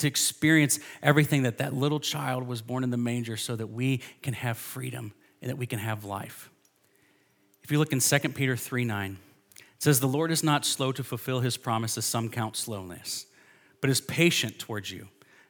To 0.00 0.06
experience 0.06 0.78
everything 1.02 1.44
that 1.44 1.58
that 1.58 1.72
little 1.72 2.00
child 2.00 2.46
was 2.46 2.60
born 2.60 2.84
in 2.84 2.90
the 2.90 2.96
manger 2.96 3.36
so 3.36 3.56
that 3.56 3.68
we 3.68 4.02
can 4.22 4.34
have 4.34 4.58
freedom 4.58 5.12
and 5.40 5.50
that 5.50 5.56
we 5.56 5.66
can 5.66 5.78
have 5.78 6.04
life. 6.04 6.50
If 7.62 7.70
you 7.70 7.78
look 7.78 7.92
in 7.92 8.00
2 8.00 8.18
Peter 8.30 8.56
3 8.56 8.84
9, 8.84 9.18
it 9.58 9.64
says, 9.78 10.00
The 10.00 10.08
Lord 10.08 10.30
is 10.30 10.42
not 10.42 10.64
slow 10.64 10.92
to 10.92 11.04
fulfill 11.04 11.40
His 11.40 11.56
promises, 11.56 12.04
some 12.04 12.28
count 12.28 12.56
slowness, 12.56 13.26
but 13.80 13.88
is 13.88 14.00
patient 14.00 14.58
towards 14.58 14.90
you, 14.90 15.08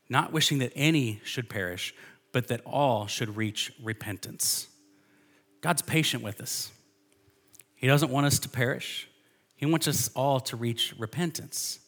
not 0.08 0.32
wishing 0.32 0.58
that 0.58 0.72
any 0.74 1.20
should 1.24 1.48
perish 1.48 1.94
but 2.32 2.48
that 2.48 2.60
all 2.64 3.06
should 3.06 3.36
reach 3.36 3.72
repentance. 3.82 4.68
God's 5.60 5.82
patient 5.82 6.22
with 6.22 6.40
us. 6.40 6.70
He 7.74 7.86
doesn't 7.86 8.10
want 8.10 8.26
us 8.26 8.38
to 8.40 8.48
perish, 8.48 9.08
He 9.56 9.66
wants 9.66 9.88
us 9.88 10.10
all 10.14 10.40
to 10.40 10.56
reach 10.56 10.94
repentance. 10.98 11.80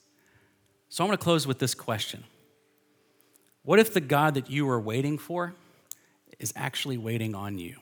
So 0.88 1.02
I'm 1.02 1.08
going 1.08 1.16
to 1.16 1.24
close 1.24 1.46
with 1.46 1.58
this 1.58 1.74
question 1.74 2.24
What 3.64 3.78
if 3.78 3.94
the 3.94 4.00
God 4.00 4.34
that 4.34 4.50
you 4.50 4.68
are 4.68 4.80
waiting 4.80 5.18
for 5.18 5.54
is 6.38 6.52
actually 6.56 6.98
waiting 6.98 7.34
on 7.34 7.58
you? 7.58 7.76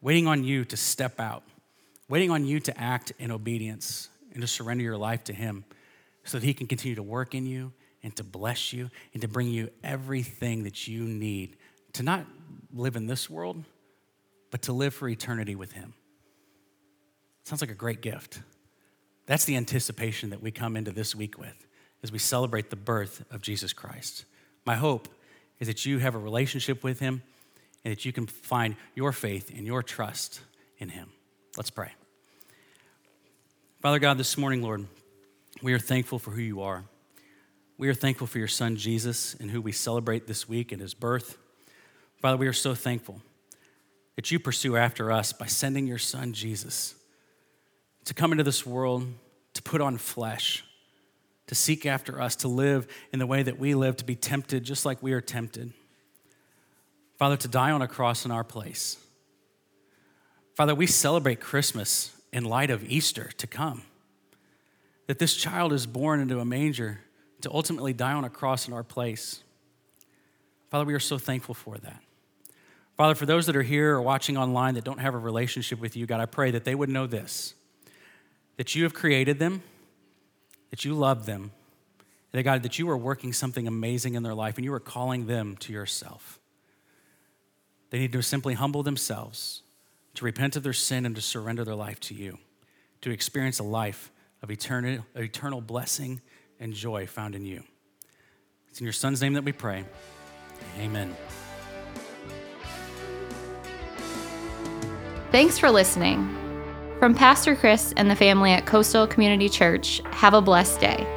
Waiting 0.00 0.26
on 0.26 0.44
you 0.44 0.64
to 0.66 0.76
step 0.76 1.20
out, 1.20 1.44
waiting 2.08 2.30
on 2.30 2.44
you 2.44 2.60
to 2.60 2.78
act 2.78 3.12
in 3.18 3.30
obedience 3.30 4.08
and 4.32 4.40
to 4.42 4.46
surrender 4.46 4.82
your 4.82 4.98
life 4.98 5.24
to 5.24 5.32
Him 5.32 5.64
so 6.24 6.38
that 6.38 6.44
He 6.44 6.52
can 6.52 6.66
continue 6.66 6.96
to 6.96 7.02
work 7.02 7.34
in 7.34 7.46
you 7.46 7.72
and 8.02 8.14
to 8.16 8.24
bless 8.24 8.72
you 8.72 8.90
and 9.12 9.22
to 9.22 9.28
bring 9.28 9.48
you 9.48 9.70
everything 9.82 10.64
that 10.64 10.88
you 10.88 11.04
need 11.04 11.56
to 11.94 12.02
not 12.02 12.26
live 12.72 12.96
in 12.96 13.06
this 13.06 13.30
world, 13.30 13.64
but 14.50 14.62
to 14.62 14.72
live 14.72 14.92
for 14.92 15.08
eternity 15.08 15.54
with 15.54 15.72
Him. 15.72 15.94
Sounds 17.44 17.60
like 17.60 17.70
a 17.70 17.74
great 17.74 18.00
gift. 18.00 18.40
That's 19.26 19.44
the 19.44 19.56
anticipation 19.56 20.30
that 20.30 20.42
we 20.42 20.50
come 20.50 20.76
into 20.76 20.90
this 20.90 21.14
week 21.14 21.38
with 21.38 21.63
as 22.04 22.12
we 22.12 22.18
celebrate 22.18 22.68
the 22.68 22.76
birth 22.76 23.24
of 23.30 23.40
Jesus 23.40 23.72
Christ. 23.72 24.26
My 24.66 24.76
hope 24.76 25.08
is 25.58 25.68
that 25.68 25.86
you 25.86 25.98
have 25.98 26.14
a 26.14 26.18
relationship 26.18 26.84
with 26.84 27.00
Him 27.00 27.22
and 27.82 27.92
that 27.92 28.04
you 28.04 28.12
can 28.12 28.26
find 28.26 28.76
your 28.94 29.10
faith 29.10 29.50
and 29.50 29.66
your 29.66 29.82
trust 29.82 30.42
in 30.76 30.90
Him. 30.90 31.08
Let's 31.56 31.70
pray. 31.70 31.92
Father 33.80 33.98
God, 33.98 34.18
this 34.18 34.36
morning, 34.36 34.62
Lord, 34.62 34.86
we 35.62 35.72
are 35.72 35.78
thankful 35.78 36.18
for 36.18 36.30
who 36.30 36.42
you 36.42 36.60
are. 36.60 36.84
We 37.78 37.88
are 37.88 37.94
thankful 37.94 38.26
for 38.26 38.38
your 38.38 38.48
son 38.48 38.76
Jesus 38.76 39.34
and 39.40 39.50
who 39.50 39.62
we 39.62 39.72
celebrate 39.72 40.26
this 40.26 40.46
week 40.46 40.72
and 40.72 40.82
his 40.82 40.92
birth. 40.92 41.38
Father, 42.20 42.36
we 42.36 42.46
are 42.46 42.52
so 42.52 42.74
thankful 42.74 43.22
that 44.16 44.30
you 44.30 44.38
pursue 44.38 44.76
after 44.76 45.10
us 45.10 45.32
by 45.32 45.46
sending 45.46 45.86
your 45.86 45.98
son 45.98 46.34
Jesus 46.34 46.96
to 48.04 48.12
come 48.12 48.30
into 48.30 48.44
this 48.44 48.66
world, 48.66 49.06
to 49.54 49.62
put 49.62 49.80
on 49.80 49.96
flesh, 49.96 50.64
to 51.46 51.54
seek 51.54 51.86
after 51.86 52.20
us, 52.20 52.36
to 52.36 52.48
live 52.48 52.86
in 53.12 53.18
the 53.18 53.26
way 53.26 53.42
that 53.42 53.58
we 53.58 53.74
live, 53.74 53.96
to 53.96 54.04
be 54.04 54.16
tempted 54.16 54.64
just 54.64 54.84
like 54.84 55.02
we 55.02 55.12
are 55.12 55.20
tempted. 55.20 55.72
Father, 57.18 57.36
to 57.36 57.48
die 57.48 57.70
on 57.70 57.82
a 57.82 57.88
cross 57.88 58.24
in 58.24 58.30
our 58.30 58.44
place. 58.44 58.96
Father, 60.54 60.74
we 60.74 60.86
celebrate 60.86 61.40
Christmas 61.40 62.14
in 62.32 62.44
light 62.44 62.70
of 62.70 62.84
Easter 62.90 63.30
to 63.38 63.46
come. 63.46 63.82
That 65.06 65.18
this 65.18 65.36
child 65.36 65.72
is 65.72 65.86
born 65.86 66.20
into 66.20 66.40
a 66.40 66.44
manger 66.44 67.00
to 67.42 67.52
ultimately 67.52 67.92
die 67.92 68.12
on 68.12 68.24
a 68.24 68.30
cross 68.30 68.66
in 68.66 68.74
our 68.74 68.82
place. 68.82 69.42
Father, 70.70 70.84
we 70.84 70.94
are 70.94 71.00
so 71.00 71.18
thankful 71.18 71.54
for 71.54 71.76
that. 71.78 72.00
Father, 72.96 73.14
for 73.14 73.26
those 73.26 73.46
that 73.46 73.56
are 73.56 73.62
here 73.62 73.94
or 73.94 74.02
watching 74.02 74.36
online 74.36 74.74
that 74.74 74.84
don't 74.84 75.00
have 75.00 75.14
a 75.14 75.18
relationship 75.18 75.80
with 75.80 75.96
you, 75.96 76.06
God, 76.06 76.20
I 76.20 76.26
pray 76.26 76.52
that 76.52 76.64
they 76.64 76.74
would 76.74 76.88
know 76.88 77.06
this 77.06 77.54
that 78.56 78.76
you 78.76 78.84
have 78.84 78.94
created 78.94 79.40
them, 79.40 79.62
that 80.74 80.84
you 80.84 80.92
love 80.92 81.24
them, 81.24 81.52
that 82.32 82.42
God, 82.42 82.64
that 82.64 82.80
you 82.80 82.90
are 82.90 82.96
working 82.96 83.32
something 83.32 83.68
amazing 83.68 84.14
in 84.14 84.24
their 84.24 84.34
life 84.34 84.56
and 84.56 84.64
you 84.64 84.74
are 84.74 84.80
calling 84.80 85.28
them 85.28 85.54
to 85.58 85.72
yourself. 85.72 86.40
They 87.90 88.00
need 88.00 88.10
to 88.10 88.22
simply 88.24 88.54
humble 88.54 88.82
themselves, 88.82 89.62
to 90.14 90.24
repent 90.24 90.56
of 90.56 90.64
their 90.64 90.72
sin, 90.72 91.06
and 91.06 91.14
to 91.14 91.22
surrender 91.22 91.64
their 91.64 91.76
life 91.76 92.00
to 92.00 92.14
you, 92.14 92.38
to 93.02 93.12
experience 93.12 93.60
a 93.60 93.62
life 93.62 94.10
of 94.42 94.50
eternal, 94.50 95.06
eternal 95.14 95.60
blessing 95.60 96.20
and 96.58 96.74
joy 96.74 97.06
found 97.06 97.36
in 97.36 97.46
you. 97.46 97.62
It's 98.68 98.80
in 98.80 98.84
your 98.84 98.92
Son's 98.92 99.22
name 99.22 99.34
that 99.34 99.44
we 99.44 99.52
pray. 99.52 99.84
Amen. 100.80 101.14
Thanks 105.30 105.56
for 105.56 105.70
listening. 105.70 106.43
From 107.04 107.14
Pastor 107.14 107.54
Chris 107.54 107.92
and 107.98 108.10
the 108.10 108.16
family 108.16 108.52
at 108.52 108.64
Coastal 108.64 109.06
Community 109.06 109.50
Church, 109.50 110.00
have 110.12 110.32
a 110.32 110.40
blessed 110.40 110.80
day. 110.80 111.13